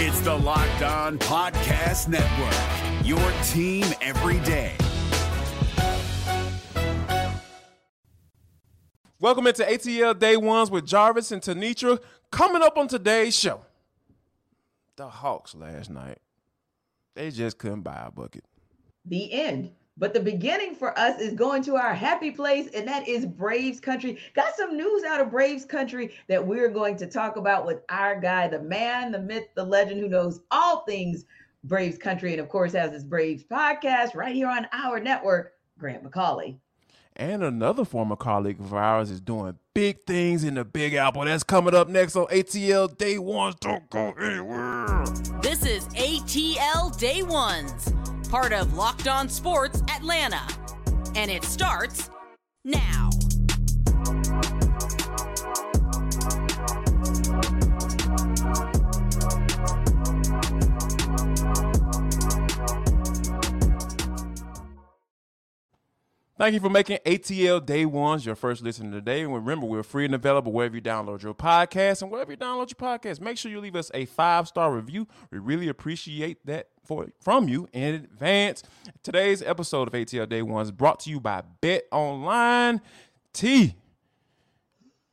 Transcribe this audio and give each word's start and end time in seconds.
It's 0.00 0.20
the 0.20 0.32
Locked 0.32 0.82
On 0.82 1.18
Podcast 1.18 2.06
Network, 2.06 3.04
your 3.04 3.18
team 3.48 3.84
every 4.00 4.38
day. 4.46 4.76
Welcome 9.18 9.48
into 9.48 9.64
ATL 9.64 10.16
Day 10.16 10.36
Ones 10.36 10.70
with 10.70 10.86
Jarvis 10.86 11.32
and 11.32 11.42
Tenitra. 11.42 12.00
Coming 12.30 12.62
up 12.62 12.78
on 12.78 12.86
today's 12.86 13.36
show, 13.36 13.62
the 14.94 15.08
Hawks 15.08 15.56
last 15.56 15.90
night, 15.90 16.18
they 17.16 17.32
just 17.32 17.58
couldn't 17.58 17.82
buy 17.82 18.04
a 18.06 18.12
bucket. 18.12 18.44
The 19.04 19.32
end. 19.32 19.72
But 19.98 20.14
the 20.14 20.20
beginning 20.20 20.76
for 20.76 20.96
us 20.96 21.20
is 21.20 21.34
going 21.34 21.62
to 21.64 21.76
our 21.76 21.92
happy 21.92 22.30
place, 22.30 22.68
and 22.72 22.86
that 22.86 23.08
is 23.08 23.26
Braves 23.26 23.80
Country. 23.80 24.18
Got 24.34 24.54
some 24.54 24.76
news 24.76 25.02
out 25.02 25.20
of 25.20 25.30
Braves 25.30 25.64
Country 25.64 26.14
that 26.28 26.46
we're 26.46 26.68
going 26.68 26.96
to 26.98 27.06
talk 27.06 27.36
about 27.36 27.66
with 27.66 27.82
our 27.88 28.20
guy, 28.20 28.46
the 28.46 28.62
man, 28.62 29.10
the 29.10 29.18
myth, 29.18 29.48
the 29.56 29.64
legend 29.64 30.00
who 30.00 30.08
knows 30.08 30.40
all 30.52 30.84
things 30.84 31.24
Braves 31.64 31.98
Country, 31.98 32.32
and 32.32 32.40
of 32.40 32.48
course 32.48 32.72
has 32.72 32.92
his 32.92 33.04
Braves 33.04 33.42
podcast 33.42 34.14
right 34.14 34.34
here 34.34 34.48
on 34.48 34.68
our 34.72 35.00
network, 35.00 35.54
Grant 35.78 36.04
McAuley. 36.04 36.58
And 37.16 37.42
another 37.42 37.84
former 37.84 38.14
colleague 38.14 38.60
of 38.60 38.72
ours 38.72 39.10
is 39.10 39.20
doing 39.20 39.58
big 39.74 40.04
things 40.04 40.44
in 40.44 40.54
the 40.54 40.64
Big 40.64 40.94
Apple. 40.94 41.24
That's 41.24 41.42
coming 41.42 41.74
up 41.74 41.88
next 41.88 42.14
on 42.14 42.26
ATL 42.26 42.96
Day 42.96 43.18
Ones. 43.18 43.56
Don't 43.60 43.90
go 43.90 44.12
anywhere. 44.12 45.04
This 45.42 45.66
is 45.66 45.88
ATL 45.88 46.96
Day 46.96 47.24
Ones, 47.24 47.92
part 48.28 48.52
of 48.52 48.74
Locked 48.74 49.08
On 49.08 49.28
Sports 49.28 49.82
Atlanta. 49.90 50.42
And 51.16 51.30
it 51.30 51.44
starts 51.44 52.10
now. 52.64 53.10
Thank 66.38 66.54
you 66.54 66.60
for 66.60 66.70
making 66.70 66.98
ATL 67.04 67.66
Day 67.66 67.84
Ones 67.84 68.24
your 68.24 68.36
first 68.36 68.62
listen 68.62 68.92
today. 68.92 69.22
And 69.22 69.34
remember, 69.34 69.66
we're 69.66 69.82
free 69.82 70.04
and 70.04 70.14
available 70.14 70.52
wherever 70.52 70.76
you 70.76 70.80
download 70.80 71.20
your 71.20 71.34
podcast. 71.34 72.00
And 72.00 72.12
wherever 72.12 72.30
you 72.30 72.36
download 72.36 72.70
your 72.70 72.96
podcast, 72.96 73.20
make 73.20 73.36
sure 73.36 73.50
you 73.50 73.58
leave 73.58 73.74
us 73.74 73.90
a 73.92 74.04
five 74.04 74.46
star 74.46 74.72
review. 74.72 75.08
We 75.32 75.38
really 75.38 75.66
appreciate 75.66 76.46
that 76.46 76.68
for 76.84 77.08
from 77.20 77.48
you 77.48 77.68
in 77.72 77.96
advance. 77.96 78.62
Today's 79.02 79.42
episode 79.42 79.88
of 79.88 79.94
ATL 79.94 80.28
Day 80.28 80.42
Ones 80.42 80.70
brought 80.70 81.00
to 81.00 81.10
you 81.10 81.18
by 81.18 81.42
Bet 81.60 81.86
Online. 81.90 82.82
T. 83.32 83.74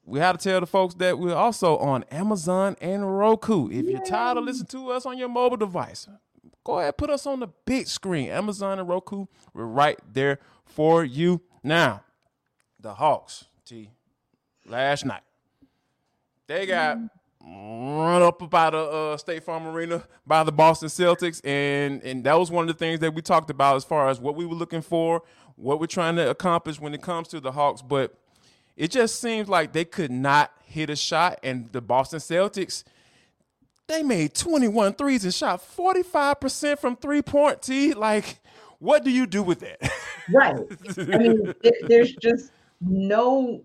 We 0.04 0.20
had 0.20 0.40
to 0.40 0.44
tell 0.48 0.60
the 0.60 0.68
folks 0.68 0.94
that 0.96 1.18
we're 1.18 1.34
also 1.34 1.78
on 1.78 2.04
Amazon 2.12 2.76
and 2.80 3.18
Roku. 3.18 3.68
If 3.72 3.88
you're 3.88 4.06
tired 4.06 4.38
of 4.38 4.44
listening 4.44 4.68
to 4.68 4.92
us 4.92 5.08
on 5.08 5.18
your 5.18 5.30
mobile 5.30 5.58
device, 5.58 6.08
go 6.66 6.80
ahead 6.80 6.98
put 6.98 7.10
us 7.10 7.26
on 7.26 7.40
the 7.40 7.48
big 7.66 7.88
screen 7.88 8.28
amazon 8.30 8.80
and 8.80 8.90
roku 8.90 9.28
we're 9.54 9.64
right 9.64 10.00
there 10.12 10.40
for 10.66 11.04
you 11.04 11.42
now 11.64 12.02
the 12.80 12.94
hawks 12.94 13.46
t 13.66 13.90
last 14.68 15.06
night 15.06 15.22
they 16.48 16.66
got 16.66 16.98
run 17.42 18.22
up 18.22 18.42
about 18.42 18.74
a 18.74 18.80
uh, 18.80 19.18
state 19.18 19.44
farm 19.44 19.68
arena 19.68 20.04
by 20.26 20.44
the 20.44 20.52
boston 20.52 20.90
celtics 20.90 21.42
and 21.46 22.02
and 22.04 22.24
that 22.24 22.38
was 22.38 22.50
one 22.50 22.64
of 22.64 22.68
the 22.68 22.78
things 22.78 23.00
that 23.00 23.14
we 23.14 23.22
talked 23.22 23.50
about 23.50 23.76
as 23.76 23.84
far 23.84 24.10
as 24.10 24.20
what 24.20 24.36
we 24.36 24.46
were 24.46 24.56
looking 24.56 24.82
for 24.82 25.22
what 25.56 25.80
we're 25.80 25.86
trying 25.86 26.16
to 26.16 26.30
accomplish 26.30 26.80
when 26.80 26.94
it 26.94 27.02
comes 27.02 27.28
to 27.28 27.40
the 27.40 27.52
hawks 27.52 27.82
but 27.82 28.18
it 28.76 28.92
just 28.92 29.22
seems 29.22 29.48
like 29.48 29.72
they 29.72 29.86
could 29.86 30.12
not 30.12 30.52
hit 30.66 30.90
a 30.90 30.96
shot 30.96 31.40
and 31.44 31.72
the 31.72 31.82
boston 31.82 32.20
celtics 32.20 32.84
they 33.88 34.02
made 34.02 34.34
21 34.34 34.94
threes 34.94 35.24
and 35.24 35.34
shot 35.34 35.62
45% 35.62 36.80
from 36.80 36.96
three 36.96 37.22
point 37.22 37.62
T. 37.62 37.94
Like, 37.94 38.40
what 38.80 39.04
do 39.04 39.12
you 39.12 39.26
do 39.26 39.44
with 39.44 39.60
that? 39.60 39.92
Right. 40.32 40.56
I 40.98 41.18
mean, 41.18 41.54
there's 41.88 42.14
just 42.16 42.52
no 42.82 43.64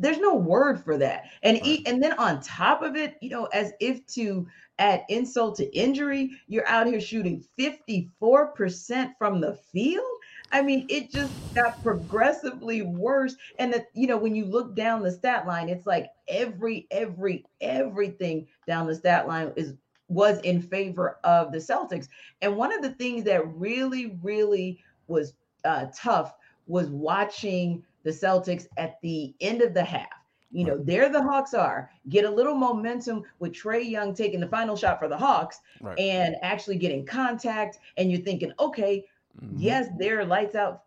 there's 0.00 0.18
no 0.18 0.34
word 0.34 0.82
for 0.82 0.96
that. 0.98 1.24
And 1.42 1.58
right. 1.60 1.82
and 1.86 2.02
then 2.02 2.12
on 2.14 2.40
top 2.40 2.82
of 2.82 2.96
it, 2.96 3.16
you 3.20 3.30
know, 3.30 3.46
as 3.46 3.72
if 3.80 4.06
to 4.14 4.46
add 4.78 5.02
insult 5.08 5.56
to 5.56 5.76
injury, 5.76 6.30
you're 6.46 6.68
out 6.68 6.86
here 6.86 7.00
shooting 7.00 7.44
54% 7.58 9.12
from 9.18 9.40
the 9.40 9.54
field. 9.72 10.04
I 10.52 10.62
mean, 10.62 10.86
it 10.88 11.10
just 11.10 11.32
got 11.54 11.82
progressively 11.82 12.82
worse. 12.82 13.36
And 13.58 13.72
that, 13.72 13.86
you 13.92 14.06
know, 14.06 14.16
when 14.16 14.34
you 14.34 14.44
look 14.44 14.74
down 14.74 15.02
the 15.02 15.10
stat 15.10 15.46
line, 15.46 15.68
it's 15.68 15.86
like 15.86 16.10
every, 16.28 16.86
every, 16.90 17.44
everything 17.60 18.46
down 18.66 18.86
the 18.86 18.94
stat 18.94 19.26
line 19.26 19.52
is 19.56 19.74
was 20.08 20.40
in 20.40 20.60
favor 20.60 21.18
of 21.24 21.52
the 21.52 21.58
Celtics. 21.58 22.08
And 22.42 22.56
one 22.56 22.72
of 22.72 22.82
the 22.82 22.90
things 22.90 23.24
that 23.24 23.46
really, 23.54 24.18
really 24.22 24.78
was 25.06 25.34
uh, 25.64 25.86
tough 25.94 26.34
was 26.66 26.88
watching 26.88 27.84
the 28.04 28.10
Celtics 28.10 28.66
at 28.76 28.98
the 29.02 29.34
end 29.40 29.62
of 29.62 29.74
the 29.74 29.84
half. 29.84 30.08
You 30.50 30.64
know, 30.64 30.78
there 30.82 31.10
the 31.10 31.22
Hawks 31.22 31.52
are. 31.52 31.90
Get 32.08 32.24
a 32.24 32.30
little 32.30 32.54
momentum 32.54 33.22
with 33.38 33.52
Trae 33.52 33.86
Young 33.86 34.14
taking 34.14 34.40
the 34.40 34.48
final 34.48 34.76
shot 34.76 34.98
for 34.98 35.06
the 35.06 35.16
Hawks 35.16 35.60
right. 35.82 35.98
and 35.98 36.36
actually 36.40 36.76
getting 36.76 37.04
contact. 37.04 37.78
And 37.98 38.10
you're 38.10 38.22
thinking, 38.22 38.52
okay, 38.58 39.04
Mm-hmm. 39.42 39.56
Yes, 39.58 39.88
they're 39.98 40.24
lights 40.24 40.54
out 40.54 40.82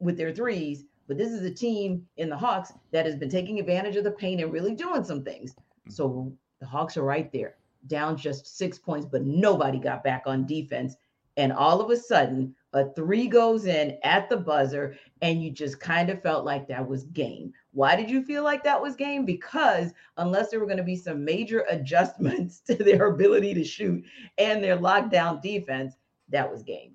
with 0.00 0.16
their 0.16 0.32
threes, 0.32 0.84
but 1.06 1.18
this 1.18 1.32
is 1.32 1.44
a 1.44 1.50
team 1.50 2.06
in 2.16 2.28
the 2.28 2.36
Hawks 2.36 2.72
that 2.92 3.06
has 3.06 3.16
been 3.16 3.30
taking 3.30 3.58
advantage 3.58 3.96
of 3.96 4.04
the 4.04 4.10
paint 4.10 4.40
and 4.40 4.52
really 4.52 4.74
doing 4.74 5.04
some 5.04 5.24
things. 5.24 5.52
Mm-hmm. 5.52 5.90
So 5.90 6.32
the 6.60 6.66
Hawks 6.66 6.96
are 6.96 7.02
right 7.02 7.32
there, 7.32 7.56
down 7.88 8.16
just 8.16 8.56
six 8.56 8.78
points, 8.78 9.06
but 9.10 9.22
nobody 9.22 9.78
got 9.78 10.04
back 10.04 10.22
on 10.26 10.46
defense. 10.46 10.96
And 11.36 11.52
all 11.52 11.80
of 11.80 11.90
a 11.90 11.96
sudden, 11.96 12.54
a 12.72 12.92
three 12.92 13.28
goes 13.28 13.66
in 13.66 13.98
at 14.02 14.28
the 14.28 14.36
buzzer, 14.36 14.96
and 15.22 15.42
you 15.42 15.50
just 15.50 15.80
kind 15.80 16.10
of 16.10 16.22
felt 16.22 16.44
like 16.44 16.68
that 16.68 16.86
was 16.86 17.04
game. 17.04 17.52
Why 17.72 17.96
did 17.96 18.10
you 18.10 18.22
feel 18.22 18.42
like 18.42 18.64
that 18.64 18.80
was 18.80 18.96
game? 18.96 19.24
Because 19.24 19.92
unless 20.16 20.50
there 20.50 20.60
were 20.60 20.66
going 20.66 20.78
to 20.78 20.82
be 20.82 20.96
some 20.96 21.24
major 21.24 21.64
adjustments 21.70 22.60
to 22.66 22.74
their 22.74 23.06
ability 23.06 23.54
to 23.54 23.64
shoot 23.64 24.04
and 24.36 24.62
their 24.62 24.76
lockdown 24.76 25.40
defense, 25.40 25.94
that 26.28 26.50
was 26.50 26.62
game. 26.62 26.92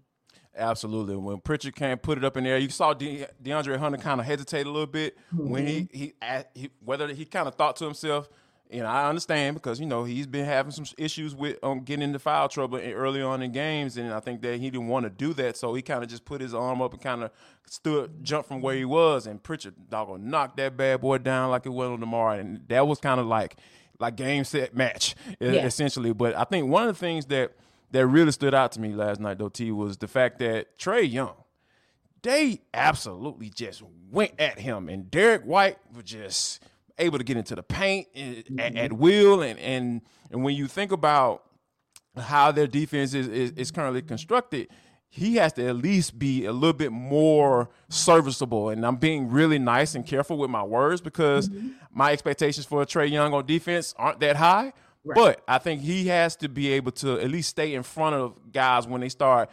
Absolutely. 0.55 1.15
When 1.15 1.39
Pritchard 1.39 1.75
can't 1.75 2.01
put 2.01 2.19
it 2.19 2.23
up 2.23 2.37
in 2.37 2.43
there, 2.43 2.59
you 2.59 2.69
saw 2.69 2.93
De- 2.93 3.25
DeAndre 3.41 3.77
Hunter 3.77 3.97
kind 3.97 4.19
of 4.19 4.27
hesitate 4.27 4.67
a 4.67 4.69
little 4.69 4.85
bit 4.85 5.17
mm-hmm. 5.33 5.49
when 5.49 5.65
he, 5.65 5.89
he 5.91 6.13
he 6.53 6.69
whether 6.83 7.07
he 7.07 7.25
kind 7.25 7.47
of 7.47 7.55
thought 7.55 7.75
to 7.77 7.85
himself, 7.85 8.29
and 8.73 8.88
I 8.88 9.07
understand 9.07 9.56
because 9.56 9.79
you 9.79 9.85
know 9.85 10.03
he's 10.03 10.28
been 10.28 10.45
having 10.45 10.72
some 10.72 10.85
issues 10.97 11.35
with 11.35 11.57
um, 11.63 11.81
getting 11.81 12.03
into 12.03 12.19
foul 12.19 12.50
trouble 12.50 12.79
early 12.79 13.22
on 13.22 13.41
in 13.41 13.51
games, 13.51 13.97
and 13.97 14.11
I 14.11 14.19
think 14.19 14.41
that 14.41 14.59
he 14.59 14.69
didn't 14.69 14.88
want 14.88 15.06
to 15.06 15.09
do 15.09 15.34
that, 15.35 15.56
so 15.57 15.73
he 15.73 15.81
kind 15.81 16.03
of 16.03 16.09
just 16.09 16.25
put 16.25 16.41
his 16.41 16.53
arm 16.53 16.81
up 16.81 16.94
and 16.94 17.01
kind 17.01 17.23
of 17.23 17.31
stood, 17.67 18.23
jumped 18.23 18.47
from 18.47 18.62
where 18.62 18.75
he 18.75 18.85
was, 18.85 19.28
and 19.28 19.41
Pritchard 19.41 19.75
dog 19.89 20.19
knocked 20.19 20.57
that 20.57 20.75
bad 20.75 21.01
boy 21.01 21.19
down 21.19 21.51
like 21.51 21.66
it 21.66 21.69
was 21.69 21.89
on 21.89 22.00
tomorrow, 22.00 22.38
and 22.38 22.67
that 22.67 22.88
was 22.88 23.00
kind 23.00 23.19
of 23.19 23.28
like 23.28 23.57
like 24.00 24.16
game 24.16 24.44
set 24.44 24.75
match 24.75 25.16
yeah. 25.39 25.66
essentially. 25.66 26.13
But 26.13 26.35
I 26.35 26.44
think 26.44 26.67
one 26.67 26.88
of 26.88 26.95
the 26.95 27.00
things 27.00 27.28
that 27.28 27.53
that 27.91 28.07
really 28.07 28.31
stood 28.31 28.56
out 28.56 28.72
to 28.72 28.81
me 28.81 28.94
last 28.94 29.19
night, 29.19 29.38
though, 29.38 29.50
T, 29.50 29.72
was 29.72 29.97
the 29.97 30.07
fact 30.07 30.39
that 30.39 30.79
Trae 30.79 31.09
Young, 31.09 31.35
they 32.23 32.62
absolutely 32.73 33.50
just 33.50 33.83
went 34.09 34.33
at 34.39 34.59
him, 34.59 34.89
and 34.89 35.12
Derrick 35.12 35.44
White 35.44 35.78
was 35.94 36.06
just 36.06 36.63
able 36.97 37.17
to 37.17 37.23
get 37.23 37.37
into 37.37 37.55
the 37.55 37.63
paint 37.63 38.07
mm-hmm. 38.15 38.59
at, 38.59 38.75
at, 38.75 38.93
will. 38.93 39.41
And, 39.41 39.59
and 39.59 40.01
and 40.31 40.43
when 40.43 40.55
you 40.55 40.67
think 40.67 40.91
about 40.91 41.43
how 42.17 42.51
their 42.51 42.67
defense 42.67 43.13
is, 43.13 43.27
is, 43.27 43.51
is 43.51 43.71
currently 43.71 44.01
constructed, 44.01 44.67
he 45.09 45.35
has 45.35 45.53
to 45.53 45.67
at 45.67 45.75
least 45.75 46.17
be 46.17 46.45
a 46.45 46.51
little 46.51 46.73
bit 46.73 46.91
more 46.91 47.69
serviceable. 47.89 48.69
And 48.69 48.85
I'm 48.85 48.95
being 48.95 49.29
really 49.29 49.59
nice 49.59 49.93
and 49.93 50.05
careful 50.05 50.37
with 50.37 50.49
my 50.49 50.63
words 50.63 51.01
because 51.01 51.49
mm-hmm. 51.49 51.69
my 51.91 52.11
expectations 52.11 52.65
for 52.65 52.83
Trae 52.85 53.09
Young 53.09 53.33
on 53.33 53.45
defense 53.45 53.93
aren't 53.97 54.19
that 54.21 54.37
high. 54.37 54.73
Right. 55.05 55.15
But 55.15 55.43
I 55.47 55.57
think 55.57 55.81
he 55.81 56.07
has 56.07 56.35
to 56.38 56.50
be 56.50 56.71
able 56.73 56.94
to 56.94 57.19
at 57.19 57.29
least 57.29 57.50
stay 57.50 57.73
in 57.73 57.83
front 57.83 58.15
of 58.15 58.51
guys 58.51 58.88
when 58.88 59.01
they 59.01 59.09
start 59.09 59.51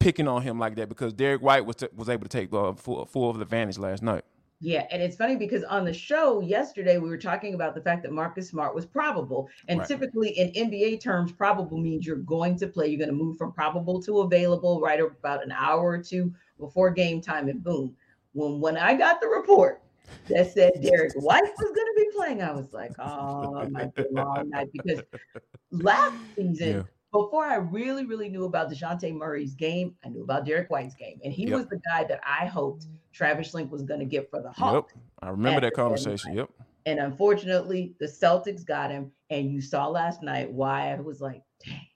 picking 0.00 0.26
on 0.26 0.42
him 0.42 0.58
like 0.58 0.74
that 0.76 0.88
because 0.88 1.12
Derrick 1.12 1.42
White 1.42 1.66
was 1.66 1.76
t- 1.76 1.88
was 1.94 2.08
able 2.08 2.24
to 2.24 2.28
take 2.28 2.52
uh, 2.52 2.72
full 2.72 3.04
full 3.06 3.30
of 3.30 3.40
advantage 3.40 3.78
last 3.78 4.02
night. 4.02 4.24
Yeah, 4.60 4.86
and 4.90 5.02
it's 5.02 5.16
funny 5.16 5.36
because 5.36 5.64
on 5.64 5.84
the 5.84 5.92
show 5.92 6.40
yesterday 6.40 6.96
we 6.96 7.10
were 7.10 7.18
talking 7.18 7.54
about 7.54 7.74
the 7.74 7.80
fact 7.82 8.02
that 8.04 8.12
Marcus 8.12 8.48
Smart 8.48 8.74
was 8.74 8.86
probable, 8.86 9.50
and 9.68 9.80
right. 9.80 9.88
typically 9.88 10.30
in 10.30 10.50
NBA 10.52 11.00
terms, 11.00 11.30
probable 11.30 11.76
means 11.76 12.06
you're 12.06 12.16
going 12.16 12.58
to 12.58 12.66
play. 12.66 12.86
You're 12.86 12.98
going 12.98 13.10
to 13.10 13.24
move 13.24 13.36
from 13.36 13.52
probable 13.52 14.00
to 14.02 14.20
available 14.20 14.80
right 14.80 14.98
about 15.00 15.44
an 15.44 15.52
hour 15.52 15.90
or 15.90 16.02
two 16.02 16.32
before 16.58 16.90
game 16.90 17.20
time, 17.20 17.48
and 17.48 17.62
boom. 17.62 17.94
When 18.32 18.60
when 18.60 18.78
I 18.78 18.94
got 18.94 19.20
the 19.20 19.28
report 19.28 19.82
that 20.28 20.52
said 20.54 20.72
Derrick 20.80 21.12
White 21.16 21.42
was 21.42 21.72
going 21.72 21.74
to 21.74 21.94
be 21.96 22.08
playing, 22.16 22.42
I 22.42 22.52
was 22.52 22.72
like, 22.72 22.92
oh, 22.98 23.58
it 23.58 23.70
might 23.70 23.94
be 23.94 24.04
a 24.04 24.12
long 24.12 24.48
night 24.48 24.68
because 24.72 25.02
last 25.70 26.14
season, 26.34 26.76
yeah. 26.76 26.82
Before 27.16 27.44
I 27.44 27.56
really, 27.56 28.04
really 28.04 28.28
knew 28.28 28.44
about 28.44 28.70
Dejounte 28.70 29.14
Murray's 29.14 29.54
game, 29.54 29.94
I 30.04 30.08
knew 30.08 30.22
about 30.22 30.44
Derrick 30.44 30.68
White's 30.68 30.94
game. 30.94 31.18
And 31.24 31.32
he 31.32 31.46
yep. 31.46 31.52
was 31.52 31.66
the 31.66 31.80
guy 31.90 32.04
that 32.04 32.20
I 32.26 32.46
hoped 32.46 32.86
Travis 33.12 33.52
Schlenk 33.52 33.70
was 33.70 33.82
going 33.82 34.00
to 34.00 34.06
get 34.06 34.28
for 34.30 34.42
the 34.42 34.50
Hawks. 34.50 34.92
Yep. 34.94 35.02
I 35.22 35.28
remember 35.30 35.60
that 35.62 35.72
conversation. 35.72 36.34
Yep. 36.34 36.50
And 36.84 37.00
unfortunately, 37.00 37.94
the 38.00 38.06
Celtics 38.06 38.66
got 38.66 38.90
him. 38.90 39.10
And 39.30 39.50
you 39.50 39.60
saw 39.62 39.88
last 39.88 40.22
night 40.22 40.52
why 40.52 40.92
I 40.92 41.00
was 41.00 41.20
like, 41.20 41.42
dang, 41.64 41.86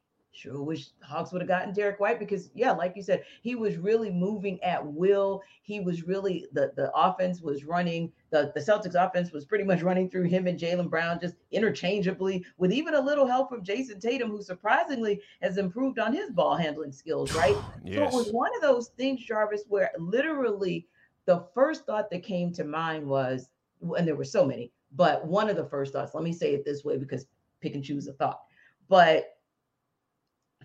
Sure 0.41 0.63
wish 0.63 0.89
Hawks 1.03 1.33
would 1.33 1.43
have 1.43 1.49
gotten 1.49 1.75
Derrick 1.75 2.01
White 2.01 2.19
because, 2.19 2.51
yeah, 2.55 2.73
like 2.73 2.95
you 2.97 3.03
said, 3.03 3.25
he 3.43 3.57
was 3.57 3.77
really 3.77 4.11
moving 4.11 4.63
at 4.63 4.85
will. 4.85 5.43
He 5.61 5.81
was 5.81 6.05
really 6.05 6.47
the 6.53 6.73
the 6.77 6.91
offense 6.95 7.43
was 7.43 7.65
running 7.65 8.11
the 8.31 8.51
the 8.55 8.61
Celtics 8.61 8.95
offense 8.95 9.33
was 9.33 9.45
pretty 9.45 9.65
much 9.65 9.83
running 9.83 10.09
through 10.09 10.25
him 10.25 10.47
and 10.47 10.59
Jaylen 10.59 10.89
Brown 10.89 11.21
just 11.21 11.35
interchangeably, 11.51 12.43
with 12.57 12.73
even 12.73 12.95
a 12.95 13.01
little 13.01 13.27
help 13.27 13.51
from 13.51 13.63
Jayson 13.63 14.01
Tatum, 14.01 14.31
who 14.31 14.41
surprisingly 14.41 15.21
has 15.43 15.59
improved 15.59 15.99
on 15.99 16.15
his 16.15 16.31
ball 16.31 16.57
handling 16.57 16.93
skills. 16.93 17.35
Right. 17.35 17.57
yes. 17.85 17.97
So 18.01 18.05
it 18.05 18.25
was 18.25 18.33
one 18.33 18.55
of 18.57 18.63
those 18.63 18.89
things, 18.97 19.23
Jarvis, 19.23 19.65
where 19.69 19.91
literally 19.99 20.87
the 21.27 21.45
first 21.55 21.85
thought 21.85 22.09
that 22.11 22.23
came 22.23 22.51
to 22.55 22.65
mind 22.65 23.07
was, 23.07 23.51
and 23.83 24.09
there 24.09 24.17
were 24.17 24.25
so 24.25 24.47
many, 24.47 24.73
but 24.97 25.27
one 25.27 25.51
of 25.51 25.57
the 25.57 25.67
first 25.67 25.93
thoughts. 25.93 26.15
Let 26.15 26.25
me 26.25 26.33
say 26.33 26.55
it 26.55 26.65
this 26.65 26.83
way 26.83 26.97
because 26.97 27.27
pick 27.61 27.75
and 27.75 27.85
choose 27.85 28.07
a 28.07 28.15
thought, 28.15 28.41
but 28.89 29.37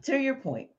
to 0.03 0.17
your 0.17 0.35
point, 0.35 0.69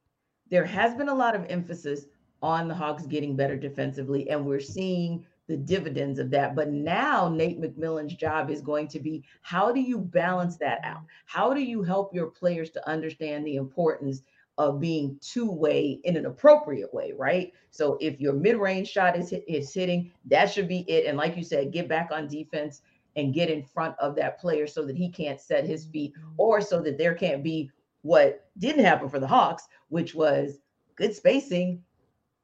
there 0.51 0.65
has 0.65 0.95
been 0.95 1.09
a 1.09 1.15
lot 1.15 1.35
of 1.35 1.47
emphasis 1.49 2.07
on 2.43 2.69
the 2.69 2.75
Hawks 2.75 3.07
getting 3.07 3.37
better 3.37 3.57
defensively, 3.57 4.29
and 4.31 4.45
we're 4.45 4.61
seeing 4.61 5.25
the 5.49 5.57
dividends 5.57 6.19
of 6.19 6.31
that. 6.31 6.55
But 6.55 6.71
now 6.71 7.29
Nate 7.29 7.61
McMillan's 7.61 8.15
job 8.15 8.51
is 8.51 8.61
going 8.61 8.89
to 8.89 9.01
be 9.01 9.25
how 9.43 9.73
do 9.73 9.81
you 9.81 9.99
balance 9.99 10.57
that 10.59 10.81
out? 10.83 11.03
How 11.27 11.55
do 11.55 11.61
you 11.61 11.83
help 11.83 12.15
your 12.15 12.27
players 12.27 12.71
to 12.71 12.89
understand 12.89 13.47
the 13.47 13.57
importance 13.57 14.23
of 14.59 14.81
being 14.81 15.19
two 15.21 15.51
way 15.51 16.01
in 16.05 16.17
an 16.17 16.27
appropriate 16.27 16.93
way, 16.93 17.12
right? 17.17 17.53
So 17.71 17.99
if 18.01 18.21
your 18.21 18.33
mid 18.33 18.57
range 18.57 18.89
shot 18.89 19.17
is, 19.17 19.33
is 19.47 19.73
hitting, 19.73 20.11
that 20.27 20.51
should 20.51 20.67
be 20.67 20.81
it. 20.89 21.07
And 21.07 21.19
like 21.19 21.37
you 21.37 21.45
said, 21.45 21.73
get 21.73 21.89
back 21.89 22.11
on 22.11 22.27
defense 22.27 22.83
and 23.17 23.35
get 23.35 23.51
in 23.51 23.62
front 23.62 23.95
of 23.99 24.15
that 24.17 24.39
player 24.39 24.67
so 24.67 24.85
that 24.87 24.97
he 24.97 25.11
can't 25.11 25.41
set 25.41 25.65
his 25.65 25.87
feet 25.87 26.12
or 26.37 26.61
so 26.61 26.81
that 26.83 26.99
there 26.99 27.15
can't 27.15 27.43
be 27.43 27.71
what 28.06 28.49
didn't 28.58 28.85
happen 28.85 29.08
for 29.08 29.19
the 29.19 29.26
Hawks, 29.26 29.67
which 29.88 30.14
was 30.14 30.61
good 30.94 31.14
spacing, 31.14 31.82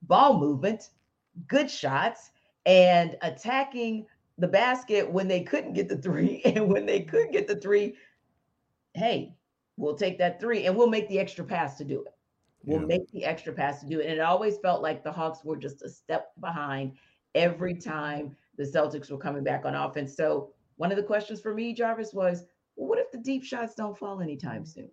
ball 0.03 0.39
movement, 0.39 0.91
good 1.47 1.71
shots, 1.71 2.33
and 2.67 3.17
attacking 3.23 4.07
the 4.39 4.49
basket 4.49 5.09
when 5.09 5.29
they 5.29 5.43
couldn't 5.43 5.75
get 5.75 5.89
the 5.89 5.97
three. 5.97 6.43
And 6.45 6.69
when 6.69 6.85
they 6.85 7.01
could 7.01 7.31
get 7.31 7.47
the 7.47 7.57
three, 7.57 7.95
hey, 8.95 9.37
we'll 9.77 9.95
take 9.95 10.19
that 10.19 10.41
three 10.41 10.67
and 10.67 10.77
we'll 10.77 10.89
make 10.89 11.09
the 11.09 11.21
extra 11.21 11.45
pass 11.45 11.79
to 11.79 11.85
do 11.85 12.03
it. 12.03 12.13
We'll 12.65 12.81
yeah. 12.81 12.87
make 12.87 13.11
the 13.13 13.25
extra 13.25 13.53
pass 13.53 13.81
to 13.81 13.87
do 13.87 14.01
it. 14.01 14.07
And 14.07 14.15
it 14.15 14.21
always 14.21 14.59
felt 14.59 14.83
like 14.83 15.05
the 15.05 15.13
Hawks 15.13 15.45
were 15.45 15.57
just 15.57 15.83
a 15.83 15.89
step 15.89 16.33
behind 16.41 16.93
every 17.37 17.75
time 17.75 18.37
the 18.57 18.65
Celtics 18.65 19.11
were 19.13 19.19
coming 19.19 19.45
back 19.45 19.65
on 19.65 19.77
offense. 19.77 20.17
So 20.17 20.51
one 20.77 20.91
of 20.91 20.97
the 20.97 21.03
questions 21.05 21.41
for 21.41 21.55
me, 21.55 21.73
Jarvis, 21.73 22.13
was 22.13 22.45
well, 22.75 22.89
what 22.89 22.99
if 22.99 23.13
the 23.13 23.19
deep 23.19 23.45
shots 23.45 23.75
don't 23.75 23.97
fall 23.97 24.21
anytime 24.21 24.65
soon? 24.65 24.91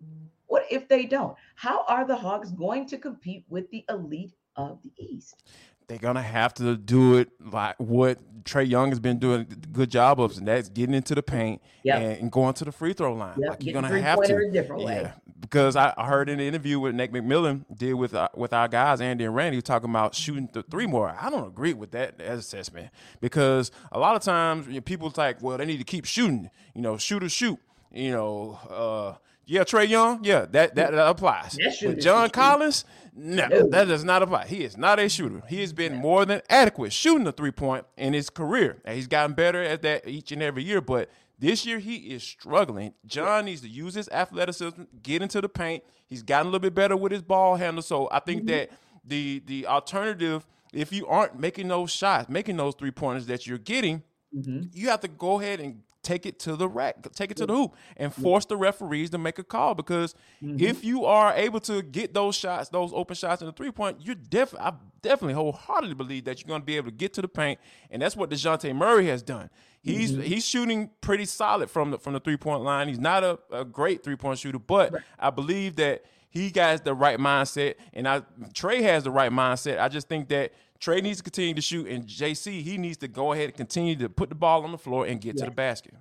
What 0.50 0.66
if 0.72 0.88
they 0.88 1.06
don't? 1.06 1.38
How 1.56 1.86
are 1.88 2.06
the 2.06 2.16
Hawks 2.16 2.50
going 2.50 2.88
to 2.88 2.98
compete 2.98 3.46
with 3.50 3.70
the 3.70 3.86
elite 3.88 4.34
of 4.56 4.82
the 4.82 4.92
East? 4.98 5.44
They're 5.88 6.00
gonna 6.00 6.24
have 6.24 6.56
to 6.56 6.76
do 6.76 7.18
it 7.18 7.30
like 7.40 7.76
what 7.78 8.20
Trae 8.44 8.68
Young 8.68 8.90
has 8.90 9.00
been 9.00 9.20
doing 9.20 9.42
a 9.42 9.44
good 9.46 9.92
job 9.92 10.20
of, 10.20 10.38
and 10.38 10.48
that's 10.48 10.68
getting 10.70 10.96
into 10.96 11.14
the 11.14 11.22
paint 11.22 11.62
yep. 11.84 12.02
and, 12.02 12.22
and, 12.22 12.32
going 12.32 12.56
to 12.56 12.66
the 12.66 12.72
free 12.72 12.94
throw 12.94 13.14
line. 13.14 13.40
Yep. 13.40 13.50
Like 13.50 13.64
you're 13.64 13.74
gonna 13.74 14.02
have 14.02 14.22
to, 14.24 14.52
different 14.52 14.84
way. 14.84 15.02
yeah. 15.04 15.12
Because 15.40 15.76
I, 15.76 15.94
heard 16.04 16.30
in 16.30 16.40
the 16.40 16.48
interview 16.48 16.80
with 16.80 16.96
Nick 16.96 17.12
McMillan 17.12 17.66
did 17.76 17.94
with 17.94 18.16
uh, 18.16 18.30
with 18.36 18.52
our 18.52 18.68
guys 18.68 19.02
Andy 19.02 19.26
and 19.26 19.36
Randy 19.36 19.62
talking 19.62 19.90
about 19.90 20.16
shooting 20.16 20.50
the 20.52 20.64
three 20.64 20.88
more. 20.88 21.16
I 21.20 21.30
don't 21.30 21.48
agree 21.48 21.74
with 21.74 21.92
that 21.92 22.20
as 22.20 22.40
assessment 22.40 22.90
because 23.22 23.72
a 23.92 24.00
lot 24.00 24.16
of 24.16 24.24
times 24.24 24.68
you 24.68 24.74
know, 24.74 24.82
people 24.82 25.14
like, 25.16 25.44
well, 25.44 25.60
they 25.60 25.66
need 25.66 25.78
to 25.78 25.84
keep 25.84 26.06
shooting. 26.06 26.50
You 26.74 26.82
know, 26.82 26.98
shoot 26.98 27.24
or 27.24 27.30
shoot. 27.30 27.60
You 27.92 28.12
know. 28.12 28.60
Uh, 28.68 29.29
yeah, 29.50 29.64
Trae 29.64 29.88
Young. 29.88 30.24
Yeah, 30.24 30.46
that 30.52 30.76
that, 30.76 30.92
that 30.92 31.08
applies. 31.08 31.58
But 31.82 32.00
John 32.00 32.30
Collins, 32.30 32.86
no, 33.16 33.48
no, 33.48 33.68
that 33.70 33.88
does 33.88 34.04
not 34.04 34.22
apply. 34.22 34.46
He 34.46 34.64
is 34.64 34.78
not 34.78 35.00
a 35.00 35.10
shooter. 35.10 35.42
He 35.50 35.62
has 35.62 35.74
been 35.74 35.96
more 35.96 36.24
than 36.26 36.42
adequate 36.50 36.94
shooting 36.94 37.24
the 37.24 37.32
three 37.32 37.52
point 37.52 37.86
in 37.98 38.14
his 38.14 38.30
career. 38.30 38.78
And 38.86 38.96
he's 38.96 39.08
gotten 39.08 39.34
better 39.34 39.64
at 39.64 39.82
that 39.82 40.08
each 40.08 40.32
and 40.32 40.44
every 40.44 40.64
year. 40.64 40.82
But 40.82 41.10
this 41.40 41.66
year 41.66 41.80
he 41.80 41.96
is 41.96 42.22
struggling. 42.22 42.94
John 43.08 43.46
needs 43.46 43.62
to 43.62 43.68
use 43.68 43.96
his 43.96 44.08
athleticism, 44.10 44.84
get 45.02 45.24
into 45.24 45.42
the 45.42 45.50
paint. 45.50 45.84
He's 46.06 46.22
gotten 46.22 46.48
a 46.48 46.50
little 46.50 46.60
bit 46.60 46.76
better 46.76 46.96
with 46.96 47.12
his 47.12 47.24
ball 47.24 47.56
handle. 47.56 47.82
So 47.82 48.08
I 48.12 48.20
think 48.20 48.42
mm-hmm. 48.44 48.56
that 48.56 48.70
the 49.04 49.42
the 49.48 49.66
alternative, 49.66 50.46
if 50.74 50.94
you 50.94 51.08
aren't 51.08 51.40
making 51.40 51.70
those 51.70 51.90
shots, 51.92 52.30
making 52.30 52.58
those 52.58 52.76
three 52.76 52.92
pointers 52.92 53.26
that 53.26 53.48
you're 53.48 53.58
getting, 53.58 54.04
mm-hmm. 54.36 54.68
you 54.74 54.90
have 54.90 55.00
to 55.02 55.08
go 55.08 55.40
ahead 55.42 55.60
and 55.60 55.82
take 56.02 56.26
it 56.26 56.40
to 56.40 56.56
the 56.56 56.68
rack, 56.68 57.12
take 57.14 57.32
it 57.32 57.38
to 57.38 57.46
the 57.46 57.54
hoop, 57.54 57.76
and 57.98 58.14
force 58.14 58.46
the 58.46 58.58
referees 58.58 59.10
to 59.12 59.18
make 59.18 59.40
a 59.40 59.44
call. 59.44 59.76
Because 59.76 60.16
mm-hmm. 60.44 60.64
if 60.64 60.84
you 60.84 61.06
are 61.06 61.34
able 61.34 61.60
to 61.62 61.82
get 61.82 62.14
those 62.14 62.36
shots, 62.36 62.70
those 62.70 62.92
open 62.94 63.16
shots 63.16 63.42
in 63.42 63.48
the 63.48 63.54
three 63.54 63.72
point, 63.72 63.98
you're 64.02 64.16
definitely, 64.16 64.68
I 64.68 64.74
definitely 65.02 65.34
wholeheartedly 65.34 65.96
believe 65.96 66.26
that 66.26 66.40
you're 66.40 66.48
going 66.48 66.62
to 66.62 66.66
be 66.66 66.78
able 66.78 66.90
to 66.90 66.96
get 66.96 67.14
to 67.16 67.22
the 67.22 67.28
paint, 67.28 67.60
and 67.92 68.02
that's 68.02 68.16
what 68.16 68.30
Dejounte 68.30 68.74
Murray 68.76 69.08
has 69.08 69.22
done. 69.22 69.50
He's 69.82 70.12
mm-hmm. 70.12 70.22
he's 70.22 70.46
shooting 70.46 70.90
pretty 71.02 71.26
solid 71.26 71.70
from 71.70 71.92
the 71.92 71.98
from 71.98 72.14
the 72.14 72.20
three 72.20 72.38
point 72.38 72.64
line. 72.64 72.88
He's 72.88 73.00
not 73.00 73.24
a, 73.24 73.40
a 73.52 73.64
great 73.64 74.04
three 74.04 74.16
point 74.16 74.40
shooter, 74.40 74.60
but 74.60 74.94
right. 74.94 75.04
I 75.18 75.30
believe 75.30 75.78
that 75.78 76.04
he 76.30 76.52
has 76.56 76.82
the 76.82 76.94
right 76.94 77.18
mindset, 77.18 77.76
and 77.94 78.08
I 78.08 78.22
Trae 78.54 78.82
has 78.82 79.04
the 79.04 79.12
right 79.12 79.32
mindset. 79.32 79.80
I 79.80 79.88
just 79.88 80.08
think 80.08 80.30
that 80.30 80.54
Trae 80.82 81.04
needs 81.04 81.18
to 81.18 81.24
continue 81.24 81.54
to 81.54 81.62
shoot, 81.62 81.88
and 81.88 82.06
JC 82.06 82.62
he 82.62 82.78
needs 82.78 82.98
to 82.98 83.08
go 83.08 83.34
ahead 83.34 83.46
and 83.46 83.56
continue 83.56 83.96
to 83.98 84.10
put 84.10 84.30
the 84.30 84.36
ball 84.36 84.64
on 84.64 84.72
the 84.72 84.78
floor 84.78 85.06
and 85.06 85.20
get 85.20 85.36
yeah. 85.36 85.44
to 85.44 85.50
the 85.50 85.56
basket. 85.56 85.94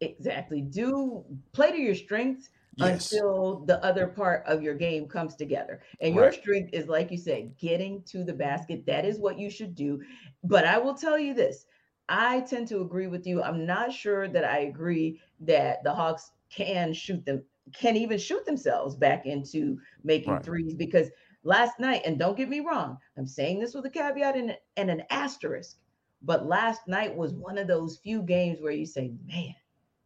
Exactly. 0.00 0.60
Do 0.60 1.24
play 1.52 1.72
to 1.72 1.78
your 1.78 1.94
strengths 1.94 2.48
yes. 2.76 3.12
until 3.12 3.64
the 3.66 3.84
other 3.84 4.06
part 4.06 4.44
of 4.46 4.62
your 4.62 4.74
game 4.74 5.06
comes 5.06 5.34
together. 5.34 5.82
And 6.00 6.16
right. 6.16 6.22
your 6.22 6.32
strength 6.32 6.70
is, 6.72 6.86
like 6.86 7.10
you 7.10 7.18
said, 7.18 7.56
getting 7.58 8.02
to 8.04 8.24
the 8.24 8.32
basket. 8.32 8.86
That 8.86 9.04
is 9.04 9.18
what 9.18 9.38
you 9.38 9.50
should 9.50 9.74
do. 9.74 10.00
But 10.44 10.64
I 10.64 10.78
will 10.78 10.94
tell 10.94 11.18
you 11.18 11.34
this: 11.34 11.66
I 12.08 12.40
tend 12.40 12.68
to 12.68 12.80
agree 12.80 13.08
with 13.08 13.26
you. 13.26 13.42
I'm 13.42 13.66
not 13.66 13.92
sure 13.92 14.28
that 14.28 14.44
I 14.44 14.60
agree 14.60 15.20
that 15.40 15.82
the 15.84 15.92
Hawks 15.92 16.30
can 16.50 16.92
shoot 16.92 17.24
them, 17.24 17.42
can 17.74 17.96
even 17.96 18.18
shoot 18.18 18.44
themselves 18.46 18.96
back 18.96 19.26
into 19.26 19.78
making 20.02 20.32
right. 20.32 20.44
threes 20.44 20.74
because 20.74 21.08
last 21.42 21.78
night, 21.78 22.02
and 22.04 22.18
don't 22.18 22.36
get 22.36 22.48
me 22.48 22.60
wrong, 22.60 22.98
I'm 23.16 23.26
saying 23.26 23.60
this 23.60 23.74
with 23.74 23.86
a 23.86 23.90
caveat 23.90 24.36
and, 24.36 24.56
and 24.76 24.90
an 24.90 25.02
asterisk, 25.10 25.76
but 26.22 26.46
last 26.46 26.86
night 26.86 27.14
was 27.14 27.32
one 27.32 27.58
of 27.58 27.66
those 27.66 27.98
few 27.98 28.22
games 28.22 28.60
where 28.60 28.72
you 28.72 28.86
say, 28.86 29.12
man, 29.26 29.54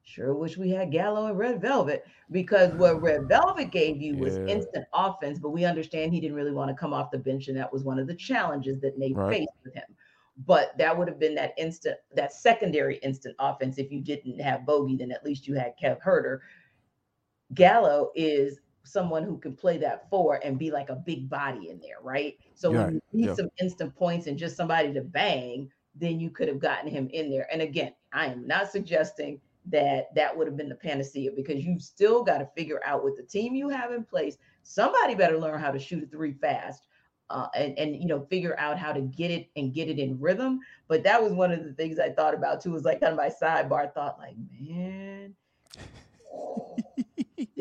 sure 0.02 0.34
wish 0.34 0.56
we 0.56 0.70
had 0.70 0.92
Gallo 0.92 1.26
and 1.26 1.38
Red 1.38 1.60
Velvet 1.60 2.04
because 2.30 2.72
what 2.74 3.02
Red 3.02 3.28
Velvet 3.28 3.70
gave 3.70 4.00
you 4.00 4.16
was 4.16 4.36
yeah. 4.36 4.46
instant 4.46 4.86
offense, 4.92 5.38
but 5.38 5.50
we 5.50 5.64
understand 5.64 6.12
he 6.12 6.20
didn't 6.20 6.36
really 6.36 6.52
want 6.52 6.70
to 6.70 6.76
come 6.76 6.92
off 6.92 7.10
the 7.10 7.18
bench, 7.18 7.48
and 7.48 7.56
that 7.56 7.72
was 7.72 7.84
one 7.84 7.98
of 7.98 8.06
the 8.06 8.14
challenges 8.14 8.80
that 8.80 8.98
Nate 8.98 9.16
right. 9.16 9.38
faced 9.38 9.52
with 9.64 9.74
him. 9.74 9.84
But 10.46 10.76
that 10.78 10.96
would 10.96 11.06
have 11.06 11.20
been 11.20 11.36
that 11.36 11.54
instant, 11.58 11.96
that 12.14 12.32
secondary 12.32 12.96
instant 12.98 13.36
offense. 13.38 13.78
If 13.78 13.92
you 13.92 14.00
didn't 14.00 14.40
have 14.40 14.66
Bogey, 14.66 14.96
then 14.96 15.12
at 15.12 15.24
least 15.24 15.46
you 15.46 15.54
had 15.54 15.74
Kev 15.80 16.02
Huerter. 16.02 16.40
Gallo 17.54 18.10
is 18.16 18.58
someone 18.84 19.24
who 19.24 19.38
can 19.38 19.54
play 19.54 19.78
that 19.78 20.08
four 20.10 20.40
and 20.44 20.58
be 20.58 20.70
like 20.70 20.90
a 20.90 20.94
big 20.94 21.28
body 21.28 21.70
in 21.70 21.80
there, 21.80 21.96
right? 22.02 22.38
So 22.54 22.72
yeah, 22.72 22.84
when 22.84 22.94
you 22.94 23.00
need 23.12 23.26
yeah. 23.26 23.34
some 23.34 23.48
instant 23.60 23.94
points 23.96 24.26
and 24.26 24.38
just 24.38 24.56
somebody 24.56 24.92
to 24.92 25.00
bang, 25.00 25.70
then 25.94 26.20
you 26.20 26.30
could 26.30 26.48
have 26.48 26.60
gotten 26.60 26.90
him 26.90 27.08
in 27.12 27.30
there. 27.30 27.48
And 27.52 27.62
again, 27.62 27.92
I 28.12 28.26
am 28.26 28.46
not 28.46 28.70
suggesting 28.70 29.40
that 29.66 30.14
that 30.14 30.36
would 30.36 30.46
have 30.46 30.56
been 30.56 30.68
the 30.68 30.74
panacea 30.74 31.30
because 31.34 31.64
you've 31.64 31.82
still 31.82 32.22
got 32.22 32.38
to 32.38 32.48
figure 32.56 32.80
out 32.84 33.02
with 33.02 33.16
the 33.16 33.22
team 33.22 33.54
you 33.54 33.68
have 33.68 33.92
in 33.92 34.04
place, 34.04 34.36
somebody 34.62 35.14
better 35.14 35.38
learn 35.38 35.60
how 35.60 35.70
to 35.70 35.78
shoot 35.78 36.04
a 36.04 36.06
three 36.06 36.32
fast. 36.32 36.86
Uh, 37.30 37.48
and 37.56 37.76
and 37.78 37.96
you 37.96 38.06
know 38.06 38.26
figure 38.28 38.54
out 38.60 38.78
how 38.78 38.92
to 38.92 39.00
get 39.00 39.30
it 39.30 39.48
and 39.56 39.72
get 39.72 39.88
it 39.88 39.98
in 39.98 40.20
rhythm. 40.20 40.60
But 40.88 41.02
that 41.04 41.22
was 41.22 41.32
one 41.32 41.52
of 41.52 41.64
the 41.64 41.72
things 41.72 41.98
I 41.98 42.10
thought 42.10 42.34
about 42.34 42.60
too. 42.60 42.70
Was 42.70 42.84
like 42.84 43.00
kind 43.00 43.12
of 43.12 43.16
my 43.16 43.30
sidebar 43.30 43.94
thought, 43.94 44.18
like, 44.18 44.36
man, 44.60 45.34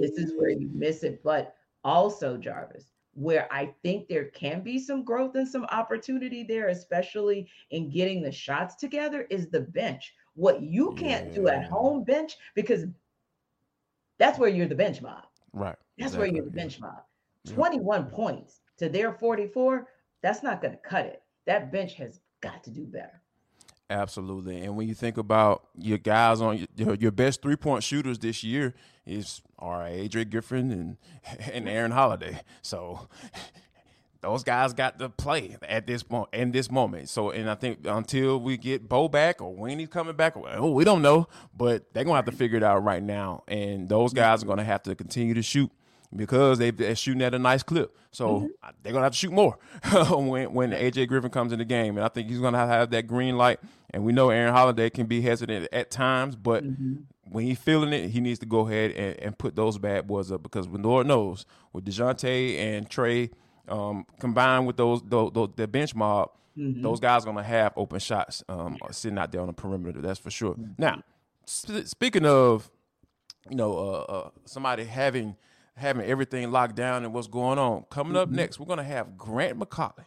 this 0.03 0.17
is 0.17 0.33
where 0.37 0.49
you 0.49 0.69
miss 0.73 1.03
it. 1.03 1.23
But 1.23 1.55
also, 1.85 2.35
Jarvis, 2.35 2.91
where 3.13 3.47
I 3.51 3.73
think 3.83 4.07
there 4.07 4.25
can 4.25 4.61
be 4.61 4.77
some 4.77 5.03
growth 5.03 5.35
and 5.35 5.47
some 5.47 5.65
opportunity 5.65 6.43
there, 6.43 6.67
especially 6.67 7.49
in 7.69 7.89
getting 7.89 8.21
the 8.21 8.31
shots 8.31 8.75
together, 8.75 9.25
is 9.29 9.47
the 9.49 9.61
bench. 9.61 10.13
What 10.35 10.61
you 10.61 10.93
can't 10.95 11.27
yeah. 11.27 11.35
do 11.35 11.47
at 11.47 11.65
home 11.65 12.03
bench, 12.03 12.35
because 12.53 12.85
that's 14.17 14.37
where 14.37 14.49
you're 14.49 14.67
the 14.67 14.75
bench 14.75 15.01
mob. 15.01 15.23
Right. 15.53 15.75
That's 15.97 16.13
exactly. 16.13 16.17
where 16.19 16.35
you're 16.35 16.45
the 16.45 16.51
bench 16.51 16.79
mob. 16.81 17.03
21 17.47 18.07
points 18.07 18.59
to 18.79 18.89
their 18.89 19.13
44, 19.13 19.87
that's 20.21 20.43
not 20.43 20.61
going 20.61 20.73
to 20.73 20.79
cut 20.79 21.05
it. 21.05 21.21
That 21.45 21.71
bench 21.71 21.93
has 21.95 22.19
got 22.41 22.63
to 22.65 22.71
do 22.71 22.85
better. 22.85 23.21
Absolutely. 23.89 24.61
And 24.61 24.75
when 24.75 24.87
you 24.87 24.93
think 24.95 25.17
about 25.17 25.67
your 25.77 25.97
guys 25.97 26.41
on 26.41 26.65
your, 26.75 26.95
your 26.95 27.11
best 27.11 27.41
three 27.41 27.55
point 27.55 27.83
shooters 27.83 28.17
this 28.17 28.43
year 28.43 28.73
is 29.05 29.41
are 29.59 29.85
Adrian 29.85 30.29
Griffin 30.29 30.71
and 30.71 30.97
and 31.51 31.67
Aaron 31.69 31.91
Holiday. 31.91 32.39
So 32.61 33.07
those 34.21 34.43
guys 34.43 34.73
got 34.73 34.97
to 34.99 35.09
play 35.09 35.57
at 35.67 35.85
this 35.85 36.01
point 36.01 36.29
in 36.33 36.51
this 36.51 36.71
moment. 36.71 37.09
So 37.09 37.29
and 37.31 37.49
I 37.49 37.55
think 37.55 37.85
until 37.85 38.39
we 38.39 38.57
get 38.57 38.87
Bo 38.87 39.09
back 39.09 39.41
or 39.41 39.53
when 39.53 39.79
he's 39.79 39.89
coming 39.89 40.15
back, 40.15 40.35
oh, 40.37 40.71
we 40.71 40.85
don't 40.85 41.01
know. 41.01 41.27
But 41.55 41.93
they're 41.93 42.05
gonna 42.05 42.15
have 42.15 42.25
to 42.25 42.31
figure 42.31 42.57
it 42.57 42.63
out 42.63 42.83
right 42.83 43.03
now. 43.03 43.43
And 43.47 43.89
those 43.89 44.13
guys 44.13 44.43
are 44.43 44.47
gonna 44.47 44.63
have 44.63 44.83
to 44.83 44.95
continue 44.95 45.33
to 45.33 45.43
shoot 45.43 45.71
because 46.15 46.59
they, 46.59 46.71
they're 46.71 46.95
shooting 46.95 47.21
at 47.21 47.33
a 47.33 47.39
nice 47.39 47.63
clip. 47.63 47.97
So 48.11 48.27
mm-hmm. 48.27 48.47
they're 48.81 48.93
gonna 48.93 49.05
have 49.05 49.13
to 49.13 49.17
shoot 49.17 49.31
more 49.31 49.57
when 50.11 50.53
when 50.53 50.71
AJ 50.71 51.07
Griffin 51.07 51.31
comes 51.31 51.51
in 51.51 51.59
the 51.59 51.65
game, 51.65 51.97
and 51.97 52.05
I 52.05 52.09
think 52.09 52.29
he's 52.29 52.39
gonna 52.39 52.57
have, 52.57 52.69
have 52.69 52.89
that 52.91 53.07
green 53.07 53.37
light. 53.37 53.59
And 53.91 54.03
we 54.03 54.11
know 54.11 54.29
Aaron 54.29 54.53
Holiday 54.53 54.89
can 54.89 55.05
be 55.05 55.21
hesitant 55.21 55.67
at 55.71 55.91
times, 55.91 56.35
but 56.35 56.63
mm-hmm. 56.63 56.95
when 57.31 57.45
he's 57.45 57.59
feeling 57.59 57.93
it, 57.93 58.09
he 58.09 58.21
needs 58.21 58.39
to 58.39 58.45
go 58.45 58.67
ahead 58.67 58.91
and, 58.91 59.19
and 59.19 59.37
put 59.37 59.55
those 59.55 59.77
bad 59.77 60.07
boys 60.07 60.31
up 60.31 60.41
because 60.43 60.67
when 60.67 60.81
Lord 60.81 61.07
knows 61.07 61.45
with 61.73 61.85
Dejounte 61.85 62.57
and 62.57 62.89
Trae 62.89 63.31
um, 63.67 64.05
combined 64.19 64.67
with 64.67 64.77
those, 64.77 65.01
those, 65.03 65.31
those 65.33 65.49
the 65.55 65.67
bench 65.67 65.93
mob, 65.93 66.31
mm-hmm. 66.57 66.81
those 66.81 66.99
guys 66.99 67.23
are 67.23 67.25
gonna 67.27 67.43
have 67.43 67.73
open 67.75 67.99
shots 67.99 68.43
um, 68.49 68.77
sitting 68.91 69.17
out 69.17 69.31
there 69.31 69.41
on 69.41 69.47
the 69.47 69.53
perimeter. 69.53 70.01
That's 70.01 70.19
for 70.19 70.31
sure. 70.31 70.53
Mm-hmm. 70.53 70.73
Now, 70.77 71.01
sp- 71.45 71.85
speaking 71.85 72.25
of, 72.25 72.69
you 73.49 73.57
know, 73.57 73.77
uh, 73.77 74.11
uh, 74.11 74.29
somebody 74.45 74.85
having 74.85 75.35
having 75.75 76.05
everything 76.05 76.51
locked 76.51 76.75
down 76.75 77.03
and 77.03 77.13
what's 77.13 77.27
going 77.27 77.59
on. 77.59 77.85
Coming 77.89 78.15
up 78.15 78.27
mm-hmm. 78.27 78.37
next, 78.37 78.59
we're 78.59 78.65
gonna 78.65 78.83
have 78.83 79.17
Grant 79.17 79.59
McAuley, 79.59 80.05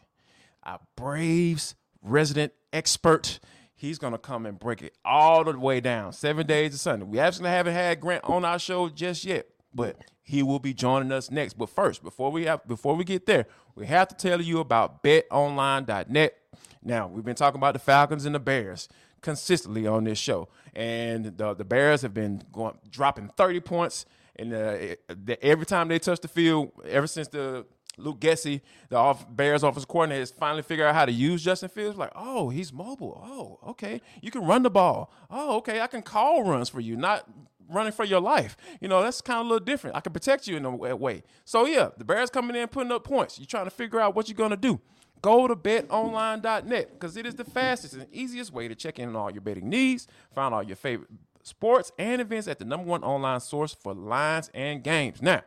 our 0.62 0.80
Braves 0.96 1.74
resident 2.02 2.52
expert. 2.72 3.40
He's 3.74 3.98
gonna 3.98 4.18
come 4.18 4.46
and 4.46 4.58
break 4.58 4.82
it 4.82 4.96
all 5.04 5.44
the 5.44 5.58
way 5.58 5.80
down. 5.80 6.12
Seven 6.12 6.46
days 6.46 6.72
to 6.72 6.78
Sunday. 6.78 7.06
We 7.06 7.18
actually 7.18 7.50
haven't 7.50 7.74
had 7.74 8.00
Grant 8.00 8.24
on 8.24 8.44
our 8.44 8.58
show 8.58 8.88
just 8.88 9.24
yet, 9.24 9.46
but 9.74 9.96
he 10.22 10.42
will 10.42 10.58
be 10.58 10.74
joining 10.74 11.12
us 11.12 11.30
next. 11.30 11.54
But 11.54 11.70
first, 11.70 12.02
before 12.02 12.30
we 12.30 12.46
have 12.46 12.66
before 12.66 12.94
we 12.94 13.04
get 13.04 13.26
there, 13.26 13.46
we 13.74 13.86
have 13.86 14.08
to 14.08 14.14
tell 14.14 14.40
you 14.40 14.60
about 14.60 15.02
betonline.net. 15.02 16.38
Now, 16.82 17.08
we've 17.08 17.24
been 17.24 17.34
talking 17.34 17.58
about 17.58 17.74
the 17.74 17.80
Falcons 17.80 18.24
and 18.24 18.34
the 18.34 18.40
Bears 18.40 18.88
consistently 19.20 19.86
on 19.86 20.04
this 20.04 20.18
show. 20.18 20.48
And 20.74 21.36
the, 21.36 21.54
the 21.54 21.64
Bears 21.64 22.02
have 22.02 22.14
been 22.14 22.42
going 22.52 22.78
dropping 22.88 23.28
30 23.36 23.60
points 23.60 24.06
and 24.38 24.52
uh, 24.52 25.36
every 25.42 25.66
time 25.66 25.88
they 25.88 25.98
touch 25.98 26.20
the 26.20 26.28
field, 26.28 26.70
ever 26.86 27.06
since 27.06 27.28
the 27.28 27.66
Luke 27.98 28.20
Getsy, 28.20 28.60
the 28.88 28.96
off, 28.96 29.26
Bears 29.34 29.62
offensive 29.62 29.88
coordinator, 29.88 30.20
has 30.20 30.30
finally 30.30 30.62
figured 30.62 30.86
out 30.86 30.94
how 30.94 31.06
to 31.06 31.12
use 31.12 31.42
Justin 31.42 31.68
Fields. 31.68 31.96
Like, 31.96 32.12
oh, 32.14 32.50
he's 32.50 32.72
mobile. 32.72 33.20
Oh, 33.24 33.70
okay, 33.70 34.00
you 34.20 34.30
can 34.30 34.44
run 34.44 34.62
the 34.62 34.70
ball. 34.70 35.10
Oh, 35.30 35.56
okay, 35.58 35.80
I 35.80 35.86
can 35.86 36.02
call 36.02 36.44
runs 36.44 36.68
for 36.68 36.80
you, 36.80 36.96
not 36.96 37.28
running 37.68 37.92
for 37.92 38.04
your 38.04 38.20
life. 38.20 38.56
You 38.80 38.88
know, 38.88 39.02
that's 39.02 39.20
kind 39.20 39.40
of 39.40 39.46
a 39.46 39.48
little 39.48 39.64
different. 39.64 39.96
I 39.96 40.00
can 40.00 40.12
protect 40.12 40.46
you 40.46 40.56
in 40.56 40.64
a 40.64 40.70
way. 40.74 41.22
So 41.44 41.66
yeah, 41.66 41.88
the 41.96 42.04
Bears 42.04 42.30
coming 42.30 42.56
in 42.56 42.68
putting 42.68 42.92
up 42.92 43.04
points. 43.04 43.38
You're 43.38 43.46
trying 43.46 43.64
to 43.64 43.70
figure 43.70 44.00
out 44.00 44.14
what 44.14 44.28
you're 44.28 44.36
gonna 44.36 44.56
do. 44.56 44.80
Go 45.22 45.48
to 45.48 45.56
betonline.net 45.56 46.92
because 46.92 47.16
it 47.16 47.26
is 47.26 47.34
the 47.34 47.44
fastest 47.44 47.94
and 47.94 48.06
easiest 48.12 48.52
way 48.52 48.68
to 48.68 48.74
check 48.74 48.98
in 48.98 49.08
on 49.08 49.16
all 49.16 49.30
your 49.30 49.40
betting 49.40 49.68
needs, 49.68 50.06
find 50.34 50.54
all 50.54 50.62
your 50.62 50.76
favorite 50.76 51.10
sports 51.46 51.92
and 51.96 52.20
events 52.20 52.48
at 52.48 52.58
the 52.58 52.64
number 52.64 52.86
one 52.88 53.04
online 53.04 53.38
source 53.38 53.72
for 53.72 53.94
lines 53.94 54.50
and 54.52 54.82
games. 54.82 55.22
Now, 55.22 55.42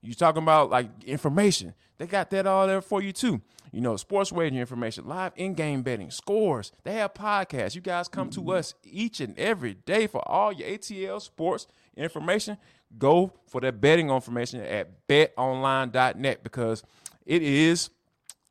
you 0.00 0.14
talking 0.14 0.42
about 0.42 0.70
like 0.70 0.88
information. 1.04 1.74
They 1.98 2.06
got 2.06 2.30
that 2.30 2.46
all 2.46 2.66
there 2.68 2.80
for 2.80 3.02
you 3.02 3.12
too. 3.12 3.40
You 3.72 3.80
know, 3.80 3.96
sports 3.96 4.30
wagering 4.30 4.60
information, 4.60 5.08
live 5.08 5.32
in-game 5.34 5.82
betting, 5.82 6.10
scores. 6.10 6.72
They 6.84 6.94
have 6.94 7.14
podcasts. 7.14 7.74
You 7.74 7.80
guys 7.80 8.06
come 8.06 8.30
to 8.30 8.52
us 8.52 8.74
each 8.84 9.20
and 9.20 9.36
every 9.38 9.74
day 9.74 10.06
for 10.06 10.26
all 10.28 10.52
your 10.52 10.68
ATL 10.68 11.20
sports 11.20 11.66
information. 11.96 12.56
Go 12.96 13.32
for 13.46 13.60
that 13.62 13.80
betting 13.80 14.10
information 14.10 14.60
at 14.60 15.08
betonline.net 15.08 16.44
because 16.44 16.84
it 17.26 17.42
is 17.42 17.90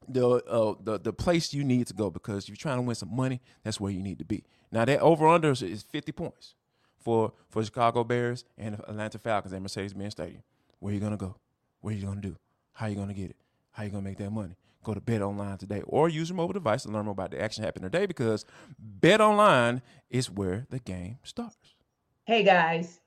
the 0.09 0.27
uh, 0.27 0.73
the 0.83 0.99
the 0.99 1.13
place 1.13 1.53
you 1.53 1.63
need 1.63 1.87
to 1.87 1.93
go 1.93 2.09
because 2.09 2.45
if 2.45 2.49
you're 2.49 2.55
trying 2.57 2.79
to 2.79 2.81
win 2.81 2.95
some 2.95 3.15
money, 3.15 3.39
that's 3.63 3.79
where 3.79 3.91
you 3.91 4.01
need 4.01 4.19
to 4.19 4.25
be. 4.25 4.43
Now 4.71 4.83
that 4.83 4.99
over 4.99 5.27
under 5.27 5.51
is 5.51 5.83
50 5.83 6.11
points 6.11 6.55
for 7.01 7.33
for 7.49 7.63
Chicago 7.63 8.03
Bears 8.03 8.45
and 8.57 8.75
Atlanta 8.75 9.19
Falcons 9.19 9.53
at 9.53 9.61
Mercedes-Benz 9.61 10.13
Stadium. 10.13 10.43
Where 10.79 10.91
are 10.91 10.93
you 10.93 10.99
gonna 10.99 11.17
go? 11.17 11.35
What 11.81 11.93
are 11.93 11.97
you 11.97 12.05
gonna 12.05 12.21
do? 12.21 12.35
How 12.73 12.87
you 12.87 12.95
gonna 12.95 13.13
get 13.13 13.31
it? 13.31 13.35
How 13.71 13.83
you 13.83 13.89
gonna 13.89 14.03
make 14.03 14.17
that 14.17 14.31
money? 14.31 14.55
Go 14.83 14.93
to 14.93 15.01
Bet 15.01 15.21
Online 15.21 15.57
today, 15.57 15.83
or 15.85 16.09
use 16.09 16.29
your 16.29 16.37
mobile 16.37 16.53
device 16.53 16.83
to 16.83 16.89
learn 16.89 17.05
more 17.05 17.11
about 17.11 17.31
the 17.31 17.41
action 17.41 17.63
happening 17.63 17.89
today. 17.89 18.05
Because 18.05 18.45
Bet 18.79 19.21
Online 19.21 19.81
is 20.09 20.29
where 20.29 20.65
the 20.69 20.79
game 20.79 21.19
starts. 21.23 21.75
Hey 22.25 22.43
guys, 22.43 22.99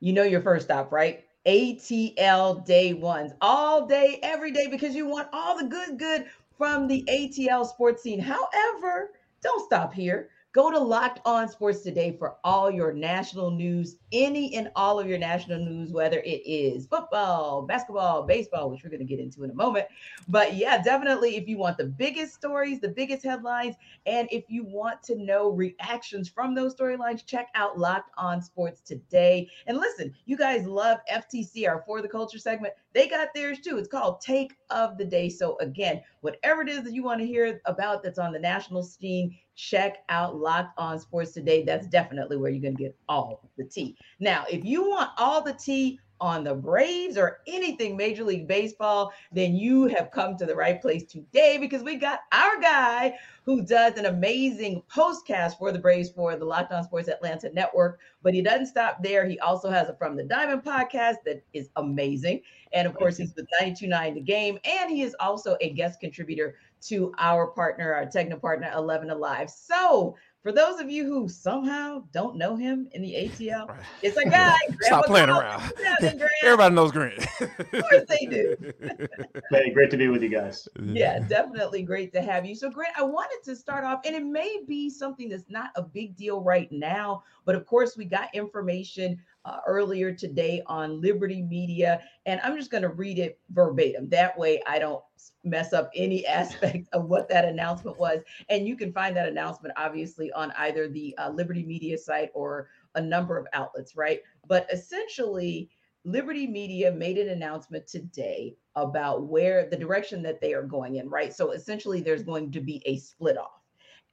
you 0.00 0.12
know 0.12 0.24
your 0.24 0.42
first 0.42 0.66
stop, 0.66 0.92
right? 0.92 1.24
ATL 1.46 2.64
Day 2.64 2.92
Ones, 2.92 3.32
all 3.40 3.86
day, 3.86 4.18
every 4.22 4.52
day, 4.52 4.66
because 4.68 4.94
you 4.94 5.06
want 5.06 5.28
all 5.32 5.58
the 5.58 5.66
good, 5.66 5.98
good 5.98 6.26
from 6.56 6.86
the 6.86 7.04
ATL 7.08 7.66
sports 7.66 8.02
scene. 8.02 8.20
However, 8.20 9.10
don't 9.42 9.64
stop 9.64 9.92
here. 9.92 10.28
Go 10.52 10.70
to 10.70 10.78
Locked 10.78 11.20
On 11.24 11.48
Sports 11.48 11.80
today 11.80 12.14
for 12.18 12.36
all 12.44 12.70
your 12.70 12.92
national 12.92 13.50
news, 13.50 13.96
any 14.12 14.54
and 14.54 14.70
all 14.76 15.00
of 15.00 15.06
your 15.06 15.16
national 15.16 15.64
news, 15.64 15.92
whether 15.92 16.18
it 16.18 16.42
is 16.44 16.84
football, 16.84 17.62
basketball, 17.62 18.24
baseball, 18.24 18.68
which 18.68 18.84
we're 18.84 18.90
going 18.90 19.00
to 19.00 19.06
get 19.06 19.18
into 19.18 19.44
in 19.44 19.50
a 19.50 19.54
moment. 19.54 19.86
But 20.28 20.52
yeah, 20.54 20.82
definitely 20.82 21.36
if 21.36 21.48
you 21.48 21.56
want 21.56 21.78
the 21.78 21.86
biggest 21.86 22.34
stories, 22.34 22.80
the 22.80 22.90
biggest 22.90 23.24
headlines, 23.24 23.76
and 24.04 24.28
if 24.30 24.44
you 24.48 24.62
want 24.64 25.02
to 25.04 25.16
know 25.16 25.48
reactions 25.48 26.28
from 26.28 26.54
those 26.54 26.74
storylines, 26.74 27.24
check 27.24 27.48
out 27.54 27.78
Locked 27.78 28.10
On 28.18 28.42
Sports 28.42 28.82
today. 28.82 29.48
And 29.66 29.78
listen, 29.78 30.12
you 30.26 30.36
guys 30.36 30.66
love 30.66 30.98
FTC, 31.10 31.66
our 31.66 31.82
For 31.86 32.02
the 32.02 32.08
Culture 32.08 32.38
segment. 32.38 32.74
They 32.94 33.08
got 33.08 33.28
theirs 33.34 33.60
too. 33.60 33.78
It's 33.78 33.88
called 33.88 34.20
Take 34.20 34.54
of 34.70 34.98
the 34.98 35.04
Day. 35.04 35.28
So 35.28 35.56
again, 35.58 36.02
whatever 36.20 36.62
it 36.62 36.68
is 36.68 36.82
that 36.84 36.92
you 36.92 37.02
want 37.02 37.20
to 37.20 37.26
hear 37.26 37.60
about 37.66 38.02
that's 38.02 38.18
on 38.18 38.32
the 38.32 38.38
national 38.38 38.82
scene, 38.82 39.36
check 39.54 39.98
out 40.08 40.36
Locked 40.36 40.78
On 40.78 40.98
Sports 40.98 41.32
today. 41.32 41.62
That's 41.62 41.86
definitely 41.86 42.36
where 42.36 42.50
you're 42.50 42.62
going 42.62 42.76
to 42.76 42.82
get 42.82 42.96
all 43.08 43.50
the 43.56 43.64
tea. 43.64 43.96
Now, 44.20 44.44
if 44.50 44.64
you 44.64 44.88
want 44.88 45.10
all 45.18 45.42
the 45.42 45.54
tea 45.54 45.98
on 46.22 46.44
the 46.44 46.54
Braves 46.54 47.18
or 47.18 47.40
anything 47.48 47.96
Major 47.96 48.22
League 48.22 48.46
Baseball, 48.46 49.12
then 49.32 49.56
you 49.56 49.88
have 49.88 50.12
come 50.12 50.36
to 50.36 50.46
the 50.46 50.54
right 50.54 50.80
place 50.80 51.02
today 51.02 51.58
because 51.58 51.82
we 51.82 51.96
got 51.96 52.20
our 52.30 52.60
guy 52.60 53.18
who 53.44 53.66
does 53.66 53.98
an 53.98 54.06
amazing 54.06 54.84
postcast 54.88 55.58
for 55.58 55.72
the 55.72 55.80
Braves 55.80 56.10
for 56.10 56.36
the 56.36 56.44
Locked 56.44 56.72
On 56.72 56.84
Sports 56.84 57.08
Atlanta 57.08 57.50
Network. 57.52 57.98
But 58.22 58.34
he 58.34 58.40
doesn't 58.40 58.66
stop 58.66 59.02
there. 59.02 59.26
He 59.26 59.40
also 59.40 59.68
has 59.68 59.88
a 59.88 59.96
From 59.96 60.16
the 60.16 60.22
Diamond 60.22 60.62
podcast 60.62 61.16
that 61.26 61.42
is 61.52 61.70
amazing. 61.74 62.42
And 62.72 62.86
of 62.86 62.94
course, 62.94 63.16
he's 63.16 63.34
with 63.34 63.46
92.9 63.60 64.14
The 64.14 64.20
Game. 64.20 64.60
And 64.64 64.90
he 64.90 65.02
is 65.02 65.16
also 65.18 65.56
a 65.60 65.70
guest 65.70 65.98
contributor 65.98 66.54
to 66.82 67.12
our 67.18 67.48
partner, 67.48 67.92
our 67.92 68.06
techno 68.06 68.36
partner, 68.36 68.70
11 68.74 69.10
Alive. 69.10 69.50
So 69.50 70.14
for 70.42 70.50
those 70.50 70.80
of 70.80 70.90
you 70.90 71.04
who 71.04 71.28
somehow 71.28 72.02
don't 72.12 72.36
know 72.36 72.56
him 72.56 72.88
in 72.92 73.02
the 73.02 73.14
ATL, 73.14 73.68
right. 73.68 73.78
it's 74.02 74.16
a 74.16 74.24
guy. 74.24 74.56
Stop 74.80 75.06
playing 75.06 75.28
around. 75.28 75.72
Everybody 76.42 76.74
knows 76.74 76.90
Grant. 76.90 77.24
of 77.40 77.70
course 77.70 78.04
they 78.08 78.26
do. 78.26 78.56
hey, 79.50 79.70
great 79.70 79.90
to 79.92 79.96
be 79.96 80.08
with 80.08 80.22
you 80.22 80.28
guys. 80.28 80.68
Yeah, 80.82 81.20
definitely 81.20 81.82
great 81.82 82.12
to 82.14 82.22
have 82.22 82.44
you. 82.44 82.56
So, 82.56 82.70
Grant, 82.70 82.98
I 82.98 83.04
wanted 83.04 83.38
to 83.44 83.54
start 83.54 83.84
off, 83.84 84.00
and 84.04 84.16
it 84.16 84.24
may 84.24 84.62
be 84.66 84.90
something 84.90 85.28
that's 85.28 85.48
not 85.48 85.70
a 85.76 85.82
big 85.82 86.16
deal 86.16 86.40
right 86.40 86.70
now, 86.72 87.22
but 87.44 87.54
of 87.54 87.64
course, 87.64 87.96
we 87.96 88.04
got 88.04 88.34
information 88.34 89.20
uh, 89.44 89.58
earlier 89.66 90.12
today 90.12 90.62
on 90.66 91.00
Liberty 91.00 91.42
Media, 91.42 92.00
and 92.26 92.40
I'm 92.42 92.56
just 92.56 92.70
going 92.70 92.82
to 92.82 92.88
read 92.88 93.18
it 93.18 93.38
verbatim. 93.50 94.08
That 94.08 94.38
way, 94.38 94.62
I 94.66 94.78
don't 94.78 95.02
mess 95.44 95.72
up 95.72 95.90
any 95.94 96.26
aspect 96.26 96.88
of 96.92 97.06
what 97.06 97.28
that 97.28 97.44
announcement 97.44 97.98
was. 97.98 98.20
And 98.48 98.66
you 98.66 98.76
can 98.76 98.92
find 98.92 99.16
that 99.16 99.28
announcement 99.28 99.74
obviously 99.76 100.32
on 100.32 100.52
either 100.58 100.88
the 100.88 101.16
uh, 101.18 101.30
Liberty 101.30 101.64
Media 101.64 101.98
site 101.98 102.30
or 102.34 102.68
a 102.94 103.00
number 103.00 103.36
of 103.38 103.46
outlets, 103.52 103.96
right? 103.96 104.20
But 104.46 104.66
essentially, 104.72 105.70
Liberty 106.04 106.46
Media 106.46 106.90
made 106.90 107.18
an 107.18 107.28
announcement 107.28 107.86
today 107.86 108.56
about 108.74 109.28
where 109.28 109.68
the 109.68 109.76
direction 109.76 110.22
that 110.22 110.40
they 110.40 110.52
are 110.52 110.62
going 110.62 110.96
in, 110.96 111.08
right? 111.08 111.32
So 111.32 111.52
essentially, 111.52 112.00
there's 112.00 112.24
going 112.24 112.50
to 112.52 112.60
be 112.60 112.82
a 112.86 112.98
split 112.98 113.38
off. 113.38 113.61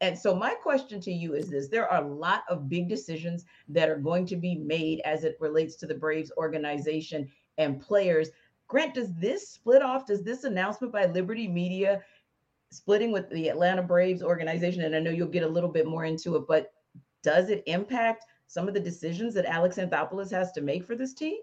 And 0.01 0.17
so, 0.17 0.33
my 0.33 0.53
question 0.53 1.01
to 1.01 1.11
you 1.11 1.33
is 1.33 1.49
this 1.49 1.67
there 1.67 1.91
are 1.91 2.03
a 2.03 2.07
lot 2.07 2.43
of 2.49 2.69
big 2.69 2.87
decisions 2.87 3.45
that 3.67 3.89
are 3.89 3.97
going 3.97 4.25
to 4.27 4.37
be 4.37 4.55
made 4.55 5.01
as 5.01 5.23
it 5.23 5.37
relates 5.39 5.75
to 5.77 5.85
the 5.85 5.95
Braves 5.95 6.31
organization 6.37 7.29
and 7.57 7.81
players. 7.81 8.29
Grant, 8.67 8.93
does 8.93 9.13
this 9.15 9.49
split 9.49 9.81
off? 9.81 10.05
Does 10.05 10.23
this 10.23 10.43
announcement 10.45 10.93
by 10.93 11.07
Liberty 11.07 11.47
Media 11.47 12.01
splitting 12.71 13.11
with 13.11 13.29
the 13.29 13.49
Atlanta 13.49 13.81
Braves 13.81 14.23
organization? 14.23 14.83
And 14.83 14.95
I 14.95 14.99
know 14.99 15.11
you'll 15.11 15.27
get 15.27 15.43
a 15.43 15.47
little 15.47 15.69
bit 15.69 15.87
more 15.87 16.05
into 16.05 16.35
it, 16.35 16.43
but 16.47 16.71
does 17.23 17.49
it 17.49 17.63
impact 17.65 18.25
some 18.47 18.67
of 18.67 18.73
the 18.73 18.79
decisions 18.79 19.33
that 19.33 19.45
Alex 19.45 19.77
Anthopoulos 19.77 20.31
has 20.31 20.51
to 20.53 20.61
make 20.61 20.85
for 20.85 20.95
this 20.95 21.13
team? 21.13 21.37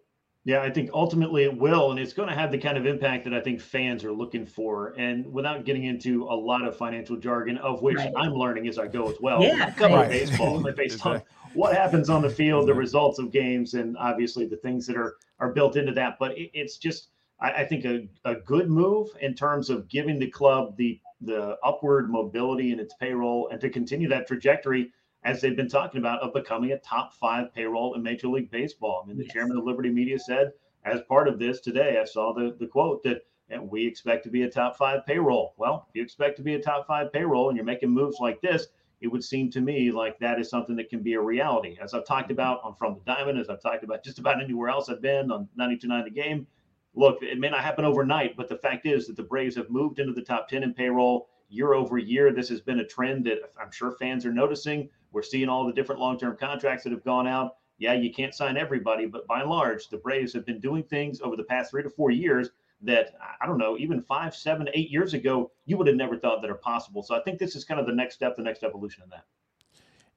Yeah, 0.47 0.63
I 0.63 0.71
think 0.71 0.91
ultimately 0.95 1.43
it 1.43 1.59
will, 1.59 1.91
and 1.91 1.99
it's 1.99 2.13
going 2.13 2.29
to 2.29 2.35
have 2.37 2.53
the 2.53 2.59
kind 2.59 2.79
of 2.79 2.87
impact 2.87 3.25
that 3.25 3.35
I 3.35 3.41
think 3.41 3.61
fans 3.61 4.05
are 4.05 4.13
looking 4.13 4.47
for. 4.47 4.95
And 4.97 5.27
without 5.33 5.65
getting 5.65 5.83
into 5.83 6.23
a 6.23 6.37
lot 6.37 6.65
of 6.65 6.77
financial 6.77 7.17
jargon, 7.17 7.59
of 7.59 7.83
which 7.83 7.97
right. 7.97 8.13
I'm 8.17 8.33
learning 8.33 8.69
as 8.69 8.79
I 8.79 8.87
go 8.87 9.11
as 9.11 9.17
well, 9.21 9.43
yeah, 9.43 9.73
cover 9.73 9.97
right. 9.97 10.09
baseball 10.09 10.63
based 10.77 11.05
on 11.05 11.21
what 11.55 11.75
happens 11.75 12.09
on 12.09 12.23
the 12.23 12.31
field, 12.31 12.69
the 12.69 12.75
results 12.75 13.19
of 13.19 13.33
games, 13.33 13.75
and 13.75 13.97
obviously 13.97 14.47
the 14.47 14.57
things 14.59 14.87
that 14.87 14.97
are 14.97 15.17
are 15.41 15.53
built 15.53 15.75
into 15.75 15.91
that. 15.95 16.17
But 16.21 16.39
it, 16.39 16.53
it's 16.55 16.77
just, 16.77 17.09
I, 17.41 17.51
I 17.51 17.65
think, 17.65 17.85
a, 17.85 18.07
a 18.25 18.37
good 18.37 18.71
move 18.71 19.09
in 19.21 19.35
terms 19.35 19.69
of 19.69 19.89
giving 19.89 20.21
the 20.21 20.31
club 20.31 20.77
the 20.77 21.01
the 21.23 21.57
upward 21.65 22.09
mobility 22.09 22.71
in 22.71 22.79
its 22.79 22.95
payroll 23.01 23.49
and 23.51 23.61
to 23.61 23.69
continue 23.69 24.07
that 24.11 24.29
trajectory 24.29 24.93
as 25.27 25.41
they've 25.41 25.57
been 25.57 25.69
talking 25.69 25.99
about, 25.99 26.23
of 26.23 26.33
becoming 26.33 26.73
a 26.73 26.79
top 26.79 27.13
five 27.13 27.53
payroll 27.53 27.95
in 27.95 28.03
Major 28.03 28.29
League 28.29 28.51
Baseball. 28.51 29.03
I 29.05 29.09
mean, 29.09 29.19
the 29.19 29.25
yes. 29.25 29.33
chairman 29.33 29.59
of 29.59 29.65
Liberty 29.65 29.91
Media 29.91 30.19
said 30.19 30.53
as 30.85 31.01
part 31.09 31.27
of 31.27 31.41
this 31.41 31.61
today, 31.61 31.99
I 32.01 32.05
saw 32.05 32.33
the, 32.33 32.57
the 32.61 32.67
quote 32.67 33.03
that 33.03 33.23
and 33.49 33.71
we 33.71 33.87
expect 33.87 34.25
to 34.25 34.31
be 34.31 34.43
a 34.43 34.51
top 34.51 34.77
five 34.77 35.07
payroll. 35.07 35.55
Well, 35.57 35.87
if 35.89 35.97
you 35.97 36.03
expect 36.03 36.37
to 36.39 36.43
be 36.43 36.55
a 36.55 36.63
top 36.63 36.87
five 36.87 37.13
payroll 37.13 37.49
and 37.49 37.57
you're 37.57 37.65
making 37.65 37.91
moves 37.91 38.19
like 38.21 38.41
this, 38.41 38.67
it 39.01 39.09
would 39.09 39.23
seem 39.23 39.51
to 39.51 39.61
me 39.61 39.93
like 39.93 40.19
that 40.19 40.41
is 40.41 40.49
something 40.49 40.75
that 40.77 40.91
can 40.91 41.01
be 41.01 41.15
a 41.15 41.21
reality. 41.21 41.77
As 41.81 41.93
I've 41.93 42.07
talked 42.07 42.25
mm-hmm. 42.25 42.33
about 42.33 42.61
on 42.65 42.75
From 42.75 42.95
the 42.95 43.01
Diamond, 43.13 43.39
as 43.39 43.49
I've 43.49 43.63
talked 43.63 43.85
about 43.85 44.03
just 44.03 44.19
about 44.19 44.43
anywhere 44.43 44.69
else 44.69 44.89
I've 44.89 45.03
been 45.03 45.31
on 45.31 45.49
92.9 45.59 46.05
The 46.05 46.11
Game, 46.11 46.47
look, 46.95 47.19
it 47.23 47.39
may 47.39 47.51
not 47.51 47.63
happen 47.63 47.85
overnight, 47.85 48.37
but 48.37 48.49
the 48.49 48.59
fact 48.59 48.87
is 48.87 49.07
that 49.07 49.17
the 49.17 49.23
Braves 49.23 49.57
have 49.57 49.71
moved 49.71 49.99
into 49.99 50.13
the 50.13 50.23
top 50.23 50.49
10 50.49 50.63
in 50.63 50.75
payroll 50.75 51.29
year 51.49 51.75
over 51.75 51.99
year. 51.99 52.33
This 52.33 52.49
has 52.49 52.61
been 52.61 52.81
a 52.81 52.87
trend 52.87 53.27
that 53.27 53.39
I'm 53.61 53.71
sure 53.71 53.93
fans 53.93 54.27
are 54.27 54.33
noticing. 54.33 54.89
We're 55.13 55.23
seeing 55.23 55.49
all 55.49 55.67
the 55.67 55.73
different 55.73 56.01
long 56.01 56.19
term 56.19 56.37
contracts 56.37 56.85
that 56.85 56.93
have 56.93 57.05
gone 57.05 57.27
out. 57.27 57.57
Yeah, 57.79 57.95
you 57.95 58.13
can't 58.13 58.35
sign 58.35 58.57
everybody, 58.57 59.07
but 59.07 59.27
by 59.27 59.41
and 59.41 59.51
large, 59.51 59.89
the 59.89 59.99
Braves 59.99 60.33
have 60.33 60.47
been 60.47 60.61
doing 60.61 60.83
things 60.83 61.21
over 61.21 61.37
the 61.37 61.45
past 61.45 61.71
three 61.71 61.83
to 61.83 61.91
four 61.91 62.11
years 62.11 62.51
that 62.83 63.15
I 63.41 63.47
don't 63.47 63.59
know, 63.59 63.77
even 63.79 64.03
five, 64.03 64.35
seven, 64.35 64.69
eight 64.75 64.91
years 64.91 65.15
ago, 65.15 65.51
you 65.65 65.77
would 65.77 65.87
have 65.87 65.97
never 65.97 66.17
thought 66.17 66.43
that 66.43 66.51
are 66.51 66.57
possible. 66.57 67.03
So 67.03 67.15
I 67.15 67.21
think 67.21 67.39
this 67.39 67.57
is 67.57 67.65
kind 67.65 67.81
of 67.81 67.87
the 67.87 67.93
next 67.93 68.15
step, 68.15 68.37
the 68.37 68.43
next 68.43 68.63
evolution 68.63 69.03
in 69.03 69.11
that. 69.11 69.25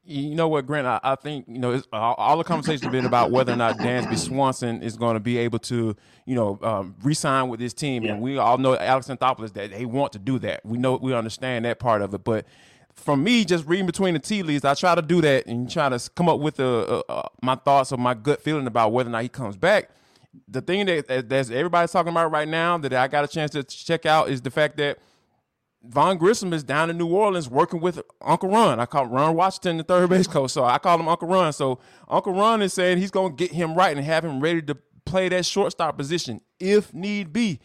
You 0.03 0.33
know 0.33 0.47
what, 0.47 0.65
Grant? 0.65 0.87
I, 0.87 0.99
I 1.03 1.15
think 1.15 1.45
you 1.47 1.59
know 1.59 1.81
all, 1.93 2.15
all, 2.15 2.37
the 2.37 2.43
conversation 2.43 2.83
has 2.83 2.91
been 2.91 3.05
about 3.05 3.29
whether 3.31 3.53
or 3.53 3.57
not 3.57 3.77
Dansby 3.77 4.17
Swanson 4.17 4.81
is 4.81 4.97
going 4.97 5.13
to 5.13 5.19
be 5.19 5.37
able 5.37 5.59
to, 5.59 5.95
you 6.25 6.35
know, 6.35 6.57
um, 6.63 6.95
re-sign 7.03 7.49
with 7.49 7.59
his 7.59 7.73
team, 7.73 8.03
yeah. 8.03 8.13
and 8.13 8.21
we 8.21 8.37
all 8.37 8.57
know 8.57 8.75
Alex 8.75 9.07
Anthopoulos 9.07 9.53
that 9.53 9.71
they 9.71 9.85
want 9.85 10.13
to 10.13 10.19
do 10.19 10.39
that. 10.39 10.65
We 10.65 10.77
know 10.77 10.95
we 10.95 11.13
understand 11.13 11.65
that 11.65 11.79
part 11.79 12.01
of 12.01 12.13
it, 12.13 12.23
but 12.23 12.45
from 12.93 13.23
me, 13.23 13.45
just 13.45 13.65
reading 13.67 13.85
between 13.85 14.13
the 14.15 14.19
tea 14.19 14.41
leaves, 14.41 14.65
I 14.65 14.73
try 14.73 14.95
to 14.95 15.01
do 15.01 15.21
that 15.21 15.45
and 15.45 15.69
try 15.69 15.89
to 15.89 16.09
come 16.15 16.27
up 16.27 16.39
with 16.39 16.59
a, 16.59 17.03
a, 17.07 17.13
a, 17.13 17.29
my 17.43 17.55
thoughts 17.55 17.91
or 17.91 17.97
my 17.97 18.13
gut 18.15 18.41
feeling 18.41 18.67
about 18.67 18.91
whether 18.91 19.09
or 19.09 19.11
not 19.11 19.21
he 19.21 19.29
comes 19.29 19.57
back 19.57 19.89
the 20.47 20.61
thing 20.61 20.85
that 20.85 21.27
that's 21.27 21.49
everybody's 21.49 21.91
talking 21.91 22.11
about 22.11 22.31
right 22.31 22.47
now 22.47 22.77
that 22.77 22.93
I 22.93 23.07
got 23.07 23.23
a 23.23 23.27
chance 23.27 23.51
to 23.51 23.63
check 23.63 24.05
out 24.05 24.29
is 24.29 24.41
the 24.41 24.51
fact 24.51 24.77
that 24.77 24.99
Vaughn 25.83 26.17
Grissom 26.17 26.51
is 26.53 26.63
down 26.63 26.89
in 26.89 26.97
New 26.97 27.07
Orleans 27.07 27.49
working 27.49 27.79
with 27.79 28.01
Uncle 28.21 28.49
Ron. 28.49 28.79
I 28.79 28.85
call 28.85 29.05
Ron 29.05 29.35
Washington, 29.35 29.77
the 29.77 29.83
third 29.83 30.09
base 30.09 30.27
coach, 30.27 30.51
so 30.51 30.65
I 30.65 30.77
call 30.77 30.99
him 30.99 31.07
Uncle 31.07 31.27
Ron. 31.27 31.53
So 31.53 31.79
Uncle 32.07 32.33
Ron 32.33 32.61
is 32.61 32.73
saying 32.73 32.97
he's 32.97 33.11
going 33.11 33.35
to 33.35 33.35
get 33.35 33.53
him 33.53 33.75
right 33.75 33.95
and 33.95 34.05
have 34.05 34.25
him 34.25 34.41
ready 34.41 34.61
to 34.63 34.77
play 35.05 35.29
that 35.29 35.45
shortstop 35.45 35.97
position 35.97 36.41
if 36.59 36.93
need 36.93 37.31
be. 37.31 37.59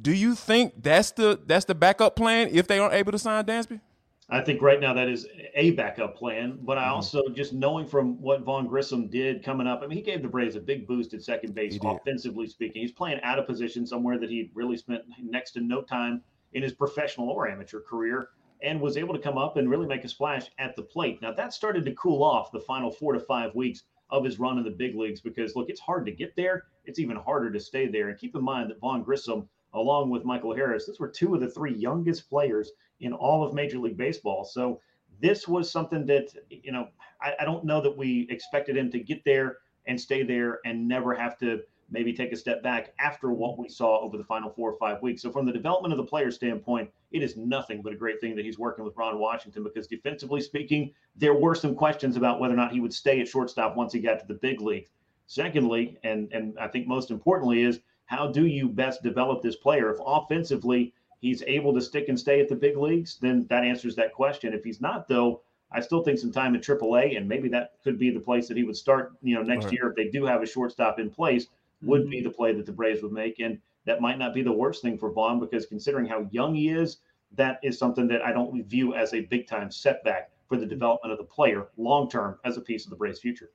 Do 0.00 0.12
you 0.12 0.34
think 0.34 0.82
that's 0.82 1.12
the 1.12 1.40
that's 1.46 1.66
the 1.66 1.74
backup 1.74 2.16
plan 2.16 2.48
if 2.50 2.66
they 2.66 2.78
aren't 2.78 2.94
able 2.94 3.12
to 3.12 3.18
sign 3.18 3.44
Dansby? 3.44 3.80
I 4.28 4.40
think 4.40 4.62
right 4.62 4.80
now 4.80 4.94
that 4.94 5.08
is 5.08 5.26
a 5.54 5.72
backup 5.72 6.16
plan, 6.16 6.58
but 6.62 6.78
I 6.78 6.84
mm-hmm. 6.84 6.94
also 6.94 7.28
just 7.28 7.52
knowing 7.52 7.86
from 7.86 8.20
what 8.20 8.40
Vaughn 8.42 8.66
Grissom 8.66 9.08
did 9.08 9.44
coming 9.44 9.66
up. 9.66 9.82
I 9.82 9.86
mean, 9.86 9.98
he 9.98 10.02
gave 10.02 10.22
the 10.22 10.28
Braves 10.28 10.56
a 10.56 10.60
big 10.60 10.86
boost 10.86 11.12
at 11.12 11.22
second 11.22 11.54
base, 11.54 11.78
offensively 11.82 12.46
speaking. 12.46 12.80
He's 12.80 12.92
playing 12.92 13.20
out 13.22 13.38
of 13.38 13.46
position 13.46 13.86
somewhere 13.86 14.18
that 14.18 14.30
he 14.30 14.50
really 14.54 14.78
spent 14.78 15.02
next 15.20 15.52
to 15.52 15.60
no 15.60 15.82
time 15.82 16.22
in 16.52 16.62
his 16.62 16.72
professional 16.72 17.28
or 17.28 17.48
amateur 17.48 17.80
career, 17.80 18.28
and 18.62 18.80
was 18.80 18.96
able 18.96 19.14
to 19.14 19.20
come 19.20 19.38
up 19.38 19.56
and 19.56 19.68
really 19.68 19.86
make 19.86 20.04
a 20.04 20.08
splash 20.08 20.50
at 20.58 20.76
the 20.76 20.82
plate. 20.82 21.20
Now 21.20 21.32
that 21.32 21.52
started 21.52 21.84
to 21.84 21.94
cool 21.94 22.22
off 22.22 22.52
the 22.52 22.60
final 22.60 22.90
four 22.90 23.12
to 23.12 23.20
five 23.20 23.54
weeks 23.54 23.82
of 24.10 24.24
his 24.24 24.38
run 24.38 24.58
in 24.58 24.64
the 24.64 24.70
big 24.70 24.94
leagues 24.94 25.20
because 25.20 25.56
look, 25.56 25.70
it's 25.70 25.80
hard 25.80 26.06
to 26.06 26.12
get 26.12 26.36
there. 26.36 26.64
It's 26.84 26.98
even 26.98 27.16
harder 27.16 27.50
to 27.50 27.58
stay 27.58 27.86
there. 27.86 28.08
And 28.08 28.18
keep 28.18 28.36
in 28.36 28.44
mind 28.44 28.70
that 28.70 28.80
Vaughn 28.80 29.02
Grissom 29.02 29.48
along 29.74 30.10
with 30.10 30.24
Michael 30.24 30.54
Harris. 30.54 30.86
Those 30.86 31.00
were 31.00 31.08
two 31.08 31.34
of 31.34 31.40
the 31.40 31.50
three 31.50 31.74
youngest 31.74 32.28
players 32.28 32.72
in 33.00 33.12
all 33.12 33.44
of 33.44 33.54
Major 33.54 33.78
League 33.78 33.96
Baseball. 33.96 34.44
So 34.44 34.80
this 35.20 35.48
was 35.48 35.70
something 35.70 36.06
that, 36.06 36.28
you 36.50 36.72
know, 36.72 36.88
I, 37.20 37.34
I, 37.40 37.44
don't 37.44 37.64
know 37.64 37.80
that 37.80 37.96
we 37.96 38.26
expected 38.30 38.76
him 38.76 38.90
to 38.90 38.98
get 38.98 39.24
there 39.24 39.58
and 39.86 40.00
stay 40.00 40.22
there 40.22 40.60
and 40.64 40.86
never 40.86 41.14
have 41.14 41.38
to 41.38 41.62
maybe 41.92 42.12
take 42.12 42.32
a 42.32 42.36
step 42.36 42.62
back 42.62 42.94
after 42.98 43.30
what 43.30 43.58
we 43.58 43.68
saw 43.68 44.00
over 44.00 44.16
the 44.16 44.24
final 44.24 44.50
four 44.50 44.72
or 44.72 44.78
five 44.78 45.00
weeks. 45.02 45.22
So 45.22 45.30
from 45.30 45.46
the 45.46 45.52
development 45.52 45.92
of 45.92 45.98
the 45.98 46.04
player 46.04 46.30
standpoint, 46.30 46.90
it 47.12 47.22
is 47.22 47.36
nothing 47.36 47.82
but 47.82 47.92
a 47.92 47.96
great 47.96 48.20
thing 48.20 48.34
that 48.34 48.44
he's 48.44 48.58
working 48.58 48.84
with 48.84 48.96
Ron 48.96 49.18
Washington 49.18 49.62
because 49.62 49.86
defensively 49.86 50.40
speaking, 50.40 50.92
there 51.14 51.34
were 51.34 51.54
some 51.54 51.74
questions 51.74 52.16
about 52.16 52.40
whether 52.40 52.54
or 52.54 52.56
not 52.56 52.72
he 52.72 52.80
would 52.80 52.94
stay 52.94 53.20
at 53.20 53.28
shortstop 53.28 53.76
once 53.76 53.92
he 53.92 54.00
got 54.00 54.18
to 54.20 54.26
the 54.26 54.34
big 54.34 54.60
leagues. 54.60 54.90
Secondly, 55.26 55.98
and 56.02 56.32
and 56.32 56.58
I 56.58 56.68
think 56.68 56.86
most 56.86 57.10
importantly 57.10 57.62
is 57.62 57.80
how 58.06 58.26
do 58.26 58.46
you 58.46 58.68
best 58.68 59.02
develop 59.02 59.42
this 59.42 59.56
player? 59.56 59.90
If 59.90 59.98
offensively 60.04 60.92
he's 61.20 61.42
able 61.46 61.72
to 61.74 61.80
stick 61.80 62.08
and 62.08 62.18
stay 62.18 62.40
at 62.40 62.48
the 62.48 62.56
big 62.56 62.76
leagues, 62.76 63.18
then 63.20 63.46
that 63.48 63.64
answers 63.64 63.94
that 63.96 64.12
question. 64.12 64.52
If 64.52 64.64
he's 64.64 64.80
not, 64.80 65.08
though, 65.08 65.42
I 65.70 65.80
still 65.80 66.02
think 66.02 66.18
some 66.18 66.32
time 66.32 66.54
at 66.54 66.62
AAA, 66.62 67.16
and 67.16 67.28
maybe 67.28 67.48
that 67.50 67.72
could 67.82 67.98
be 67.98 68.10
the 68.10 68.20
place 68.20 68.48
that 68.48 68.56
he 68.56 68.64
would 68.64 68.76
start. 68.76 69.12
You 69.22 69.36
know, 69.36 69.42
next 69.42 69.66
right. 69.66 69.74
year 69.74 69.88
if 69.88 69.96
they 69.96 70.08
do 70.08 70.26
have 70.26 70.42
a 70.42 70.46
shortstop 70.46 70.98
in 70.98 71.10
place, 71.10 71.46
would 71.82 72.08
be 72.08 72.18
mm-hmm. 72.18 72.28
the 72.28 72.34
play 72.34 72.52
that 72.54 72.66
the 72.66 72.72
Braves 72.72 73.02
would 73.02 73.12
make, 73.12 73.40
and 73.40 73.58
that 73.84 74.00
might 74.00 74.18
not 74.18 74.34
be 74.34 74.42
the 74.42 74.52
worst 74.52 74.82
thing 74.82 74.98
for 74.98 75.12
Vaughn 75.12 75.40
because 75.40 75.66
considering 75.66 76.06
how 76.06 76.28
young 76.30 76.54
he 76.54 76.68
is, 76.68 76.98
that 77.34 77.58
is 77.62 77.78
something 77.78 78.06
that 78.08 78.22
I 78.22 78.32
don't 78.32 78.64
view 78.64 78.94
as 78.94 79.14
a 79.14 79.22
big 79.22 79.46
time 79.46 79.70
setback 79.70 80.30
for 80.48 80.56
the 80.56 80.66
development 80.66 81.12
of 81.12 81.18
the 81.18 81.24
player 81.24 81.68
long 81.76 82.08
term 82.08 82.38
as 82.44 82.56
a 82.56 82.60
piece 82.60 82.84
of 82.84 82.90
the 82.90 82.96
Braves' 82.96 83.20
future. 83.20 83.50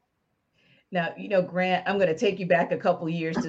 Now, 0.90 1.14
you 1.18 1.28
know, 1.28 1.42
Grant, 1.42 1.84
I'm 1.86 1.98
going 1.98 2.08
to 2.08 2.18
take 2.18 2.40
you 2.40 2.48
back 2.48 2.72
a 2.72 2.78
couple 2.78 3.10
years 3.10 3.36
to 3.36 3.48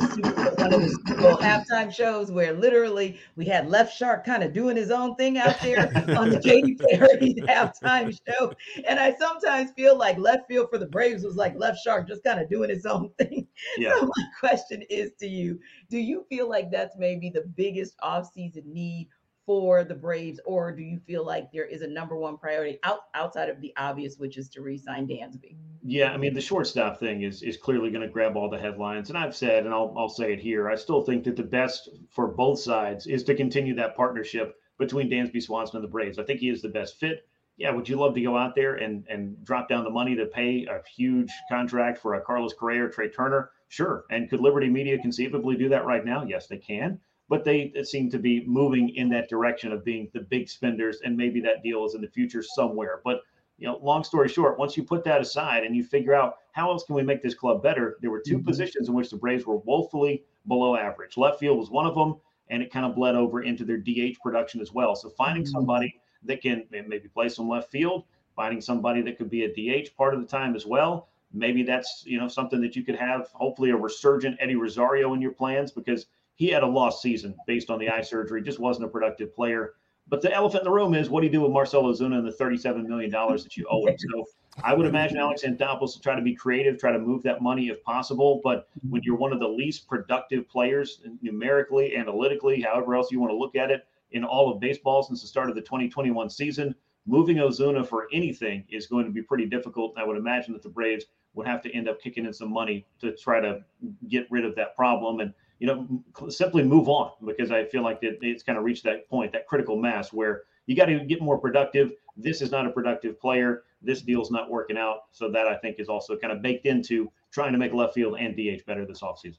one 0.56 0.74
of 0.74 0.82
the 0.82 0.88
Super 1.06 1.34
halftime 1.34 1.94
shows 1.94 2.32
where 2.32 2.52
literally 2.52 3.20
we 3.36 3.44
had 3.44 3.68
Left 3.68 3.96
Shark 3.96 4.26
kind 4.26 4.42
of 4.42 4.52
doing 4.52 4.76
his 4.76 4.90
own 4.90 5.14
thing 5.14 5.38
out 5.38 5.60
there 5.60 5.86
on 6.18 6.30
the 6.30 6.40
Katy 6.42 6.74
Perry 6.90 7.36
halftime 7.46 8.18
show. 8.26 8.52
And 8.88 8.98
I 8.98 9.14
sometimes 9.14 9.70
feel 9.70 9.96
like 9.96 10.18
left 10.18 10.48
field 10.48 10.68
for 10.68 10.78
the 10.78 10.86
Braves 10.86 11.22
was 11.22 11.36
like 11.36 11.54
Left 11.56 11.78
Shark 11.78 12.08
just 12.08 12.24
kind 12.24 12.40
of 12.40 12.50
doing 12.50 12.70
his 12.70 12.86
own 12.86 13.10
thing. 13.18 13.46
Yeah. 13.76 13.94
So 13.98 14.06
my 14.06 14.24
question 14.38 14.82
is 14.88 15.12
to 15.18 15.26
you, 15.26 15.58
do 15.90 15.98
you 15.98 16.24
feel 16.28 16.48
like 16.48 16.70
that's 16.70 16.96
maybe 16.96 17.28
the 17.28 17.42
biggest 17.56 17.98
offseason 17.98 18.64
need 18.66 19.08
for 19.48 19.82
the 19.82 19.94
Braves, 19.94 20.38
or 20.44 20.70
do 20.70 20.82
you 20.82 20.98
feel 20.98 21.24
like 21.24 21.50
there 21.50 21.64
is 21.64 21.80
a 21.80 21.86
number 21.86 22.18
one 22.18 22.36
priority 22.36 22.78
out, 22.82 23.04
outside 23.14 23.48
of 23.48 23.62
the 23.62 23.72
obvious, 23.78 24.18
which 24.18 24.36
is 24.36 24.50
to 24.50 24.60
re-sign 24.60 25.08
Dansby? 25.08 25.56
Yeah, 25.82 26.12
I 26.12 26.18
mean 26.18 26.34
the 26.34 26.40
shortstop 26.42 27.00
thing 27.00 27.22
is 27.22 27.40
is 27.42 27.56
clearly 27.56 27.88
going 27.88 28.06
to 28.06 28.12
grab 28.12 28.36
all 28.36 28.50
the 28.50 28.58
headlines, 28.58 29.08
and 29.08 29.16
I've 29.16 29.34
said, 29.34 29.64
and 29.64 29.72
I'll 29.72 29.94
I'll 29.96 30.10
say 30.10 30.34
it 30.34 30.38
here, 30.38 30.68
I 30.68 30.74
still 30.74 31.00
think 31.00 31.24
that 31.24 31.36
the 31.36 31.42
best 31.42 31.88
for 32.10 32.26
both 32.26 32.60
sides 32.60 33.06
is 33.06 33.24
to 33.24 33.34
continue 33.34 33.74
that 33.76 33.96
partnership 33.96 34.54
between 34.78 35.10
Dansby 35.10 35.42
Swanson 35.42 35.78
and 35.78 35.84
the 35.84 35.90
Braves. 35.90 36.18
I 36.18 36.24
think 36.24 36.40
he 36.40 36.50
is 36.50 36.60
the 36.60 36.68
best 36.68 37.00
fit. 37.00 37.26
Yeah, 37.56 37.70
would 37.70 37.88
you 37.88 37.96
love 37.96 38.14
to 38.16 38.20
go 38.20 38.36
out 38.36 38.54
there 38.54 38.74
and 38.74 39.06
and 39.08 39.42
drop 39.46 39.70
down 39.70 39.82
the 39.82 39.88
money 39.88 40.14
to 40.16 40.26
pay 40.26 40.66
a 40.66 40.82
huge 40.94 41.32
contract 41.50 42.02
for 42.02 42.16
a 42.16 42.20
Carlos 42.20 42.52
Correa 42.52 42.84
or 42.84 42.90
Trea 42.90 43.08
Turner? 43.08 43.50
Sure. 43.68 44.04
And 44.10 44.28
could 44.28 44.40
Liberty 44.40 44.68
Media 44.68 44.98
conceivably 44.98 45.56
do 45.56 45.70
that 45.70 45.86
right 45.86 46.04
now? 46.04 46.22
Yes, 46.24 46.48
they 46.48 46.58
can 46.58 47.00
but 47.28 47.44
they 47.44 47.72
seem 47.82 48.10
to 48.10 48.18
be 48.18 48.44
moving 48.46 48.90
in 48.90 49.08
that 49.10 49.28
direction 49.28 49.72
of 49.72 49.84
being 49.84 50.08
the 50.14 50.20
big 50.20 50.48
spenders, 50.48 51.00
and 51.04 51.16
maybe 51.16 51.40
that 51.40 51.62
deal 51.62 51.84
is 51.84 51.94
in 51.94 52.00
the 52.00 52.08
future 52.08 52.42
somewhere. 52.42 53.00
But 53.04 53.22
you 53.58 53.66
know, 53.66 53.78
long 53.82 54.04
story 54.04 54.28
short, 54.28 54.58
once 54.58 54.76
you 54.76 54.84
put 54.84 55.04
that 55.04 55.20
aside 55.20 55.64
and 55.64 55.74
you 55.74 55.82
figure 55.82 56.14
out 56.14 56.36
how 56.52 56.70
else 56.70 56.84
can 56.84 56.94
we 56.94 57.02
make 57.02 57.22
this 57.22 57.34
club 57.34 57.62
better, 57.62 57.98
there 58.00 58.10
were 58.10 58.22
2 58.24 58.36
mm-hmm. 58.36 58.46
positions 58.46 58.88
in 58.88 58.94
which 58.94 59.10
the 59.10 59.16
Braves 59.16 59.46
were 59.46 59.58
woefully 59.58 60.24
below 60.46 60.76
average. 60.76 61.16
Left 61.16 61.40
field 61.40 61.58
was 61.58 61.70
one 61.70 61.84
of 61.84 61.94
them, 61.94 62.16
and 62.50 62.62
it 62.62 62.72
kind 62.72 62.86
of 62.86 62.94
bled 62.94 63.16
over 63.16 63.42
into 63.42 63.64
their 63.64 63.78
DH 63.78 64.20
production 64.22 64.60
as 64.60 64.72
well. 64.72 64.94
So 64.94 65.10
finding 65.10 65.42
mm-hmm. 65.42 65.52
somebody 65.52 66.00
that 66.24 66.40
can 66.40 66.64
maybe 66.70 67.08
play 67.08 67.28
some 67.28 67.48
left 67.48 67.70
field, 67.70 68.04
finding 68.34 68.60
somebody 68.60 69.02
that 69.02 69.18
could 69.18 69.28
be 69.28 69.44
a 69.44 69.48
DH 69.48 69.96
part 69.96 70.14
of 70.14 70.20
the 70.20 70.26
time 70.26 70.54
as 70.54 70.64
well. 70.64 71.08
Maybe 71.32 71.62
that's 71.62 72.04
you 72.06 72.18
know 72.18 72.28
something 72.28 72.60
that 72.62 72.74
you 72.74 72.84
could 72.84 72.96
have. 72.96 73.28
Hopefully, 73.34 73.70
a 73.70 73.76
resurgent 73.76 74.36
Eddie 74.40 74.56
Rosario 74.56 75.12
in 75.14 75.20
your 75.20 75.32
plans 75.32 75.72
because 75.72 76.06
he 76.38 76.48
had 76.48 76.62
a 76.62 76.66
lost 76.66 77.02
season 77.02 77.34
based 77.48 77.68
on 77.68 77.80
the 77.80 77.88
eye 77.88 78.00
surgery, 78.00 78.40
just 78.40 78.60
wasn't 78.60 78.86
a 78.86 78.88
productive 78.88 79.34
player. 79.34 79.74
But 80.06 80.22
the 80.22 80.32
elephant 80.32 80.62
in 80.62 80.66
the 80.66 80.70
room 80.70 80.94
is 80.94 81.10
what 81.10 81.20
do 81.20 81.26
you 81.26 81.32
do 81.32 81.40
with 81.40 81.50
Marcell 81.50 81.82
Ozuna 81.82 82.18
and 82.18 82.26
the 82.26 82.32
$37 82.32 82.86
million 82.86 83.10
that 83.10 83.56
you 83.56 83.66
owe 83.68 83.84
him? 83.86 83.96
So 83.98 84.24
I 84.62 84.72
would 84.72 84.86
imagine 84.86 85.18
Alex 85.18 85.42
Anthopoulos 85.42 85.80
will 85.80 86.00
try 86.00 86.14
to 86.14 86.22
be 86.22 86.36
creative, 86.36 86.78
try 86.78 86.92
to 86.92 86.98
move 86.98 87.24
that 87.24 87.42
money 87.42 87.68
if 87.68 87.82
possible. 87.82 88.40
But 88.44 88.68
when 88.88 89.02
you're 89.02 89.16
one 89.16 89.32
of 89.32 89.40
the 89.40 89.48
least 89.48 89.88
productive 89.88 90.48
players 90.48 91.02
numerically, 91.20 91.96
analytically, 91.96 92.62
however 92.62 92.94
else 92.94 93.10
you 93.10 93.18
want 93.18 93.32
to 93.32 93.36
look 93.36 93.56
at 93.56 93.72
it, 93.72 93.86
in 94.12 94.22
all 94.24 94.50
of 94.50 94.60
baseball 94.60 95.02
since 95.02 95.20
the 95.20 95.26
start 95.26 95.50
of 95.50 95.56
the 95.56 95.60
2021 95.60 96.30
season, 96.30 96.72
moving 97.04 97.38
Ozuna 97.38 97.84
for 97.86 98.06
anything 98.12 98.64
is 98.70 98.86
going 98.86 99.06
to 99.06 99.10
be 99.10 99.22
pretty 99.22 99.46
difficult. 99.46 99.92
I 99.98 100.04
would 100.04 100.16
imagine 100.16 100.52
that 100.52 100.62
the 100.62 100.68
Braves 100.68 101.06
would 101.34 101.48
have 101.48 101.62
to 101.62 101.70
end 101.72 101.88
up 101.88 102.00
kicking 102.00 102.24
in 102.26 102.32
some 102.32 102.52
money 102.52 102.86
to 103.00 103.14
try 103.16 103.40
to 103.40 103.64
get 104.08 104.26
rid 104.30 104.44
of 104.44 104.54
that 104.54 104.76
problem. 104.76 105.20
And 105.20 105.34
you 105.58 105.66
know, 105.66 106.30
simply 106.30 106.62
move 106.62 106.88
on 106.88 107.12
because 107.24 107.50
I 107.50 107.64
feel 107.64 107.82
like 107.82 107.98
it, 108.02 108.18
it's 108.22 108.42
kind 108.42 108.58
of 108.58 108.64
reached 108.64 108.84
that 108.84 109.08
point, 109.08 109.32
that 109.32 109.46
critical 109.46 109.76
mass 109.76 110.12
where 110.12 110.42
you 110.66 110.76
got 110.76 110.86
to 110.86 111.04
get 111.04 111.20
more 111.20 111.38
productive. 111.38 111.92
This 112.16 112.42
is 112.42 112.50
not 112.50 112.66
a 112.66 112.70
productive 112.70 113.20
player. 113.20 113.64
This 113.82 114.02
deal's 114.02 114.30
not 114.30 114.50
working 114.50 114.76
out. 114.76 115.04
So 115.12 115.30
that 115.30 115.46
I 115.46 115.56
think 115.56 115.76
is 115.78 115.88
also 115.88 116.16
kind 116.16 116.32
of 116.32 116.42
baked 116.42 116.66
into 116.66 117.10
trying 117.32 117.52
to 117.52 117.58
make 117.58 117.72
left 117.72 117.94
field 117.94 118.16
and 118.18 118.36
DH 118.36 118.64
better 118.66 118.84
this 118.84 119.00
offseason. 119.00 119.38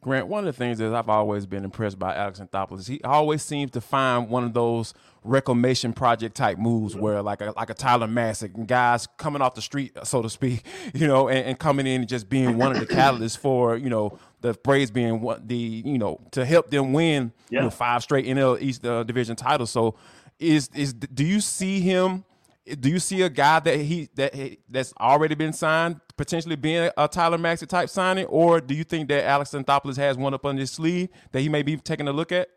Grant, 0.00 0.26
one 0.26 0.40
of 0.40 0.46
the 0.46 0.52
things 0.52 0.78
that 0.78 0.92
I've 0.94 1.08
always 1.08 1.46
been 1.46 1.64
impressed 1.64 1.98
by 1.98 2.14
Alex 2.14 2.40
Anthopoulos, 2.40 2.88
he 2.88 3.00
always 3.02 3.42
seems 3.42 3.70
to 3.72 3.80
find 3.80 4.28
one 4.28 4.42
of 4.42 4.52
those 4.52 4.94
reclamation 5.22 5.92
project 5.92 6.36
type 6.36 6.58
moves 6.58 6.96
where 6.96 7.22
like 7.22 7.40
a 7.40 7.52
like 7.56 7.70
a 7.70 7.74
Tyler 7.74 8.06
Matzek 8.08 8.66
guys 8.66 9.06
coming 9.16 9.42
off 9.42 9.54
the 9.54 9.62
street, 9.62 9.96
so 10.02 10.22
to 10.22 10.30
speak, 10.30 10.64
you 10.94 11.06
know, 11.06 11.28
and, 11.28 11.46
and 11.46 11.58
coming 11.58 11.86
in 11.86 12.00
and 12.00 12.08
just 12.08 12.28
being 12.28 12.58
one 12.58 12.72
of 12.72 12.80
the 12.80 12.86
catalysts 12.94 13.38
for, 13.38 13.76
you 13.76 13.88
know, 13.88 14.18
the 14.46 14.54
Braves 14.54 14.90
being 14.90 15.20
what 15.20 15.46
the 15.48 15.82
you 15.84 15.98
know 15.98 16.20
to 16.32 16.44
help 16.44 16.70
them 16.70 16.92
win 16.92 17.32
Yeah. 17.50 17.60
you 17.60 17.64
know, 17.64 17.70
five 17.70 18.02
straight 18.02 18.26
NL 18.26 18.60
East 18.60 18.84
uh, 18.86 19.02
division 19.02 19.36
titles. 19.36 19.70
So 19.70 19.96
is 20.38 20.68
is 20.74 20.92
do 20.94 21.24
you 21.24 21.40
see 21.40 21.80
him? 21.80 22.24
Do 22.80 22.88
you 22.88 22.98
see 22.98 23.22
a 23.22 23.28
guy 23.28 23.60
that 23.60 23.76
he 23.78 24.08
that 24.16 24.34
he, 24.34 24.58
that's 24.68 24.92
already 25.00 25.34
been 25.36 25.52
signed 25.52 26.00
potentially 26.16 26.56
being 26.56 26.90
a 26.96 27.06
Tyler 27.08 27.38
Matzek 27.38 27.68
type 27.68 27.88
signing, 27.88 28.24
or 28.26 28.60
do 28.60 28.74
you 28.74 28.82
think 28.84 29.08
that 29.08 29.24
Alex 29.24 29.50
Anthopoulos 29.50 29.96
has 29.98 30.16
one 30.16 30.34
up 30.34 30.44
on 30.44 30.56
his 30.56 30.70
sleeve 30.72 31.08
that 31.32 31.40
he 31.40 31.48
may 31.48 31.62
be 31.62 31.76
taking 31.76 32.08
a 32.08 32.12
look 32.12 32.32
at? 32.32 32.48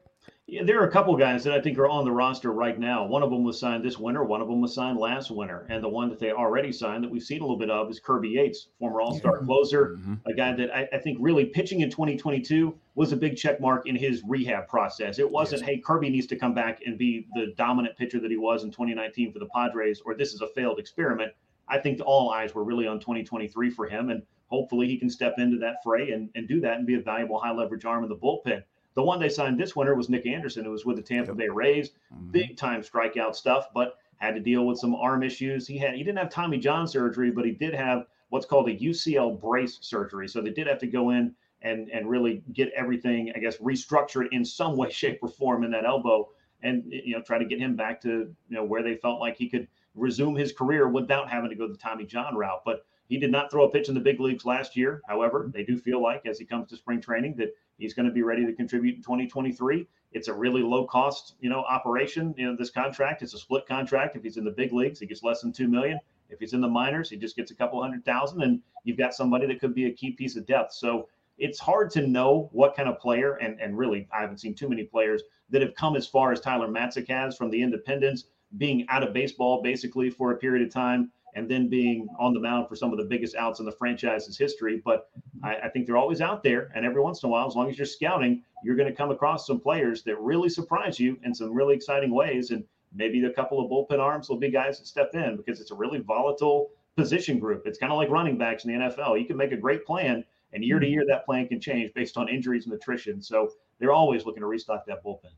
Yeah, 0.51 0.63
there 0.63 0.81
are 0.81 0.87
a 0.87 0.91
couple 0.91 1.15
guys 1.15 1.43
that 1.43 1.53
I 1.53 1.61
think 1.61 1.77
are 1.77 1.87
on 1.87 2.05
the 2.05 2.11
roster 2.11 2.51
right 2.51 2.77
now. 2.79 3.05
One 3.05 3.21
of 3.21 3.29
them 3.29 3.43
was 3.43 3.59
signed 3.59 3.83
this 3.83 3.99
winter. 3.99 4.23
One 4.23 4.41
of 4.41 4.47
them 4.47 4.61
was 4.61 4.73
signed 4.73 4.97
last 4.97 5.29
winter, 5.29 5.67
and 5.69 5.83
the 5.83 5.89
one 5.89 6.09
that 6.09 6.17
they 6.17 6.31
already 6.31 6.71
signed 6.71 7.03
that 7.03 7.11
we've 7.11 7.21
seen 7.21 7.41
a 7.41 7.43
little 7.43 7.57
bit 7.57 7.69
of 7.69 7.89
is 7.91 7.99
Kirby 7.99 8.29
Yates, 8.29 8.69
former 8.79 8.99
All-Star 8.99 9.37
mm-hmm. 9.37 9.45
closer, 9.45 9.97
mm-hmm. 9.97 10.15
a 10.25 10.33
guy 10.33 10.53
that 10.53 10.75
I, 10.75 10.89
I 10.91 10.97
think 10.97 11.19
really 11.21 11.45
pitching 11.45 11.81
in 11.81 11.91
2022 11.91 12.75
was 12.95 13.11
a 13.11 13.15
big 13.15 13.37
check 13.37 13.61
mark 13.61 13.87
in 13.87 13.95
his 13.95 14.23
rehab 14.27 14.67
process. 14.67 15.19
It 15.19 15.29
wasn't, 15.29 15.61
hey, 15.61 15.77
Kirby 15.77 16.09
needs 16.09 16.25
to 16.27 16.35
come 16.35 16.55
back 16.55 16.79
and 16.83 16.97
be 16.97 17.27
the 17.35 17.53
dominant 17.55 17.95
pitcher 17.95 18.19
that 18.19 18.31
he 18.31 18.37
was 18.37 18.63
in 18.63 18.71
2019 18.71 19.31
for 19.31 19.39
the 19.39 19.47
Padres, 19.53 20.01
or 20.03 20.15
this 20.15 20.33
is 20.33 20.41
a 20.41 20.47
failed 20.47 20.79
experiment. 20.79 21.31
I 21.67 21.77
think 21.77 22.01
all 22.03 22.31
eyes 22.31 22.55
were 22.55 22.63
really 22.63 22.87
on 22.87 22.99
2023 22.99 23.69
for 23.69 23.87
him, 23.87 24.09
and 24.09 24.23
hopefully 24.47 24.87
he 24.87 24.97
can 24.97 25.11
step 25.11 25.35
into 25.37 25.59
that 25.59 25.75
fray 25.83 26.09
and, 26.11 26.29
and 26.33 26.47
do 26.47 26.59
that 26.61 26.77
and 26.77 26.87
be 26.87 26.95
a 26.95 27.01
valuable 27.01 27.39
high 27.39 27.53
leverage 27.53 27.85
arm 27.85 28.03
in 28.03 28.09
the 28.09 28.15
bullpen. 28.15 28.63
The 28.99 29.03
one 29.03 29.21
they 29.21 29.29
signed 29.29 29.57
this 29.57 29.77
winter 29.77 29.95
was 29.95 30.09
Nick 30.09 30.25
Anderson, 30.25 30.65
who 30.65 30.71
was 30.71 30.83
with 30.83 30.97
the 30.97 31.01
Tampa 31.01 31.33
Bay 31.33 31.47
Rays, 31.47 31.91
mm-hmm. 32.13 32.31
big 32.31 32.57
time 32.57 32.81
strikeout 32.81 33.33
stuff, 33.33 33.67
but 33.73 33.95
had 34.17 34.35
to 34.35 34.41
deal 34.41 34.67
with 34.67 34.77
some 34.77 34.93
arm 34.93 35.23
issues. 35.23 35.65
He 35.65 35.77
had 35.77 35.93
he 35.93 36.03
didn't 36.03 36.17
have 36.17 36.29
Tommy 36.29 36.57
John 36.57 36.85
surgery, 36.85 37.31
but 37.31 37.45
he 37.45 37.51
did 37.51 37.73
have 37.73 38.07
what's 38.27 38.45
called 38.45 38.67
a 38.67 38.75
UCL 38.75 39.39
brace 39.39 39.77
surgery. 39.79 40.27
So 40.27 40.41
they 40.41 40.49
did 40.49 40.67
have 40.67 40.79
to 40.79 40.87
go 40.87 41.11
in 41.11 41.33
and 41.61 41.89
and 41.91 42.09
really 42.09 42.43
get 42.51 42.73
everything, 42.75 43.31
I 43.33 43.39
guess, 43.39 43.55
restructured 43.59 44.27
in 44.33 44.43
some 44.43 44.75
way, 44.75 44.89
shape, 44.91 45.19
or 45.21 45.29
form 45.29 45.63
in 45.63 45.71
that 45.71 45.85
elbow, 45.85 46.27
and 46.61 46.83
you 46.91 47.15
know 47.15 47.21
try 47.21 47.37
to 47.37 47.45
get 47.45 47.57
him 47.57 47.77
back 47.77 48.01
to 48.01 48.09
you 48.09 48.35
know 48.49 48.65
where 48.65 48.83
they 48.83 48.95
felt 48.95 49.21
like 49.21 49.37
he 49.37 49.47
could 49.47 49.69
resume 49.95 50.35
his 50.35 50.51
career 50.51 50.89
without 50.89 51.29
having 51.29 51.49
to 51.49 51.55
go 51.55 51.69
the 51.69 51.77
Tommy 51.77 52.03
John 52.03 52.35
route. 52.35 52.63
But 52.65 52.85
he 53.07 53.17
did 53.17 53.31
not 53.31 53.49
throw 53.49 53.63
a 53.63 53.71
pitch 53.71 53.87
in 53.87 53.95
the 53.95 54.01
big 54.01 54.19
leagues 54.19 54.43
last 54.43 54.75
year. 54.75 55.01
However, 55.07 55.43
mm-hmm. 55.43 55.51
they 55.51 55.63
do 55.63 55.77
feel 55.77 56.03
like 56.03 56.25
as 56.25 56.37
he 56.37 56.43
comes 56.43 56.67
to 56.67 56.75
spring 56.75 56.99
training 56.99 57.35
that 57.37 57.53
he's 57.79 57.93
going 57.93 58.05
to 58.05 58.11
be 58.11 58.21
ready 58.21 58.45
to 58.45 58.53
contribute 58.53 58.95
in 58.95 59.01
2023. 59.01 59.87
It's 60.11 60.27
a 60.27 60.33
really 60.33 60.61
low 60.61 60.85
cost, 60.85 61.35
you 61.39 61.49
know, 61.49 61.61
operation. 61.61 62.33
You 62.37 62.47
know, 62.47 62.55
this 62.55 62.69
contract 62.69 63.21
it's 63.21 63.33
a 63.33 63.39
split 63.39 63.65
contract. 63.67 64.15
If 64.15 64.23
he's 64.23 64.37
in 64.37 64.43
the 64.43 64.51
big 64.51 64.73
leagues, 64.73 64.99
he 64.99 65.05
gets 65.07 65.23
less 65.23 65.41
than 65.41 65.51
two 65.51 65.67
million. 65.67 65.99
If 66.29 66.39
he's 66.39 66.53
in 66.53 66.61
the 66.61 66.67
minors, 66.67 67.09
he 67.09 67.17
just 67.17 67.35
gets 67.35 67.51
a 67.51 67.55
couple 67.55 67.81
hundred 67.81 68.05
thousand, 68.05 68.43
and 68.43 68.61
you've 68.83 68.97
got 68.97 69.15
somebody 69.15 69.47
that 69.47 69.59
could 69.59 69.73
be 69.73 69.85
a 69.85 69.91
key 69.91 70.11
piece 70.11 70.35
of 70.35 70.45
depth. 70.45 70.73
So 70.73 71.07
it's 71.37 71.59
hard 71.59 71.89
to 71.91 72.05
know 72.05 72.49
what 72.51 72.75
kind 72.75 72.89
of 72.89 72.99
player, 72.99 73.35
and 73.35 73.59
and 73.59 73.77
really, 73.77 74.07
I 74.11 74.21
haven't 74.21 74.39
seen 74.39 74.53
too 74.53 74.69
many 74.69 74.83
players 74.83 75.23
that 75.49 75.61
have 75.61 75.73
come 75.75 75.95
as 75.95 76.07
far 76.07 76.31
as 76.31 76.39
Tyler 76.39 76.67
Matzek 76.67 77.07
has 77.09 77.35
from 77.35 77.49
the 77.49 77.61
Independents, 77.61 78.25
being 78.57 78.85
out 78.89 79.03
of 79.03 79.13
baseball 79.13 79.61
basically 79.61 80.09
for 80.09 80.31
a 80.31 80.37
period 80.37 80.65
of 80.65 80.73
time, 80.73 81.11
and 81.35 81.49
then 81.49 81.69
being 81.69 82.07
on 82.19 82.33
the 82.33 82.39
mound 82.39 82.67
for 82.67 82.75
some 82.75 82.91
of 82.91 82.97
the 82.97 83.05
biggest 83.05 83.35
outs 83.35 83.59
in 83.59 83.65
the 83.65 83.71
franchise's 83.71 84.37
history. 84.37 84.81
But 84.83 85.09
I, 85.43 85.55
I 85.55 85.69
think 85.69 85.85
they're 85.85 85.97
always 85.97 86.21
out 86.21 86.43
there, 86.43 86.71
and 86.75 86.85
every 86.85 87.01
once 87.01 87.23
in 87.23 87.27
a 87.27 87.31
while, 87.31 87.47
as 87.47 87.55
long 87.55 87.69
as 87.69 87.77
you're 87.77 87.85
scouting, 87.85 88.43
you're 88.63 88.75
going 88.75 88.89
to 88.89 88.95
come 88.95 89.11
across 89.11 89.47
some 89.47 89.59
players 89.59 90.03
that 90.03 90.19
really 90.19 90.49
surprise 90.49 90.99
you 90.99 91.17
in 91.23 91.33
some 91.33 91.53
really 91.53 91.75
exciting 91.75 92.11
ways, 92.11 92.51
and 92.51 92.63
maybe 92.93 93.23
a 93.23 93.33
couple 93.33 93.63
of 93.63 93.69
bullpen 93.69 93.99
arms 93.99 94.29
will 94.29 94.37
be 94.37 94.49
guys 94.49 94.79
that 94.79 94.87
step 94.87 95.11
in 95.13 95.37
because 95.37 95.61
it's 95.61 95.71
a 95.71 95.75
really 95.75 95.99
volatile 95.99 96.71
position 96.97 97.39
group. 97.39 97.63
It's 97.65 97.77
kind 97.77 97.91
of 97.91 97.97
like 97.97 98.09
running 98.09 98.37
backs 98.37 98.65
in 98.65 98.73
the 98.73 98.85
NFL. 98.85 99.19
You 99.19 99.25
can 99.25 99.37
make 99.37 99.51
a 99.51 99.57
great 99.57 99.85
plan, 99.85 100.23
and 100.53 100.63
year 100.63 100.79
to 100.79 100.85
mm-hmm. 100.85 100.93
year, 100.93 101.05
that 101.07 101.25
plan 101.25 101.47
can 101.47 101.61
change 101.61 101.93
based 101.93 102.17
on 102.17 102.27
injuries 102.27 102.65
and 102.65 102.73
attrition. 102.73 103.21
So 103.21 103.51
they're 103.79 103.93
always 103.93 104.25
looking 104.25 104.41
to 104.41 104.47
restock 104.47 104.85
that 104.87 105.03
bullpen. 105.03 105.31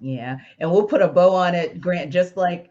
Yeah, 0.00 0.38
and 0.58 0.70
we'll 0.70 0.86
put 0.86 1.02
a 1.02 1.08
bow 1.08 1.34
on 1.34 1.54
it, 1.54 1.80
Grant, 1.80 2.12
just 2.12 2.36
like 2.36 2.70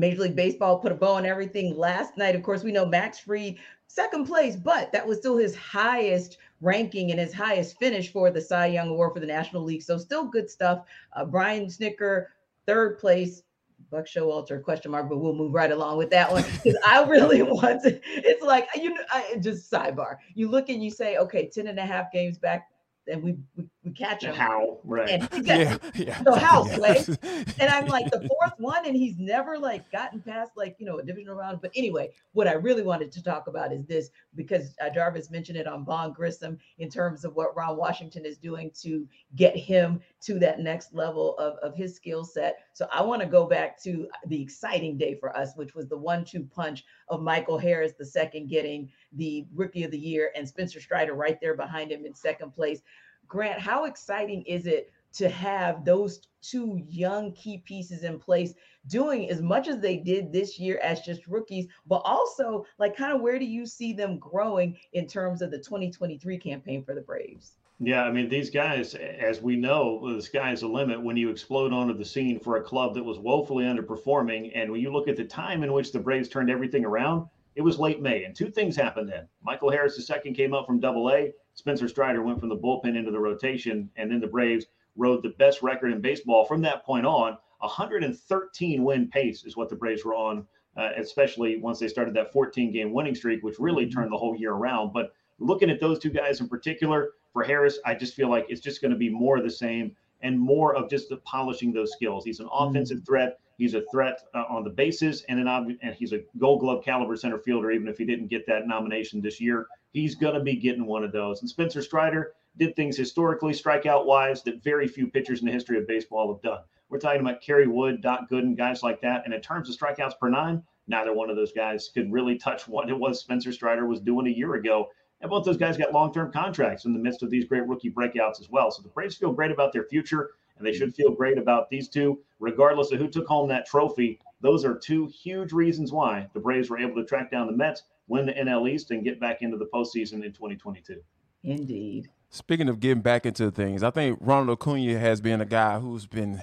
Major 0.00 0.22
League 0.22 0.36
Baseball 0.36 0.78
put 0.78 0.92
a 0.92 0.94
bow 0.94 1.14
on 1.14 1.26
everything 1.26 1.76
last 1.76 2.16
night. 2.16 2.34
Of 2.34 2.42
course, 2.42 2.64
we 2.64 2.72
know 2.72 2.86
Max 2.86 3.20
Fried 3.20 3.56
second 3.86 4.24
place, 4.24 4.56
but 4.56 4.92
that 4.92 5.06
was 5.06 5.18
still 5.18 5.36
his 5.36 5.56
highest 5.56 6.38
ranking 6.60 7.10
and 7.10 7.18
his 7.18 7.32
highest 7.32 7.78
finish 7.78 8.12
for 8.12 8.30
the 8.30 8.40
Cy 8.40 8.66
Young 8.66 8.88
Award 8.88 9.14
for 9.14 9.20
the 9.20 9.26
National 9.26 9.62
League. 9.62 9.82
So 9.82 9.98
still 9.98 10.24
good 10.24 10.48
stuff. 10.48 10.86
Uh, 11.14 11.24
Brian 11.24 11.66
Snitker, 11.66 12.26
third 12.66 12.98
place. 12.98 13.42
Buck 13.90 14.06
Showalter 14.06 14.62
question 14.62 14.92
mark, 14.92 15.08
but 15.08 15.18
we'll 15.18 15.34
move 15.34 15.52
right 15.52 15.72
along 15.72 15.98
with 15.98 16.10
that 16.10 16.30
one 16.30 16.44
because 16.44 16.78
I 16.86 17.02
really 17.04 17.42
want 17.42 17.82
to. 17.82 18.00
It's 18.04 18.42
like 18.42 18.68
you 18.76 18.90
know, 18.90 19.02
I, 19.10 19.36
just 19.40 19.70
sidebar. 19.70 20.16
You 20.34 20.48
look 20.48 20.68
and 20.68 20.84
you 20.84 20.90
say, 20.90 21.16
okay, 21.16 21.48
10 21.48 21.66
and 21.66 21.78
a 21.78 21.84
half 21.84 22.12
games 22.12 22.38
back, 22.38 22.68
and 23.10 23.22
we 23.22 23.36
we, 23.56 23.68
we 23.84 23.90
catch 23.92 24.24
him. 24.24 24.34
How 24.34 24.78
right? 24.84 25.08
And 25.08 25.28
exactly. 25.32 26.06
yeah. 26.06 26.22
So 26.22 26.34
how, 26.34 26.66
Yeah. 26.66 26.76
Clay? 26.76 27.04
And 27.60 27.68
I'm 27.68 27.86
like 27.86 28.10
the 28.10 28.26
fourth 28.28 28.58
one, 28.58 28.86
and 28.86 28.96
he's 28.96 29.18
never 29.18 29.58
like 29.58 29.90
gotten 29.92 30.20
past 30.20 30.52
like 30.56 30.76
you 30.78 30.86
know 30.86 30.98
a 30.98 31.02
divisional 31.02 31.36
round. 31.36 31.60
But 31.60 31.72
anyway, 31.74 32.10
what 32.32 32.48
I 32.48 32.52
really 32.52 32.82
wanted 32.82 33.12
to 33.12 33.22
talk 33.22 33.46
about 33.46 33.72
is 33.72 33.84
this 33.86 34.10
because 34.34 34.74
uh, 34.82 34.90
Jarvis 34.90 35.30
mentioned 35.30 35.58
it 35.58 35.66
on 35.66 35.84
Vaughn 35.84 36.12
Grissom 36.12 36.58
in 36.78 36.88
terms 36.88 37.24
of 37.24 37.34
what 37.34 37.56
Ron 37.56 37.76
Washington 37.76 38.24
is 38.24 38.38
doing 38.38 38.70
to 38.82 39.06
get 39.36 39.56
him 39.56 40.00
to 40.22 40.38
that 40.38 40.60
next 40.60 40.94
level 40.94 41.36
of, 41.38 41.54
of 41.58 41.74
his 41.74 41.94
skill 41.94 42.24
set. 42.24 42.58
So 42.74 42.86
I 42.92 43.02
want 43.02 43.22
to 43.22 43.28
go 43.28 43.46
back 43.46 43.82
to 43.82 44.08
the 44.26 44.40
exciting 44.40 44.98
day 44.98 45.14
for 45.14 45.36
us, 45.36 45.56
which 45.56 45.74
was 45.74 45.88
the 45.88 45.96
one-two 45.96 46.44
punch 46.44 46.84
of 47.08 47.22
Michael 47.22 47.58
Harris, 47.58 47.92
the 47.98 48.04
second 48.04 48.48
getting 48.48 48.90
the 49.12 49.46
Rookie 49.54 49.84
of 49.84 49.90
the 49.90 49.98
Year, 49.98 50.30
and 50.36 50.46
Spencer 50.46 50.80
Strider 50.80 51.14
right 51.14 51.38
there 51.40 51.56
behind 51.56 51.90
him 51.90 52.04
in 52.04 52.14
second 52.14 52.52
place. 52.52 52.82
Grant, 53.28 53.60
how 53.60 53.84
exciting 53.84 54.42
is 54.42 54.66
it 54.66 54.92
to 55.12 55.28
have 55.28 55.84
those 55.84 56.20
two 56.42 56.80
young 56.88 57.32
key 57.32 57.58
pieces 57.58 58.04
in 58.04 58.18
place 58.18 58.54
doing 58.86 59.28
as 59.30 59.42
much 59.42 59.68
as 59.68 59.78
they 59.80 59.96
did 59.96 60.32
this 60.32 60.58
year 60.58 60.78
as 60.82 61.00
just 61.00 61.26
rookies, 61.26 61.66
but 61.86 62.02
also 62.04 62.64
like 62.78 62.96
kind 62.96 63.12
of 63.12 63.20
where 63.20 63.38
do 63.38 63.44
you 63.44 63.66
see 63.66 63.92
them 63.92 64.18
growing 64.18 64.76
in 64.92 65.06
terms 65.06 65.42
of 65.42 65.50
the 65.50 65.58
2023 65.58 66.38
campaign 66.38 66.84
for 66.84 66.94
the 66.94 67.00
Braves? 67.00 67.56
Yeah, 67.82 68.04
I 68.04 68.12
mean, 68.12 68.28
these 68.28 68.50
guys, 68.50 68.94
as 68.94 69.40
we 69.40 69.56
know, 69.56 70.14
the 70.14 70.20
sky's 70.20 70.60
the 70.60 70.68
limit 70.68 71.02
when 71.02 71.16
you 71.16 71.30
explode 71.30 71.72
onto 71.72 71.96
the 71.96 72.04
scene 72.04 72.38
for 72.38 72.56
a 72.56 72.62
club 72.62 72.92
that 72.94 73.02
was 73.02 73.18
woefully 73.18 73.64
underperforming. 73.64 74.52
And 74.54 74.70
when 74.70 74.82
you 74.82 74.92
look 74.92 75.08
at 75.08 75.16
the 75.16 75.24
time 75.24 75.62
in 75.62 75.72
which 75.72 75.90
the 75.90 75.98
Braves 75.98 76.28
turned 76.28 76.50
everything 76.50 76.84
around, 76.84 77.26
it 77.54 77.62
was 77.62 77.78
late 77.78 78.02
May. 78.02 78.24
And 78.24 78.36
two 78.36 78.50
things 78.50 78.76
happened 78.76 79.08
then. 79.08 79.26
Michael 79.42 79.70
Harris 79.70 80.10
II 80.10 80.34
came 80.34 80.52
up 80.52 80.66
from 80.66 80.78
double 80.78 81.10
A. 81.10 81.32
Spencer 81.54 81.88
Strider 81.88 82.22
went 82.22 82.38
from 82.38 82.50
the 82.50 82.56
bullpen 82.56 82.98
into 82.98 83.10
the 83.10 83.18
rotation. 83.18 83.88
And 83.96 84.10
then 84.10 84.20
the 84.20 84.26
Braves 84.26 84.66
rode 84.94 85.22
the 85.22 85.34
best 85.38 85.62
record 85.62 85.90
in 85.90 86.02
baseball 86.02 86.44
from 86.44 86.60
that 86.60 86.84
point 86.84 87.06
on. 87.06 87.38
113 87.60 88.84
win 88.84 89.08
pace 89.08 89.44
is 89.44 89.56
what 89.56 89.70
the 89.70 89.76
Braves 89.76 90.04
were 90.04 90.14
on, 90.14 90.46
uh, 90.76 90.90
especially 90.98 91.58
once 91.58 91.78
they 91.78 91.88
started 91.88 92.12
that 92.12 92.30
14 92.30 92.72
game 92.72 92.92
winning 92.92 93.14
streak, 93.14 93.42
which 93.42 93.58
really 93.58 93.88
turned 93.88 94.12
the 94.12 94.18
whole 94.18 94.36
year 94.36 94.52
around. 94.52 94.92
But 94.92 95.14
looking 95.38 95.70
at 95.70 95.80
those 95.80 95.98
two 95.98 96.10
guys 96.10 96.40
in 96.40 96.48
particular, 96.48 97.12
for 97.32 97.42
Harris, 97.42 97.78
I 97.84 97.94
just 97.94 98.14
feel 98.14 98.28
like 98.28 98.46
it's 98.48 98.60
just 98.60 98.80
going 98.80 98.92
to 98.92 98.96
be 98.96 99.08
more 99.08 99.36
of 99.36 99.44
the 99.44 99.50
same 99.50 99.96
and 100.22 100.38
more 100.38 100.74
of 100.74 100.90
just 100.90 101.08
the 101.08 101.16
polishing 101.18 101.72
those 101.72 101.92
skills. 101.92 102.24
He's 102.24 102.40
an 102.40 102.48
offensive 102.52 103.02
threat. 103.06 103.38
He's 103.56 103.74
a 103.74 103.82
threat 103.92 104.22
uh, 104.34 104.44
on 104.48 104.64
the 104.64 104.70
bases, 104.70 105.22
and 105.28 105.38
an 105.38 105.46
ob- 105.46 105.76
and 105.82 105.94
he's 105.94 106.12
a 106.12 106.20
Gold 106.38 106.60
Glove 106.60 106.82
caliber 106.82 107.16
center 107.16 107.38
fielder. 107.38 107.70
Even 107.70 107.88
if 107.88 107.98
he 107.98 108.06
didn't 108.06 108.28
get 108.28 108.46
that 108.46 108.66
nomination 108.66 109.20
this 109.20 109.40
year, 109.40 109.66
he's 109.92 110.14
going 110.14 110.34
to 110.34 110.40
be 110.40 110.56
getting 110.56 110.86
one 110.86 111.04
of 111.04 111.12
those. 111.12 111.40
And 111.40 111.48
Spencer 111.48 111.82
Strider 111.82 112.32
did 112.56 112.74
things 112.74 112.96
historically, 112.96 113.52
strikeout 113.52 114.06
wise, 114.06 114.42
that 114.42 114.62
very 114.62 114.88
few 114.88 115.08
pitchers 115.08 115.40
in 115.40 115.46
the 115.46 115.52
history 115.52 115.78
of 115.78 115.86
baseball 115.86 116.32
have 116.32 116.42
done. 116.42 116.60
We're 116.88 116.98
talking 116.98 117.20
about 117.20 117.40
Kerry 117.40 117.68
Wood, 117.68 118.00
Doc 118.00 118.28
Gooden, 118.30 118.56
guys 118.56 118.82
like 118.82 119.00
that. 119.02 119.24
And 119.24 119.32
in 119.32 119.40
terms 119.40 119.70
of 119.70 119.76
strikeouts 119.76 120.18
per 120.18 120.28
nine, 120.28 120.62
neither 120.88 121.12
one 121.12 121.30
of 121.30 121.36
those 121.36 121.52
guys 121.52 121.90
could 121.94 122.12
really 122.12 122.36
touch 122.36 122.66
what 122.66 122.90
it 122.90 122.98
was 122.98 123.20
Spencer 123.20 123.52
Strider 123.52 123.86
was 123.86 124.00
doing 124.00 124.26
a 124.26 124.30
year 124.30 124.54
ago. 124.54 124.88
And 125.20 125.30
both 125.30 125.44
those 125.44 125.56
guys 125.56 125.76
got 125.76 125.92
long-term 125.92 126.32
contracts 126.32 126.84
in 126.84 126.92
the 126.92 126.98
midst 126.98 127.22
of 127.22 127.30
these 127.30 127.44
great 127.44 127.66
rookie 127.66 127.90
breakouts 127.90 128.40
as 128.40 128.48
well. 128.48 128.70
So 128.70 128.82
the 128.82 128.88
Braves 128.88 129.16
feel 129.16 129.32
great 129.32 129.50
about 129.50 129.72
their 129.72 129.84
future, 129.84 130.30
and 130.56 130.66
they 130.66 130.72
should 130.72 130.94
feel 130.94 131.10
great 131.10 131.38
about 131.38 131.68
these 131.68 131.88
two, 131.88 132.20
regardless 132.38 132.92
of 132.92 132.98
who 132.98 133.08
took 133.08 133.26
home 133.26 133.48
that 133.48 133.66
trophy. 133.66 134.18
Those 134.40 134.64
are 134.64 134.78
two 134.78 135.06
huge 135.06 135.52
reasons 135.52 135.92
why 135.92 136.28
the 136.32 136.40
Braves 136.40 136.70
were 136.70 136.78
able 136.78 136.94
to 136.96 137.04
track 137.04 137.30
down 137.30 137.46
the 137.46 137.52
Mets, 137.52 137.82
win 138.08 138.26
the 138.26 138.32
NL 138.32 138.70
East, 138.70 138.90
and 138.90 139.04
get 139.04 139.20
back 139.20 139.42
into 139.42 139.58
the 139.58 139.66
postseason 139.66 140.24
in 140.24 140.32
2022. 140.32 141.00
Indeed. 141.44 142.08
Speaking 142.30 142.68
of 142.68 142.80
getting 142.80 143.02
back 143.02 143.26
into 143.26 143.50
things, 143.50 143.82
I 143.82 143.90
think 143.90 144.18
Ronald 144.20 144.58
Acuna 144.58 144.98
has 144.98 145.20
been 145.20 145.40
a 145.40 145.46
guy 145.46 145.78
who's 145.78 146.06
been. 146.06 146.42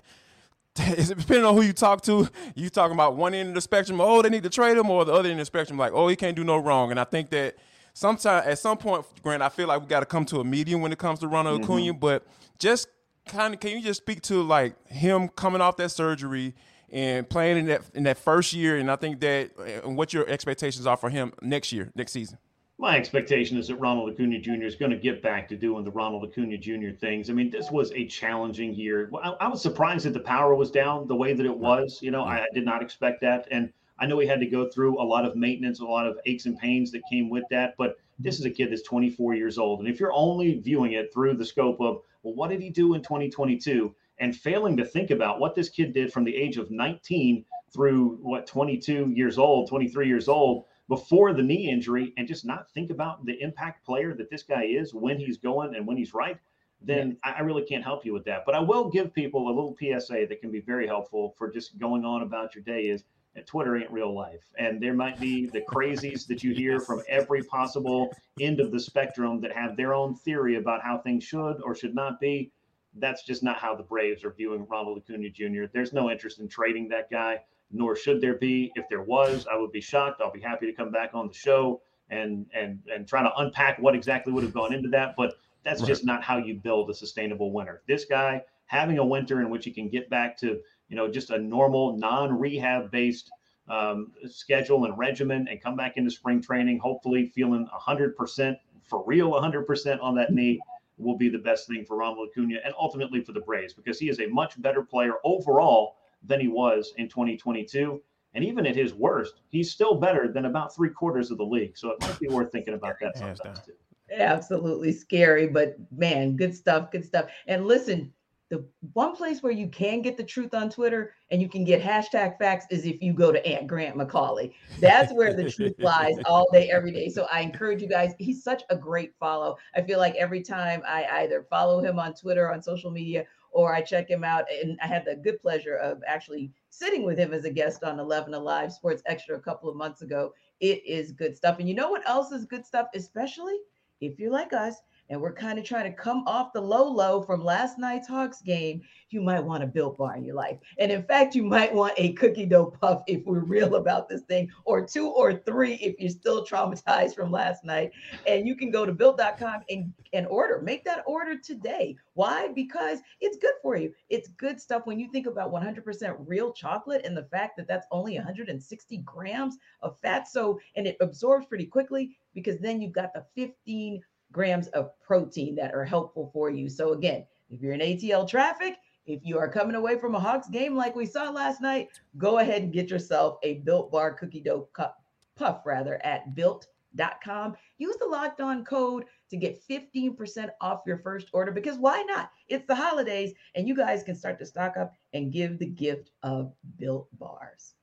Depending 0.76 1.44
on 1.44 1.56
who 1.56 1.63
you 1.63 1.74
talk 1.74 2.02
to, 2.04 2.30
you 2.54 2.70
talking 2.70 2.94
about 2.94 3.16
one 3.16 3.34
end 3.34 3.50
of 3.50 3.56
the 3.56 3.62
spectrum, 3.62 4.00
oh, 4.00 4.22
they 4.22 4.30
need 4.30 4.44
to 4.44 4.50
trade 4.50 4.78
him, 4.78 4.92
or 4.92 5.06
the 5.06 5.12
other 5.12 5.28
end 5.28 5.40
of 5.40 5.42
the 5.42 5.46
spectrum, 5.46 5.80
like, 5.80 5.92
oh, 5.92 6.08
he 6.08 6.16
can't 6.16 6.36
do 6.36 6.44
no 6.44 6.58
wrong. 6.58 6.92
And 6.92 7.00
I 7.00 7.04
think 7.04 7.32
that 7.32 7.56
sometimes, 7.98 8.46
at 8.46 8.60
some 8.60 8.78
point, 8.78 9.06
Grant, 9.24 9.42
I 9.42 9.50
feel 9.50 9.68
like 9.68 9.82
we 9.82 9.88
got 9.88 10.02
to 10.02 10.06
come 10.06 10.24
to 10.26 10.40
a 10.40 10.44
medium 10.44 10.82
when 10.82 10.92
it 10.92 11.00
comes 11.00 11.20
to 11.20 11.28
Ronald 11.28 11.62
mm-hmm. 11.62 11.72
Acuna. 11.72 11.94
But 11.94 12.26
just 12.60 12.88
kind 13.28 13.54
of, 13.54 13.60
can 13.60 13.72
you 13.72 13.82
just 13.82 14.02
speak 14.02 14.22
to 14.24 14.42
like 14.44 14.88
him 14.88 15.30
coming 15.30 15.62
off 15.62 15.78
that 15.78 15.90
surgery 15.90 16.54
and 16.90 17.28
playing 17.28 17.58
in 17.58 17.66
that 17.68 17.82
in 17.96 18.04
that 18.04 18.18
first 18.18 18.54
year? 18.54 18.78
And 18.78 18.92
I 18.92 18.98
think 18.98 19.20
that, 19.22 19.52
and 19.84 19.98
what 19.98 20.14
your 20.14 20.28
expectations 20.30 20.86
are 20.86 20.98
for 20.98 21.10
him 21.10 21.34
next 21.42 21.72
year, 21.72 21.92
next 21.96 22.12
season. 22.12 22.38
my 22.78 22.96
expectation 22.96 23.58
is 23.58 23.68
that 23.70 23.78
Ronald 23.78 24.14
Acuna 24.14 24.40
Jr. 24.40 24.64
is 24.64 24.76
going 24.76 24.92
to 24.92 24.98
get 24.98 25.24
back 25.24 25.50
to 25.50 25.56
doing 25.56 25.84
the 25.84 25.92
Ronald 25.92 26.24
Acuna 26.24 26.58
Jr. 26.58 26.92
things. 26.92 27.32
I 27.32 27.34
mean, 27.34 27.50
this 27.50 27.72
was 27.72 27.92
a 27.94 28.06
challenging 28.06 28.76
year. 28.76 29.10
I, 29.24 29.30
I 29.42 29.48
was 29.48 29.62
surprised 29.64 30.06
that 30.06 30.14
the 30.14 30.20
power 30.20 30.54
was 30.54 30.70
down 30.70 31.08
the 31.08 31.16
way 31.16 31.34
that 31.34 31.46
it 31.46 31.58
was. 31.58 32.00
You 32.04 32.12
know, 32.12 32.24
I, 32.24 32.42
I 32.42 32.48
did 32.54 32.64
not 32.64 32.84
expect 32.84 33.22
that. 33.22 33.48
And 33.50 33.74
I 34.00 34.06
know 34.06 34.20
he 34.20 34.28
had 34.28 34.40
to 34.40 34.46
go 34.46 34.70
through 34.70 35.02
a 35.02 35.04
lot 35.04 35.26
of 35.26 35.36
maintenance, 35.36 35.80
a 35.80 35.86
lot 35.86 36.08
of 36.08 36.18
aches 36.26 36.46
and 36.46 36.58
pains 36.58 36.92
that 36.92 37.02
came 37.10 37.30
with 37.30 37.44
that. 37.50 37.76
But 37.78 37.98
this 38.20 38.40
is 38.40 38.46
a 38.46 38.52
kid 38.52 38.72
that's 38.72 38.84
24 38.84 39.36
years 39.36 39.58
old. 39.58 39.80
And 39.80 39.88
if 39.88 40.00
you're 40.00 40.14
only 40.14 40.60
viewing 40.60 40.94
it 40.94 41.14
through 41.14 41.36
the 41.36 41.46
scope 41.46 41.80
of, 41.80 42.02
well, 42.24 42.36
what 42.36 42.50
did 42.50 42.62
he 42.62 42.70
do 42.70 42.94
in 42.94 43.02
2022? 43.02 43.94
And 44.20 44.36
failing 44.36 44.78
to 44.78 44.86
think 44.86 45.12
about 45.12 45.40
what 45.40 45.56
this 45.56 45.70
kid 45.70 45.94
did 45.94 46.12
from 46.12 46.24
the 46.24 46.36
age 46.36 46.58
of 46.58 46.72
19 46.72 47.46
through 47.74 48.18
what 48.22 48.48
22 48.48 49.12
years 49.12 49.38
old, 49.38 49.70
23 49.70 50.08
years 50.08 50.28
old, 50.28 50.66
before 50.88 51.34
the 51.34 51.44
knee 51.44 51.70
injury 51.70 52.14
and 52.18 52.28
just 52.28 52.46
not 52.46 52.72
think 52.72 52.92
about 52.92 53.26
the 53.26 53.40
impact 53.42 53.86
player 53.86 54.14
that 54.14 54.30
this 54.30 54.44
guy 54.44 54.64
is 54.64 54.94
when 54.94 55.20
he's 55.20 55.38
going 55.38 55.76
and 55.76 55.86
when 55.86 55.98
he's 55.98 56.14
right, 56.14 56.38
then 56.82 57.18
I 57.24 57.42
really 57.42 57.64
can't 57.64 57.84
help 57.84 58.06
you 58.06 58.14
with 58.14 58.26
that. 58.26 58.44
But 58.46 58.56
I 58.56 58.60
will 58.60 58.90
give 58.90 59.14
people 59.14 59.48
a 59.48 59.54
little 59.54 59.76
PSA 59.80 60.28
that 60.30 60.42
can 60.42 60.52
be 60.52 60.62
very 60.62 60.88
helpful 60.88 61.36
for 61.38 61.52
just 61.52 61.78
going 61.78 62.06
on 62.06 62.22
about 62.22 62.56
your 62.56 62.64
day 62.64 62.84
is 62.84 63.04
Twitter 63.45 63.78
ain't 63.78 63.91
real 63.91 64.13
life. 64.13 64.52
And 64.58 64.82
there 64.82 64.93
might 64.93 65.19
be 65.19 65.47
the 65.47 65.62
crazies 65.62 66.26
that 66.28 66.43
you 66.43 66.54
hear 66.54 66.80
from 66.80 67.04
every 67.08 67.43
possible 67.43 68.15
end 68.39 68.60
of 68.60 68.71
the 68.71 68.80
spectrum 68.80 69.41
that 69.41 69.52
have 69.52 69.78
their 69.78 69.93
own 69.93 70.15
theory 70.15 70.56
about 70.56 70.82
how 70.82 70.97
things 70.97 71.23
should 71.23 71.62
or 71.63 71.76
should 71.76 71.93
not 71.93 72.19
be. 72.19 72.52
That's 72.95 73.23
just 73.23 73.43
not 73.43 73.58
how 73.58 73.76
the 73.76 73.84
Braves 73.84 74.23
are 74.23 74.32
viewing 74.32 74.65
Ronald 74.67 74.97
Acuna 74.97 75.30
Jr. 75.30 75.65
There's 75.71 75.93
no 75.93 76.10
interest 76.10 76.39
in 76.39 76.47
trading 76.47 76.88
that 76.89 77.12
guy 77.12 77.41
nor 77.71 77.95
should 77.95 78.21
there 78.21 78.36
be. 78.36 78.71
If 78.76 78.88
there 78.89 79.02
was, 79.02 79.45
I 79.52 79.58
would 79.58 79.71
be 79.71 79.82
shocked. 79.82 80.21
I'll 80.21 80.32
be 80.32 80.41
happy 80.41 80.65
to 80.65 80.73
come 80.73 80.91
back 80.91 81.12
on 81.13 81.28
the 81.28 81.34
show 81.34 81.82
and 82.10 82.45
and 82.54 82.80
and 82.93 83.08
try 83.08 83.21
to 83.21 83.36
unpack 83.38 83.80
what 83.80 83.93
exactly 83.93 84.32
would 84.34 84.43
have 84.43 84.54
gone 84.54 84.73
into 84.73 84.89
that. 84.89 85.15
But 85.15 85.36
that's 85.63 85.82
right. 85.82 85.88
just 85.88 86.06
not 86.06 86.23
how 86.23 86.38
you 86.38 86.56
build 86.56 86.89
a 86.89 86.93
sustainable 86.93 87.52
winter. 87.52 87.82
This 87.88 88.06
guy 88.06 88.41
having 88.67 88.97
a 88.97 89.06
winter 89.06 89.41
in 89.41 89.50
which 89.50 89.65
he 89.65 89.71
can 89.71 89.89
get 89.89 90.10
back 90.10 90.38
to 90.38 90.60
you 90.89 90.95
know 90.95 91.10
just 91.10 91.30
a 91.30 91.38
normal 91.38 91.97
non-rehab 91.97 92.91
based 92.91 93.32
um, 93.69 94.12
schedule 94.30 94.86
and 94.86 94.97
regimen 94.97 95.47
and 95.50 95.62
come 95.62 95.76
back 95.76 95.97
into 95.97 96.10
spring 96.10 96.41
training, 96.41 96.80
hopefully 96.80 97.28
feeling 97.28 97.67
100% 97.67 98.56
for 98.84 99.04
real, 99.06 99.32
100% 99.32 100.02
on 100.02 100.15
that 100.15 100.32
knee 100.32 100.60
will 100.97 101.17
be 101.17 101.30
the 101.30 101.38
best 101.38 101.67
thing 101.67 101.86
for 101.86 101.97
Ronald 101.97 102.30
Acuna 102.30 102.60
and 102.63 102.73
ultimately 102.80 103.21
for 103.21 103.34
the 103.34 103.41
Braves 103.41 103.73
because 103.73 104.00
he 104.00 104.10
is 104.10 104.19
a 104.19 104.28
much 104.28 104.60
better 104.62 104.82
player 104.82 105.13
overall 105.23 105.97
than 106.23 106.39
he 106.39 106.47
was 106.47 106.93
in 106.97 107.08
2022. 107.08 108.02
And 108.34 108.43
even 108.43 108.65
at 108.65 108.76
his 108.76 108.93
worst, 108.93 109.41
he's 109.50 109.71
still 109.71 109.95
better 109.95 110.32
than 110.32 110.45
about 110.45 110.76
three 110.76 110.89
quarters 110.89 111.32
of 111.32 111.38
the 111.38 111.45
league. 111.45 111.78
So 111.78 111.89
it 111.91 112.02
might 112.02 112.19
be 112.19 112.28
worth 112.28 112.52
thinking 112.52 112.73
about 112.73 112.95
that 113.02 113.17
sometimes 113.17 113.60
too. 113.62 113.73
Absolutely 114.12 114.93
scary, 114.93 115.47
but 115.47 115.76
man, 115.91 116.36
good 116.36 116.56
stuff, 116.56 116.91
good 116.91 117.04
stuff. 117.04 117.30
And 117.47 117.65
listen, 117.65 118.13
the 118.50 118.66
one 118.94 119.16
place 119.16 119.44
where 119.44 119.52
you 119.52 119.68
can 119.68 120.02
get 120.02 120.16
the 120.16 120.24
truth 120.24 120.54
on 120.54 120.70
Twitter 120.70 121.14
and 121.32 121.42
you 121.42 121.50
can 121.50 121.66
get 121.66 121.82
hashtag 121.82 122.38
facts 122.38 122.66
is 122.70 122.86
if 122.86 123.02
you 123.02 123.12
go 123.14 123.32
to 123.32 123.46
Aunt 123.46 123.68
Grant 123.68 123.98
McAuley. 123.98 124.54
That's 124.80 125.14
where 125.14 125.34
the 125.34 125.52
truth 125.52 125.76
lies 125.80 126.16
all 126.26 126.48
day, 126.54 126.70
every 126.70 126.92
day. 126.92 127.10
So 127.10 127.28
I 127.32 127.42
encourage 127.42 127.82
you 127.82 127.90
guys. 127.90 128.14
He's 128.20 128.44
such 128.44 128.64
a 128.70 128.78
great 128.78 129.14
follow. 129.20 129.58
I 129.76 129.82
feel 129.82 130.00
like 130.00 130.16
every 130.16 130.42
time 130.42 130.82
I 130.88 131.06
either 131.24 131.46
follow 131.50 131.84
him 131.84 132.00
on 132.00 132.14
Twitter, 132.14 132.52
on 132.52 132.62
social 132.62 132.90
media, 132.90 133.26
or 133.52 133.74
I 133.74 133.82
check 133.82 134.10
him 134.10 134.24
out. 134.24 134.46
And 134.64 134.80
I 134.82 134.88
had 134.88 135.04
the 135.04 135.16
good 135.16 135.42
pleasure 135.42 135.76
of 135.76 136.02
actually 136.08 136.52
sitting 136.70 137.04
with 137.04 137.18
him 137.18 137.34
as 137.34 137.44
a 137.44 137.52
guest 137.52 137.84
on 137.84 138.00
11 138.00 138.34
Alive 138.34 138.72
Sports 138.72 139.04
Extra 139.08 139.36
a 139.36 139.42
couple 139.42 139.70
of 139.70 139.76
months 139.76 140.04
ago. 140.04 140.34
It 140.62 140.86
is 140.86 141.12
good 141.12 141.36
stuff. 141.36 141.60
And 141.60 141.68
you 141.68 141.76
know 141.76 141.90
what 141.90 142.08
else 142.08 142.32
is 142.32 142.46
good 142.46 142.66
stuff, 142.66 142.88
especially 142.96 143.58
if 144.00 144.20
you're 144.20 144.32
like 144.32 144.54
us 144.54 144.76
and 145.10 145.22
we're 145.22 145.34
kind 145.34 145.58
of 145.58 145.65
trying 145.65 145.89
to 145.89 145.98
come 145.98 146.24
off 146.28 146.54
the 146.54 146.62
low 146.62 146.88
low 146.89 147.22
from 147.22 147.43
last 147.43 147.78
night's 147.78 148.08
Hawks 148.08 148.41
game, 148.41 148.82
you 149.10 149.22
might 149.22 149.43
want 149.43 149.63
a 149.63 149.67
built 149.67 149.98
bar 149.98 150.15
in 150.17 150.24
your 150.24 150.36
life. 150.36 150.58
And 150.80 150.91
in 150.91 151.04
fact, 151.04 151.36
you 151.36 151.43
might 151.43 151.74
want 151.74 151.93
a 151.98 152.13
cookie 152.13 152.46
dough 152.46 152.74
puff 152.82 153.04
if 153.08 153.26
we're 153.26 153.39
real 153.39 153.76
about 153.76 154.10
this 154.10 154.22
thing, 154.24 154.50
or 154.65 154.86
two 154.86 155.08
or 155.10 155.34
three 155.34 155.76
if 155.76 155.96
you're 156.00 156.10
still 156.10 156.46
traumatized 156.46 157.15
from 157.15 157.32
last 157.32 157.63
night. 157.63 157.91
And 158.26 158.48
you 158.48 158.56
can 158.56 158.70
go 158.70 158.86
to 158.86 158.91
built.com 158.91 159.62
and, 159.70 159.93
and 160.13 160.28
order. 160.28 160.62
Make 160.62 160.84
that 160.86 161.04
order 161.06 161.38
today. 161.38 161.96
Why? 162.13 162.50
Because 162.50 163.00
it's 163.22 163.38
good 163.38 163.54
for 163.62 163.78
you. 163.78 163.93
It's 164.10 164.30
good 164.30 164.60
stuff 164.60 164.86
when 164.86 165.00
you 165.00 165.10
think 165.12 165.28
about 165.28 165.54
100% 165.54 166.15
real 166.26 166.52
chocolate 166.52 167.06
and 167.06 167.15
the 167.15 167.28
fact 167.32 167.58
that 167.58 167.67
that's 167.67 167.88
only 167.91 168.15
160 168.15 168.98
grams 169.00 169.58
of 169.82 169.98
fat. 170.02 170.28
So, 170.28 170.60
and 170.76 170.86
it 170.86 170.98
absorbs 171.00 171.46
pretty 171.46 171.65
quickly 171.65 172.17
because 172.34 172.60
then 172.60 172.82
you've 172.82 172.91
got 172.91 173.13
the 173.13 173.26
15 173.36 174.02
grams 174.38 174.67
of 174.67 174.91
protein 175.02 175.56
that 175.56 175.73
are 175.73 175.84
helpful 175.84 176.30
for 176.32 176.52
you. 176.52 176.69
So, 176.69 176.93
again, 176.93 177.26
if 177.50 177.60
you're 177.60 177.73
in 177.73 177.80
ATL 177.80 178.30
traffic, 178.30 178.78
if 179.08 179.21
you 179.23 179.39
are 179.39 179.50
coming 179.50 179.76
away 179.76 179.97
from 179.97 180.13
a 180.13 180.19
Hawks 180.19 180.47
game 180.47 180.76
like 180.76 180.95
we 180.95 181.08
saw 181.08 181.32
last 181.32 181.60
night, 181.60 181.88
go 182.19 182.38
ahead 182.38 182.62
and 182.62 182.71
get 182.71 182.91
yourself 182.91 183.39
a 183.41 183.56
built 183.56 183.91
bar 183.91 184.13
cookie 184.13 184.41
dough 184.41 184.69
cup, 184.73 185.02
puff 185.36 185.62
rather 185.65 186.00
at 186.06 186.36
built.com. 186.36 187.56
Use 187.80 187.95
the 187.97 188.06
locked 188.06 188.39
on 188.39 188.63
code 188.63 189.06
to 189.32 189.38
get 189.38 189.60
15% 189.67 190.50
off 190.62 190.84
your 190.86 191.00
first 191.00 191.30
order 191.34 191.52
because 191.52 191.80
why 191.80 192.04
not? 192.04 192.30
It's 192.47 192.67
the 192.67 192.76
holidays 192.76 193.34
and 193.56 193.67
you 193.67 193.76
guys 193.76 194.04
can 194.04 194.15
start 194.15 194.38
to 194.38 194.45
stock 194.45 194.78
up 194.78 194.93
and 195.13 195.34
give 195.34 195.58
the 195.58 195.65
gift 195.65 196.12
of 196.21 196.54
built 196.78 197.08
bars. 197.17 197.73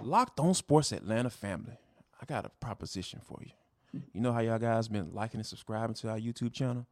Locked 0.00 0.40
on 0.40 0.54
Sports 0.54 0.92
Atlanta 0.92 1.28
family. 1.28 1.76
I 2.22 2.24
got 2.24 2.46
a 2.46 2.50
proposition 2.60 3.20
for 3.22 3.42
you. 3.44 3.52
You 3.92 4.20
know 4.20 4.32
how 4.32 4.40
y'all 4.40 4.58
guys 4.58 4.88
been 4.88 5.12
liking 5.12 5.40
and 5.40 5.46
subscribing 5.46 5.94
to 5.96 6.10
our 6.10 6.18
YouTube 6.18 6.52
channel? 6.52 6.86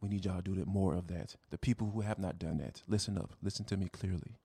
We 0.00 0.08
need 0.08 0.24
y'all 0.24 0.36
to 0.36 0.42
do 0.42 0.54
that 0.54 0.66
more 0.66 0.94
of 0.94 1.08
that. 1.08 1.36
The 1.50 1.58
people 1.58 1.90
who 1.90 2.00
have 2.00 2.18
not 2.18 2.38
done 2.38 2.58
that, 2.58 2.82
listen 2.88 3.18
up, 3.18 3.34
listen 3.42 3.66
to 3.66 3.76
me 3.76 3.88
clearly. 3.88 4.38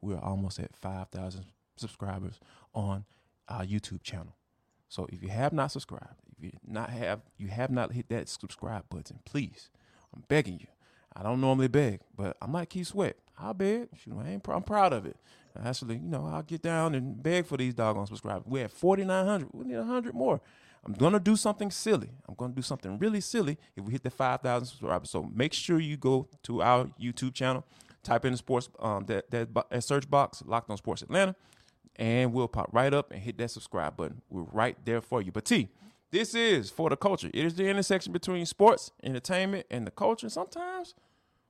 We're 0.00 0.18
almost 0.18 0.60
at 0.60 0.76
5,000 0.76 1.46
subscribers 1.76 2.38
on 2.74 3.04
our 3.48 3.64
YouTube 3.64 4.02
channel. 4.02 4.36
So 4.88 5.08
if 5.10 5.22
you 5.22 5.28
have 5.28 5.52
not 5.52 5.72
subscribed, 5.72 6.22
if 6.36 6.44
you 6.44 6.52
not 6.66 6.90
have 6.90 7.22
you 7.36 7.48
have 7.48 7.70
not 7.70 7.92
hit 7.92 8.08
that 8.10 8.28
subscribe 8.28 8.88
button, 8.88 9.18
please, 9.24 9.70
I'm 10.14 10.22
begging 10.28 10.60
you. 10.60 10.68
I 11.16 11.22
don't 11.22 11.40
normally 11.40 11.68
beg, 11.68 12.00
but 12.16 12.36
I 12.40 12.46
might 12.46 12.70
keep 12.70 12.86
Sweat. 12.86 13.16
I'll 13.38 13.54
beg. 13.54 13.88
I 13.92 14.28
ain't, 14.28 14.48
I'm 14.48 14.62
proud 14.62 14.92
of 14.92 15.06
it. 15.06 15.16
Actually, 15.64 15.96
you 15.96 16.08
know, 16.08 16.26
I'll 16.26 16.42
get 16.42 16.62
down 16.62 16.94
and 16.94 17.20
beg 17.20 17.46
for 17.46 17.56
these 17.56 17.74
doggone 17.74 18.06
subscribers. 18.06 18.44
We're 18.46 18.64
at 18.64 18.72
4,900. 18.72 19.48
We 19.52 19.64
need 19.64 19.76
100 19.76 20.14
more. 20.14 20.40
I'm 20.84 20.92
gonna 20.92 21.20
do 21.20 21.36
something 21.36 21.70
silly. 21.70 22.10
I'm 22.28 22.34
gonna 22.34 22.52
do 22.52 22.62
something 22.62 22.98
really 22.98 23.20
silly 23.20 23.58
if 23.76 23.84
we 23.84 23.92
hit 23.92 24.02
the 24.02 24.10
5,000 24.10 24.66
subscribers. 24.66 25.10
So 25.10 25.30
make 25.34 25.52
sure 25.52 25.80
you 25.80 25.96
go 25.96 26.28
to 26.44 26.62
our 26.62 26.86
YouTube 27.00 27.34
channel, 27.34 27.64
type 28.02 28.24
in 28.24 28.32
the 28.32 28.36
sports 28.38 28.68
um, 28.78 29.04
that, 29.06 29.30
that 29.30 29.82
search 29.82 30.08
box, 30.10 30.42
Locked 30.44 30.70
On 30.70 30.76
Sports 30.76 31.02
Atlanta, 31.02 31.34
and 31.96 32.32
we'll 32.32 32.48
pop 32.48 32.68
right 32.72 32.92
up 32.92 33.12
and 33.12 33.22
hit 33.22 33.38
that 33.38 33.50
subscribe 33.50 33.96
button. 33.96 34.20
We're 34.28 34.42
right 34.42 34.76
there 34.84 35.00
for 35.00 35.22
you. 35.22 35.32
But 35.32 35.46
T, 35.46 35.70
this 36.10 36.34
is 36.34 36.70
for 36.70 36.90
the 36.90 36.96
culture. 36.96 37.30
It 37.32 37.44
is 37.44 37.54
the 37.54 37.66
intersection 37.66 38.12
between 38.12 38.44
sports, 38.46 38.90
entertainment, 39.02 39.66
and 39.70 39.86
the 39.86 39.90
culture. 39.90 40.26
And 40.26 40.32
sometimes, 40.32 40.94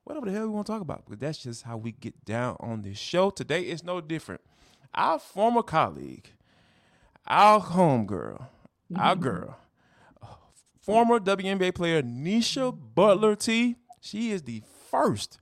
whatever 0.05 0.27
the 0.27 0.31
hell 0.31 0.47
we 0.47 0.53
want 0.53 0.67
to 0.67 0.73
talk 0.73 0.81
about, 0.81 1.05
because 1.05 1.19
that's 1.19 1.37
just 1.39 1.63
how 1.63 1.77
we 1.77 1.91
get 1.91 2.23
down 2.25 2.55
on 2.59 2.83
this 2.83 2.97
show. 2.97 3.29
Today 3.29 3.61
is 3.61 3.83
no 3.83 4.01
different. 4.01 4.41
Our 4.93 5.19
former 5.19 5.61
colleague, 5.61 6.29
our 7.27 7.59
homegirl, 7.59 8.47
our 8.95 9.13
mm-hmm. 9.13 9.23
girl, 9.23 9.57
former 10.81 11.19
WNBA 11.19 11.73
player 11.73 12.01
Neisha 12.01 12.77
Butler 12.95 13.35
T. 13.35 13.75
She 14.01 14.31
is 14.31 14.43
the 14.43 14.61
first 14.91 15.39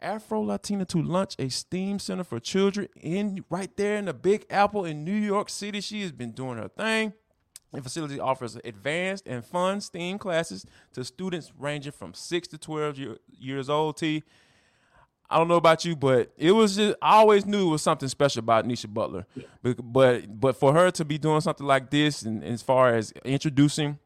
Afro 0.00 0.40
Latina 0.40 0.84
to 0.86 1.02
launch 1.02 1.34
a 1.38 1.48
STEAM 1.48 1.98
center 1.98 2.24
for 2.24 2.40
children 2.40 2.88
in 3.00 3.44
right 3.50 3.74
there 3.76 3.96
in 3.96 4.06
the 4.06 4.14
Big 4.14 4.46
Apple 4.48 4.84
in 4.84 5.04
New 5.04 5.16
York 5.16 5.50
City. 5.50 5.80
She 5.80 6.02
has 6.02 6.12
been 6.12 6.32
doing 6.32 6.58
her 6.58 6.68
thing. 6.68 7.12
The 7.72 7.82
facility 7.82 8.18
offers 8.18 8.56
advanced 8.64 9.26
and 9.26 9.44
fun 9.44 9.80
STEAM 9.80 10.18
classes 10.18 10.64
to 10.94 11.04
students 11.04 11.52
ranging 11.58 11.92
from 11.92 12.14
six 12.14 12.48
to 12.48 12.58
twelve 12.58 12.96
year, 12.96 13.18
years 13.28 13.68
old. 13.68 13.98
T. 13.98 14.22
I 15.30 15.36
don't 15.36 15.48
know 15.48 15.56
about 15.56 15.84
you, 15.84 15.94
but 15.94 16.32
it 16.36 16.52
was 16.52 16.76
just 16.76 16.96
I 17.02 17.16
always 17.16 17.44
knew 17.44 17.68
it 17.68 17.70
was 17.72 17.82
something 17.82 18.08
special 18.08 18.40
about 18.40 18.66
Neisha 18.66 18.92
Butler. 18.92 19.26
But 19.62 19.76
but, 19.92 20.40
but 20.40 20.56
for 20.56 20.72
her 20.72 20.90
to 20.92 21.04
be 21.04 21.18
doing 21.18 21.40
something 21.40 21.66
like 21.66 21.90
this, 21.90 22.22
and, 22.22 22.42
and 22.42 22.54
as 22.54 22.62
far 22.62 22.94
as 22.94 23.12
introducing 23.24 23.98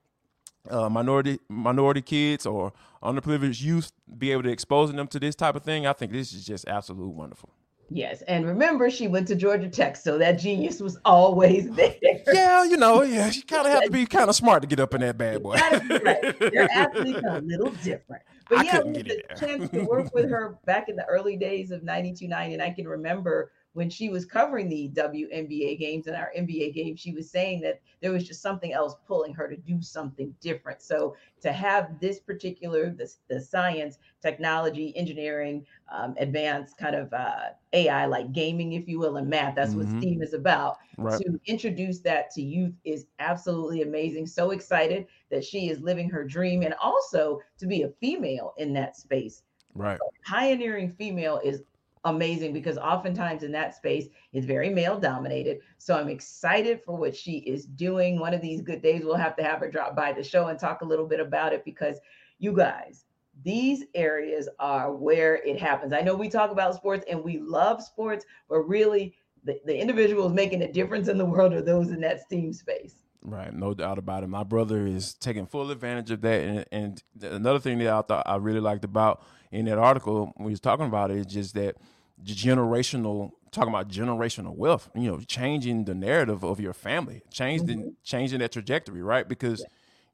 uh, 0.69 0.89
minority 0.89 1.39
minority 1.49 2.03
kids 2.03 2.45
or 2.45 2.73
underprivileged 3.03 3.63
youth, 3.63 3.93
be 4.19 4.33
able 4.33 4.43
to 4.43 4.51
exposing 4.51 4.97
them 4.97 5.07
to 5.09 5.21
this 5.21 5.35
type 5.35 5.55
of 5.55 5.63
thing, 5.63 5.87
I 5.87 5.93
think 5.93 6.13
this 6.13 6.33
is 6.33 6.45
just 6.45 6.67
absolutely 6.67 7.15
wonderful. 7.15 7.51
Yes, 7.95 8.23
and 8.23 8.47
remember, 8.47 8.91
she 8.91 9.07
went 9.07 9.29
to 9.29 9.35
Georgia 9.35 9.69
Tech, 9.69 9.97
so 9.97 10.17
that 10.19 10.39
genius 10.39 10.81
was 10.81 10.99
always 11.05 11.71
there. 11.77 11.95
Yeah, 12.33 12.65
you 12.65 12.79
know, 12.79 13.03
yeah, 13.03 13.31
she 13.31 13.43
kind 13.43 13.67
of 13.67 13.73
have 13.73 13.85
to 13.85 13.91
be 13.91 14.07
kind 14.07 14.29
of 14.29 14.35
smart 14.35 14.63
to 14.63 14.69
get 14.69 14.81
up 14.81 14.95
in 14.95 15.03
that 15.03 15.19
bad 15.19 15.43
boy. 15.43 15.57
right. 15.57 16.39
Their 16.39 16.71
athletes 16.71 17.21
are 17.23 17.29
absolutely 17.29 17.29
a 17.37 17.41
little 17.41 17.71
different. 17.83 18.23
But 18.53 18.61
I 18.61 18.63
yeah, 18.65 18.83
we 18.83 18.97
had 18.97 19.07
the 19.07 19.23
chance 19.39 19.71
to 19.71 19.85
work 19.85 20.13
with 20.13 20.29
her 20.31 20.59
back 20.67 20.91
in 20.91 20.97
the 20.97 21.07
early 21.07 21.37
days 21.37 21.71
of 21.71 21.83
92 21.83 22.29
90. 22.29 22.55
And 22.55 22.63
I 22.63 22.71
can 22.71 22.87
remember 22.87 23.51
when 23.75 23.89
she 23.89 24.11
was 24.11 24.25
covering 24.25 24.69
the 24.69 24.91
WNBA 24.95 25.79
games 25.79 26.07
and 26.07 26.17
our 26.17 26.31
NBA 26.37 26.75
games, 26.75 27.01
she 27.01 27.13
was 27.13 27.31
saying 27.31 27.63
that 27.63 27.81
there 28.01 28.13
was 28.13 28.27
just 28.27 28.43
something 28.43 28.73
else 28.73 28.97
pulling 29.07 29.33
her 29.33 29.49
to 29.49 29.57
do 29.57 29.81
something 29.81 30.35
different. 30.41 30.83
So 30.83 31.17
to 31.41 31.53
have 31.53 31.99
this 31.99 32.21
particular 32.21 32.91
the, 32.91 33.11
the 33.29 33.41
science, 33.41 33.99
technology, 34.21 34.95
engineering, 34.97 35.65
um, 35.91 36.15
advanced 36.19 36.77
kind 36.77 36.95
of 36.95 37.13
uh, 37.15 37.51
AI 37.73 38.07
like 38.07 38.33
gaming, 38.33 38.75
if 38.75 38.87
you 38.89 38.99
will, 38.99 39.17
and 39.17 39.29
math, 39.29 39.55
that's 39.55 39.75
mm-hmm. 39.75 39.93
what 39.93 40.03
STEAM 40.03 40.23
is 40.23 40.35
about. 40.35 40.79
Right. 40.99 41.21
To 41.21 41.41
introduce 41.47 42.01
that 42.01 42.31
to 42.33 42.43
youth 42.43 42.75
is 42.85 43.07
absolutely 43.21 43.83
amazing. 43.83 44.27
So 44.27 44.51
excited 44.51 45.07
that 45.31 45.45
she 45.45 45.71
is 45.71 45.81
living 45.81 46.11
her 46.11 46.25
dream 46.25 46.63
and 46.63 46.75
also 46.75 47.41
to 47.59 47.67
be 47.67 47.83
a 47.83 47.89
female 47.89 48.53
in 48.59 48.75
that 48.75 48.97
space. 48.97 49.43
Right. 49.75 49.99
pioneering 50.27 50.91
female 50.91 51.41
is 51.43 51.63
amazing 52.05 52.53
because 52.53 52.79
oftentimes 52.79 53.43
in 53.43 53.53
that 53.53 53.75
space 53.75 54.09
it's 54.33 54.47
very 54.47 54.69
male 54.69 54.99
dominated. 54.99 55.59
So 55.79 55.97
I'm 55.97 56.09
excited 56.09 56.81
for 56.85 56.97
what 56.97 57.15
she 57.15 57.39
is 57.39 57.65
doing. 57.65 58.19
One 58.19 58.35
of 58.35 58.41
these 58.41 58.61
good 58.61 58.83
days 58.83 59.05
we'll 59.05 59.15
have 59.15 59.37
to 59.37 59.45
have 59.45 59.61
her 59.61 59.71
drop 59.71 59.95
by 59.95 60.13
the 60.13 60.25
show 60.25 60.49
and 60.49 60.59
talk 60.59 60.83
a 60.83 60.87
little 60.87 61.07
bit 61.07 61.21
about 61.21 61.53
it 61.53 61.65
because 61.65 61.99
you 62.39 62.53
guys, 62.53 63.05
these 63.45 63.85
areas 63.95 64.49
are 64.59 64.93
where 64.93 65.37
it 65.37 65.61
happens. 65.61 65.93
I 65.93 66.01
know 66.01 66.15
we 66.15 66.29
talk 66.29 66.51
about 66.51 66.75
sports 66.75 67.05
and 67.09 67.23
we 67.23 67.39
love 67.39 67.83
sports, 67.83 68.25
but 68.49 68.59
really 68.61 69.15
the, 69.45 69.61
the 69.65 69.79
individuals 69.79 70.33
making 70.33 70.63
a 70.63 70.73
difference 70.73 71.09
in 71.09 71.19
the 71.19 71.25
world 71.25 71.53
are 71.53 71.63
those 71.63 71.91
in 71.91 72.01
that 72.01 72.21
STEAM 72.21 72.53
space. 72.53 73.02
Right, 73.25 73.55
no 73.55 73.73
doubt 73.73 73.99
about 73.99 74.25
it. 74.25 74.29
My 74.29 74.43
brother 74.43 74.85
is 74.85 75.15
taking 75.15 75.47
full 75.47 75.71
advantage 75.71 76.11
of 76.11 76.23
that, 76.23 76.41
and, 76.41 76.65
and 76.73 77.03
another 77.33 77.61
thing 77.61 77.79
that 77.79 77.89
I 77.89 78.03
thought 78.03 78.25
I 78.27 78.37
really 78.37 78.59
liked 78.59 78.85
about 78.85 79.23
in 79.53 79.67
that 79.67 79.79
article 79.79 80.33
when 80.37 80.49
he 80.49 80.53
was 80.53 80.61
talking 80.61 80.87
about 80.87 81.13
it 81.13 81.19
is 81.19 81.27
just 81.27 81.55
that 81.55 81.77
generational 82.25 83.33
talking 83.51 83.69
about 83.69 83.89
generational 83.89 84.57
wealth 84.57 84.89
you 84.95 85.11
know 85.11 85.19
changing 85.21 85.85
the 85.85 85.95
narrative 85.95 86.43
of 86.43 86.61
your 86.61 86.73
family 86.73 87.21
changing 87.31 87.79
mm-hmm. 87.81 87.89
changing 88.03 88.39
that 88.39 88.53
trajectory 88.53 89.03
right 89.03 89.29
because 89.29 89.61
yeah. 89.61 89.67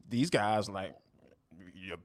these 0.08 0.30
guys 0.30 0.68
like 0.68 0.94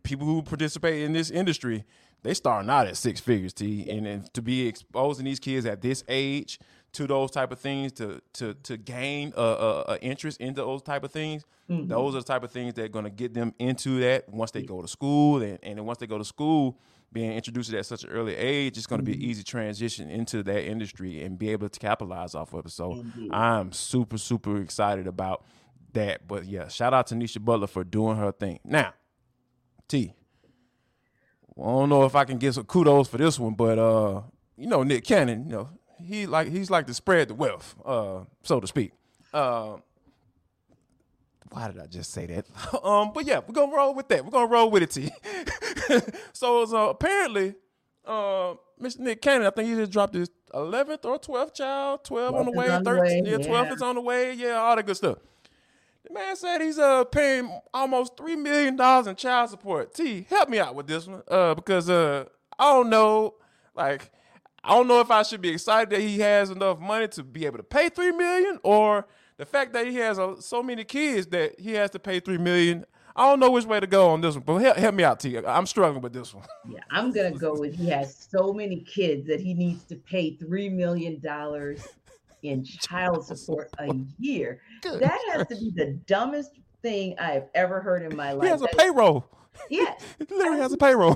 people 0.04 0.26
who 0.26 0.42
participate 0.42 1.02
in 1.02 1.14
this 1.14 1.32
industry 1.32 1.84
they 2.22 2.34
starting 2.34 2.70
out 2.70 2.88
at 2.88 2.98
six 2.98 3.20
figures 3.20 3.54
t 3.54 3.90
and, 3.90 4.06
and 4.06 4.34
to 4.34 4.42
be 4.42 4.68
exposing 4.68 5.26
these 5.26 5.40
kids 5.40 5.66
at 5.66 5.82
this 5.82 6.04
age 6.08 6.60
to 6.94 7.08
those 7.08 7.32
type 7.32 7.52
of 7.52 7.60
things 7.60 7.92
to 7.92 8.22
to 8.34 8.54
to 8.56 8.78
gain 8.78 9.34
a, 9.36 9.42
a, 9.42 9.82
a 9.90 10.00
interest 10.02 10.40
into 10.40 10.62
those 10.62 10.82
type 10.82 11.04
of 11.04 11.12
things 11.12 11.44
mm-hmm. 11.70 11.88
those 11.88 12.16
are 12.16 12.20
the 12.20 12.24
type 12.24 12.44
of 12.44 12.52
things 12.52 12.74
that 12.76 12.86
are 12.86 12.90
going 12.90 13.06
to 13.06 13.12
get 13.12 13.34
them 13.34 13.54
into 13.60 14.00
that 14.00 14.28
once 14.30 14.52
they 14.52 14.64
go 14.64 14.82
to 14.82 14.88
school 14.88 15.42
and, 15.42 15.60
and 15.64 15.86
once 15.86 15.98
they 15.98 16.08
go 16.08 16.18
to 16.18 16.26
school 16.26 16.80
being 17.14 17.32
introduced 17.32 17.72
at 17.74 17.86
such 17.86 18.04
an 18.04 18.10
early 18.10 18.36
age, 18.36 18.78
it's 18.78 18.88
going 18.88 19.00
to 19.00 19.06
be 19.06 19.14
an 19.14 19.20
mm-hmm. 19.20 19.30
easy 19.30 19.44
transition 19.44 20.10
into 20.10 20.44
that 20.44 20.66
industry 20.66 21.24
and 21.24 21.38
be 21.38 21.50
able 21.50 21.70
to 21.70 21.80
capitalize 21.80 22.36
off 22.36 22.54
of 22.54 22.66
it. 22.66 22.72
So 22.72 22.94
Indeed. 22.94 23.32
I'm 23.32 23.72
super, 23.72 24.18
super 24.18 24.60
excited 24.60 25.08
about 25.08 25.46
that. 25.94 26.28
But 26.28 26.46
yeah, 26.46 26.68
shout 26.68 26.94
out 26.94 27.08
to 27.08 27.16
Neisha 27.16 27.40
Butler 27.40 27.68
for 27.68 27.84
doing 27.84 28.18
her 28.18 28.32
thing. 28.32 28.60
Now, 28.66 28.94
T, 29.88 30.14
I 31.58 31.62
don't 31.62 31.90
know 31.90 32.04
if 32.06 32.16
I 32.16 32.26
can 32.26 32.40
get 32.40 32.56
some 32.56 32.66
kudos 32.66 33.08
for 33.08 33.18
this 33.18 33.40
one, 33.40 33.54
but 33.54 33.78
uh, 33.78 34.22
you 34.58 34.68
know, 34.68 34.82
Nick 34.84 35.06
Cannon, 35.06 35.46
you 35.46 35.52
know, 35.52 35.70
he 35.98 36.26
like 36.26 36.48
he's 36.50 36.70
like 36.70 36.88
to 36.88 36.94
spread 36.94 37.28
the 37.30 37.36
wealth, 37.36 37.76
uh, 37.86 38.22
so 38.44 38.60
to 38.60 38.68
speak. 38.68 38.92
Uh, 39.34 39.78
why 41.54 41.68
did 41.68 41.80
I 41.80 41.86
just 41.86 42.12
say 42.12 42.26
that? 42.26 42.46
um, 42.84 43.12
but 43.14 43.26
yeah, 43.26 43.40
we're 43.46 43.54
gonna 43.54 43.76
roll 43.76 43.94
with 43.94 44.08
that. 44.10 44.26
We're 44.26 44.32
gonna 44.32 44.48
roll 44.48 44.72
with 44.72 44.84
it, 44.84 44.92
T. 44.92 45.12
so, 46.34 46.66
so 46.66 46.90
apparently, 46.90 47.56
uh, 48.06 48.56
Mr. 48.82 49.00
Nick 49.00 49.22
Cannon, 49.22 49.48
I 49.48 49.52
think 49.52 49.70
he 49.70 49.76
just 49.76 49.92
dropped 49.92 50.16
his 50.16 50.30
11th 50.54 51.06
or 51.06 51.20
12th 51.20 51.54
child, 51.54 52.04
12 52.04 52.36
on 52.36 52.46
the 52.46 52.52
way, 52.52 52.68
13, 52.68 53.26
yeah, 53.26 53.38
12 53.38 53.48
yeah. 53.48 53.74
is 53.74 53.82
on 53.82 53.96
the 53.96 54.02
way, 54.02 54.34
yeah, 54.34 54.54
all 54.54 54.76
that 54.76 54.86
good 54.86 54.98
stuff. 54.98 55.20
The 56.06 56.14
man 56.14 56.36
said 56.36 56.62
he's 56.62 56.78
uh 56.78 57.06
paying 57.06 57.50
almost 57.74 58.18
three 58.18 58.36
million 58.36 58.76
dollars 58.76 59.08
in 59.08 59.16
child 59.16 59.50
support. 59.50 59.94
T, 59.94 60.26
help 60.30 60.50
me 60.50 60.60
out 60.60 60.76
with 60.76 60.88
this 60.88 61.08
one, 61.08 61.24
uh, 61.30 61.54
because 61.54 61.90
uh, 61.90 62.26
I 62.60 62.74
don't 62.74 62.90
know, 62.90 63.36
like, 63.74 64.12
I 64.64 64.76
don't 64.76 64.88
know 64.88 65.02
if 65.02 65.12
I 65.12 65.24
should 65.24 65.42
be 65.42 65.50
excited 65.50 65.90
that 65.90 66.00
he 66.00 66.20
has 66.20 66.50
enough 66.50 66.80
money 66.80 67.08
to 67.10 67.24
be 67.24 67.46
able 67.46 67.58
to 67.58 67.64
pay 67.64 67.90
three 67.90 68.12
million, 68.12 68.60
or 68.64 69.06
the 69.38 69.46
fact 69.46 69.74
that 69.74 69.88
he 69.88 69.96
has 69.96 70.18
uh, 70.18 70.40
so 70.40 70.64
many 70.64 70.84
kids 70.84 71.28
that 71.28 71.60
he 71.60 71.74
has 71.74 71.90
to 71.92 72.00
pay 72.00 72.20
three 72.20 72.38
million. 72.38 72.86
I 73.16 73.30
don't 73.30 73.40
know 73.40 73.52
which 73.52 73.66
way 73.66 73.80
to 73.80 73.86
go 73.86 74.10
on 74.10 74.22
this 74.22 74.36
one, 74.36 74.44
but 74.44 74.56
help, 74.58 74.78
help 74.78 74.96
me 74.96 75.04
out, 75.04 75.20
T. 75.20 75.38
I'm 75.38 75.68
struggling 75.68 76.02
with 76.02 76.14
this 76.14 76.34
one. 76.34 76.46
Yeah, 76.68 76.80
I'm 76.90 77.12
gonna 77.12 77.32
go 77.32 77.54
with 77.60 77.76
he 77.76 77.90
has 77.90 78.28
so 78.32 78.54
many 78.54 78.80
kids 78.80 79.28
that 79.28 79.40
he 79.40 79.54
needs 79.54 79.84
to 79.86 79.96
pay 79.98 80.36
three 80.36 80.70
million 80.70 81.20
dollars 81.20 81.88
in 82.42 82.64
child 82.64 83.26
support 83.26 83.70
a 83.80 83.90
year. 84.18 84.62
Good. 84.82 85.02
That 85.02 85.20
has 85.32 85.48
to 85.48 85.56
be 85.56 85.72
the 85.76 85.94
dumbest 86.08 86.52
thing 86.82 87.16
I've 87.20 87.46
ever 87.54 87.82
heard 87.82 88.04
in 88.04 88.16
my 88.16 88.32
life. 88.32 88.44
He 88.44 88.50
has 88.50 88.62
a 88.62 88.68
payroll. 88.68 89.26
Yes, 89.70 90.02
he 90.18 90.26
literally 90.34 90.60
has 90.60 90.74
a 90.74 90.78
payroll. 90.78 91.16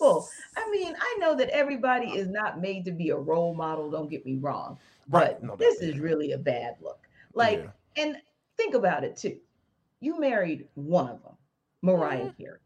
Unbelievable. 0.00 0.28
I 0.56 0.70
mean, 0.70 0.94
I 0.98 1.16
know 1.18 1.34
that 1.36 1.48
everybody 1.50 2.08
is 2.08 2.28
not 2.28 2.60
made 2.60 2.84
to 2.86 2.92
be 2.92 3.10
a 3.10 3.16
role 3.16 3.54
model. 3.54 3.90
Don't 3.90 4.10
get 4.10 4.24
me 4.24 4.36
wrong, 4.36 4.78
right. 5.08 5.32
but 5.32 5.42
no, 5.42 5.56
this 5.56 5.80
is 5.80 5.98
really 5.98 6.32
a 6.32 6.38
bad 6.38 6.76
look. 6.80 7.06
Like, 7.34 7.70
yeah. 7.96 8.02
and 8.02 8.16
think 8.56 8.74
about 8.74 9.04
it 9.04 9.16
too 9.16 9.36
you 10.00 10.18
married 10.18 10.66
one 10.74 11.08
of 11.08 11.22
them, 11.22 11.34
Mariah 11.82 12.26
mm-hmm. 12.26 12.42
Carey. 12.42 12.58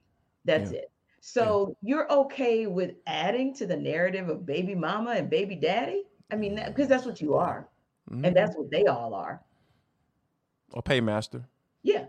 That's 0.45 0.73
yeah. 0.73 0.79
it. 0.79 0.91
So 1.21 1.69
yeah. 1.83 1.89
you're 1.89 2.13
okay 2.13 2.67
with 2.67 2.95
adding 3.07 3.55
to 3.55 3.67
the 3.67 3.77
narrative 3.77 4.29
of 4.29 4.47
baby 4.47 4.75
mama 4.75 5.13
and 5.13 5.29
baby 5.29 5.57
daddy? 5.57 6.05
I 6.31 6.37
mean, 6.37 6.63
because 6.67 6.89
that's 6.89 7.05
what 7.05 7.21
you 7.21 7.35
are, 7.35 7.69
mm-hmm. 8.11 8.25
and 8.25 8.37
that's 8.37 8.57
what 8.57 8.71
they 8.71 8.87
all 8.87 9.15
are. 9.15 9.43
A 10.75 10.83
paymaster. 10.83 11.45
Yeah, 11.83 12.07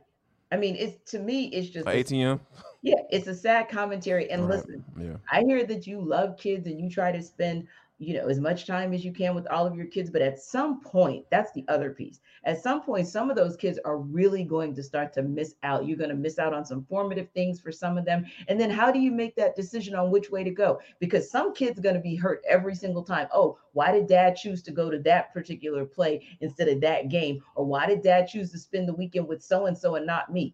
I 0.51 0.57
mean, 0.57 0.75
it's 0.75 1.11
to 1.11 1.19
me, 1.19 1.45
it's 1.47 1.69
just 1.69 1.85
ATM. 1.85 2.39
Yeah, 2.85 3.01
it's 3.09 3.25
a 3.25 3.33
sad 3.33 3.67
commentary. 3.67 4.29
And 4.29 4.43
right. 4.43 4.57
listen, 4.57 4.85
yeah. 4.95 5.15
I 5.31 5.41
hear 5.41 5.65
that 5.65 5.87
you 5.87 5.99
love 5.99 6.37
kids 6.37 6.67
and 6.67 6.79
you 6.79 6.87
try 6.87 7.11
to 7.11 7.19
spend 7.19 7.67
you 7.97 8.13
know 8.13 8.27
as 8.27 8.39
much 8.39 8.67
time 8.67 8.93
as 8.93 9.03
you 9.05 9.11
can 9.13 9.33
with 9.33 9.47
all 9.47 9.65
of 9.65 9.73
your 9.73 9.85
kids 9.85 10.09
but 10.09 10.21
at 10.21 10.37
some 10.37 10.81
point 10.81 11.25
that's 11.31 11.53
the 11.53 11.63
other 11.69 11.91
piece 11.91 12.19
at 12.43 12.61
some 12.61 12.81
point 12.81 13.07
some 13.07 13.29
of 13.29 13.37
those 13.37 13.55
kids 13.55 13.79
are 13.85 13.99
really 13.99 14.43
going 14.43 14.75
to 14.75 14.83
start 14.83 15.13
to 15.13 15.21
miss 15.21 15.55
out 15.63 15.87
you're 15.87 15.97
going 15.97 16.09
to 16.09 16.15
miss 16.15 16.37
out 16.37 16.53
on 16.53 16.65
some 16.65 16.85
formative 16.89 17.29
things 17.33 17.61
for 17.61 17.71
some 17.71 17.97
of 17.97 18.03
them 18.03 18.25
and 18.49 18.59
then 18.59 18.69
how 18.69 18.91
do 18.91 18.99
you 18.99 19.11
make 19.11 19.33
that 19.37 19.55
decision 19.55 19.95
on 19.95 20.11
which 20.11 20.29
way 20.29 20.43
to 20.43 20.51
go 20.51 20.77
because 20.99 21.31
some 21.31 21.53
kids 21.53 21.79
are 21.79 21.83
going 21.83 21.95
to 21.95 22.01
be 22.01 22.17
hurt 22.17 22.41
every 22.49 22.75
single 22.75 23.01
time 23.01 23.29
oh 23.31 23.57
why 23.71 23.93
did 23.93 24.07
dad 24.07 24.35
choose 24.35 24.61
to 24.61 24.71
go 24.71 24.89
to 24.89 24.99
that 24.99 25.33
particular 25.33 25.85
play 25.85 26.21
instead 26.41 26.67
of 26.67 26.81
that 26.81 27.07
game 27.07 27.41
or 27.55 27.65
why 27.65 27.85
did 27.85 28.03
dad 28.03 28.27
choose 28.27 28.51
to 28.51 28.59
spend 28.59 28.89
the 28.89 28.93
weekend 28.93 29.25
with 29.25 29.41
so 29.41 29.67
and 29.67 29.77
so 29.77 29.95
and 29.95 30.05
not 30.05 30.33
me 30.33 30.53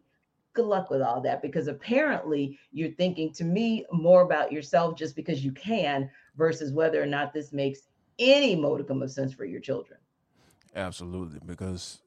good 0.53 0.65
luck 0.65 0.89
with 0.89 1.01
all 1.01 1.21
that 1.21 1.41
because 1.41 1.67
apparently 1.67 2.59
you're 2.71 2.91
thinking 2.91 3.31
to 3.33 3.43
me 3.43 3.85
more 3.91 4.21
about 4.21 4.51
yourself 4.51 4.97
just 4.97 5.15
because 5.15 5.43
you 5.43 5.51
can 5.51 6.09
versus 6.35 6.73
whether 6.73 7.01
or 7.01 7.05
not 7.05 7.33
this 7.33 7.53
makes 7.53 7.81
any 8.19 8.55
modicum 8.55 9.01
of 9.01 9.11
sense 9.11 9.33
for 9.33 9.45
your 9.45 9.59
children. 9.59 9.99
Absolutely, 10.75 11.39
because 11.45 11.99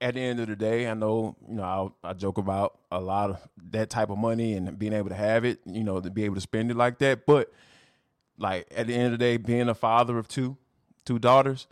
at 0.00 0.14
the 0.14 0.20
end 0.20 0.40
of 0.40 0.48
the 0.48 0.56
day, 0.56 0.88
I 0.88 0.94
know 0.94 1.36
you 1.48 1.54
know 1.54 1.94
I, 2.04 2.10
I 2.10 2.12
joke 2.12 2.38
about 2.38 2.78
a 2.90 3.00
lot 3.00 3.30
of 3.30 3.48
that 3.70 3.90
type 3.90 4.10
of 4.10 4.18
money 4.18 4.54
and 4.54 4.78
being 4.78 4.92
able 4.92 5.10
to 5.10 5.14
have 5.14 5.44
it, 5.44 5.60
you 5.64 5.84
know, 5.84 6.00
to 6.00 6.10
be 6.10 6.24
able 6.24 6.34
to 6.34 6.40
spend 6.40 6.70
it 6.70 6.76
like 6.76 6.98
that. 6.98 7.26
But 7.26 7.52
like 8.38 8.66
at 8.76 8.88
the 8.88 8.94
end 8.94 9.06
of 9.06 9.12
the 9.12 9.18
day, 9.18 9.36
being 9.36 9.68
a 9.68 9.74
father 9.74 10.18
of 10.18 10.26
two, 10.26 10.56
two 11.04 11.18
daughters, 11.18 11.68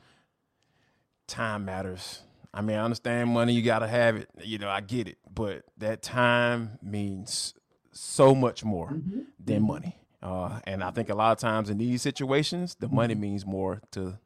time 1.26 1.64
matters. 1.64 2.22
I 2.52 2.62
mean, 2.62 2.76
I 2.76 2.84
understand 2.84 3.30
money, 3.30 3.52
you 3.52 3.62
gotta 3.62 3.88
have 3.88 4.16
it. 4.16 4.28
You 4.42 4.58
know, 4.58 4.68
I 4.68 4.80
get 4.80 5.08
it, 5.08 5.18
but 5.32 5.62
that 5.78 6.02
time 6.02 6.78
means 6.82 7.54
so 7.92 8.34
much 8.34 8.64
more 8.64 8.90
mm-hmm. 8.90 9.20
than 9.44 9.58
mm-hmm. 9.58 9.66
money. 9.66 9.96
Uh, 10.22 10.60
and 10.64 10.84
I 10.84 10.90
think 10.90 11.08
a 11.08 11.14
lot 11.14 11.32
of 11.32 11.38
times 11.38 11.70
in 11.70 11.78
these 11.78 12.02
situations, 12.02 12.76
the 12.78 12.88
money 12.88 13.14
mm-hmm. 13.14 13.22
means 13.22 13.46
more 13.46 13.80
to 13.92 14.18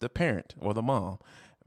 the 0.00 0.08
parent 0.08 0.54
or 0.58 0.74
the 0.74 0.82
mom 0.82 1.18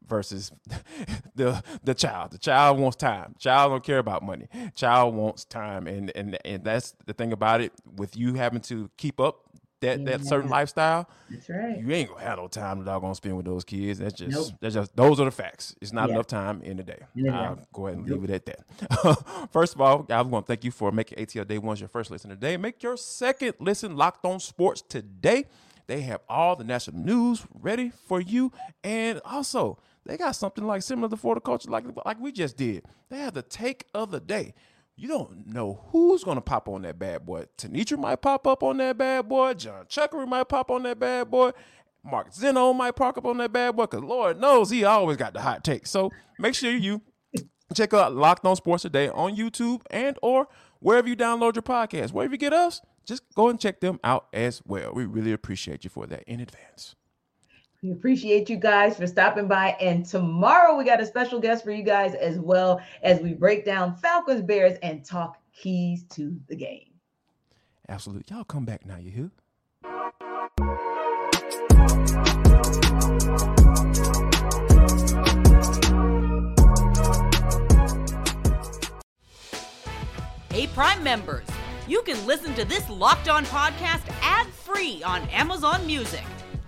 versus 0.09 0.51
the 1.35 1.63
the 1.83 1.93
child. 1.93 2.31
The 2.31 2.37
child 2.37 2.79
wants 2.79 2.97
time. 2.97 3.35
Child 3.39 3.71
don't 3.71 3.83
care 3.83 3.99
about 3.99 4.23
money. 4.23 4.47
Child 4.75 5.15
wants 5.15 5.45
time, 5.45 5.87
and 5.87 6.11
and 6.15 6.37
and 6.43 6.63
that's 6.63 6.95
the 7.05 7.13
thing 7.13 7.31
about 7.31 7.61
it. 7.61 7.71
With 7.95 8.17
you 8.17 8.33
having 8.33 8.61
to 8.61 8.89
keep 8.97 9.19
up 9.19 9.48
that 9.81 10.05
that 10.05 10.25
certain 10.25 10.49
lifestyle, 10.49 11.09
that's 11.29 11.49
right. 11.49 11.79
You 11.79 11.91
ain't 11.91 12.09
gonna 12.09 12.21
have 12.21 12.37
no 12.37 12.47
time 12.47 12.79
to 12.79 12.85
gonna 12.85 13.15
spend 13.15 13.37
with 13.37 13.45
those 13.45 13.63
kids. 13.63 13.99
That's 13.99 14.13
just 14.13 14.31
nope. 14.31 14.47
that's 14.59 14.75
just 14.75 14.95
those 14.95 15.19
are 15.19 15.25
the 15.25 15.31
facts. 15.31 15.75
It's 15.81 15.93
not 15.93 16.09
yeah. 16.09 16.15
enough 16.15 16.27
time 16.27 16.61
in 16.61 16.77
the 16.77 16.83
day. 16.83 16.99
I'll 17.31 17.59
go 17.73 17.87
ahead 17.87 17.99
and 17.99 18.09
leave 18.09 18.23
it 18.23 18.29
at 18.29 18.45
that. 18.45 19.49
first 19.51 19.75
of 19.75 19.81
all, 19.81 20.05
I 20.09 20.21
want 20.21 20.45
to 20.45 20.51
thank 20.51 20.63
you 20.63 20.71
for 20.71 20.91
making 20.91 21.17
ATL 21.17 21.47
Day 21.47 21.57
One's 21.57 21.79
your 21.79 21.89
first 21.89 22.11
listen 22.11 22.29
today. 22.29 22.57
Make 22.57 22.83
your 22.83 22.97
second 22.97 23.53
listen 23.59 23.95
locked 23.95 24.25
on 24.25 24.39
sports 24.39 24.81
today. 24.81 25.45
They 25.87 26.01
have 26.01 26.21
all 26.29 26.55
the 26.55 26.63
national 26.63 26.97
news 26.97 27.45
ready 27.53 27.91
for 28.07 28.21
you, 28.21 28.51
and 28.83 29.21
also 29.25 29.79
they 30.05 30.17
got 30.17 30.35
something 30.35 30.65
like 30.65 30.81
similar 30.81 31.09
to 31.09 31.17
Florida 31.17 31.41
culture, 31.41 31.69
like 31.69 31.85
like 32.05 32.19
we 32.19 32.31
just 32.31 32.57
did. 32.57 32.85
They 33.09 33.19
have 33.19 33.33
the 33.33 33.41
take 33.41 33.85
of 33.93 34.11
the 34.11 34.19
day 34.19 34.53
you 34.99 35.07
don't 35.07 35.47
know 35.47 35.85
who's 35.91 36.23
gonna 36.23 36.41
pop 36.41 36.67
on 36.67 36.81
that 36.81 36.99
bad 36.99 37.25
boy. 37.25 37.45
Tenitra 37.57 37.97
might 37.97 38.17
pop 38.17 38.45
up 38.45 38.63
on 38.63 38.77
that 38.77 38.97
bad 38.97 39.29
boy. 39.29 39.53
John 39.53 39.85
Chuckery 39.85 40.27
might 40.27 40.49
pop 40.49 40.69
on 40.69 40.83
that 40.83 40.99
bad 40.99 41.31
boy. 41.31 41.51
Mark 42.03 42.33
Zeno 42.33 42.73
might 42.73 42.95
park 42.95 43.17
up 43.17 43.25
on 43.25 43.37
that 43.37 43.53
bad 43.53 43.75
boy 43.75 43.85
because 43.85 44.03
Lord 44.03 44.39
knows 44.39 44.69
he 44.69 44.83
always 44.83 45.17
got 45.17 45.33
the 45.33 45.41
hot 45.41 45.63
take. 45.63 45.87
So 45.87 46.11
make 46.37 46.55
sure 46.55 46.71
you 46.71 47.01
check 47.73 47.93
out 47.93 48.13
Locked 48.13 48.45
On 48.45 48.55
Sports 48.55 48.83
today 48.83 49.09
on 49.09 49.35
YouTube 49.35 49.81
and 49.89 50.17
or 50.21 50.47
wherever 50.79 51.07
you 51.07 51.15
download 51.15 51.55
your 51.55 51.63
podcast. 51.63 52.11
Wherever 52.11 52.33
you 52.33 52.37
get 52.37 52.53
us, 52.53 52.81
just 53.05 53.23
go 53.35 53.49
and 53.49 53.59
check 53.59 53.79
them 53.79 53.99
out 54.03 54.27
as 54.33 54.61
well. 54.65 54.93
We 54.93 55.05
really 55.05 55.31
appreciate 55.31 55.83
you 55.83 55.89
for 55.89 56.07
that 56.07 56.23
in 56.23 56.39
advance. 56.39 56.95
We 57.81 57.91
appreciate 57.91 58.49
you 58.49 58.57
guys 58.57 58.97
for 58.97 59.07
stopping 59.07 59.47
by. 59.47 59.69
And 59.79 60.05
tomorrow 60.05 60.75
we 60.75 60.83
got 60.83 60.99
a 60.99 61.05
special 61.05 61.39
guest 61.39 61.63
for 61.63 61.71
you 61.71 61.83
guys 61.83 62.13
as 62.13 62.37
well 62.37 62.81
as 63.03 63.21
we 63.21 63.33
break 63.33 63.63
down 63.63 63.95
Falcons 63.95 64.41
Bears 64.41 64.77
and 64.83 65.05
talk 65.05 65.37
keys 65.53 66.03
to 66.09 66.37
the 66.47 66.55
game. 66.55 66.91
Absolutely. 67.87 68.25
Y'all 68.35 68.43
come 68.43 68.65
back 68.65 68.85
now, 68.85 68.97
you 68.97 69.11
hear? 69.11 69.31
Hey, 80.51 80.67
Prime 80.67 81.01
members, 81.01 81.47
you 81.87 82.01
can 82.01 82.23
listen 82.27 82.53
to 82.55 82.65
this 82.65 82.89
locked 82.89 83.29
on 83.29 83.45
podcast 83.45 84.01
ad 84.21 84.47
free 84.47 85.01
on 85.03 85.21
Amazon 85.29 85.87
Music. 85.87 86.25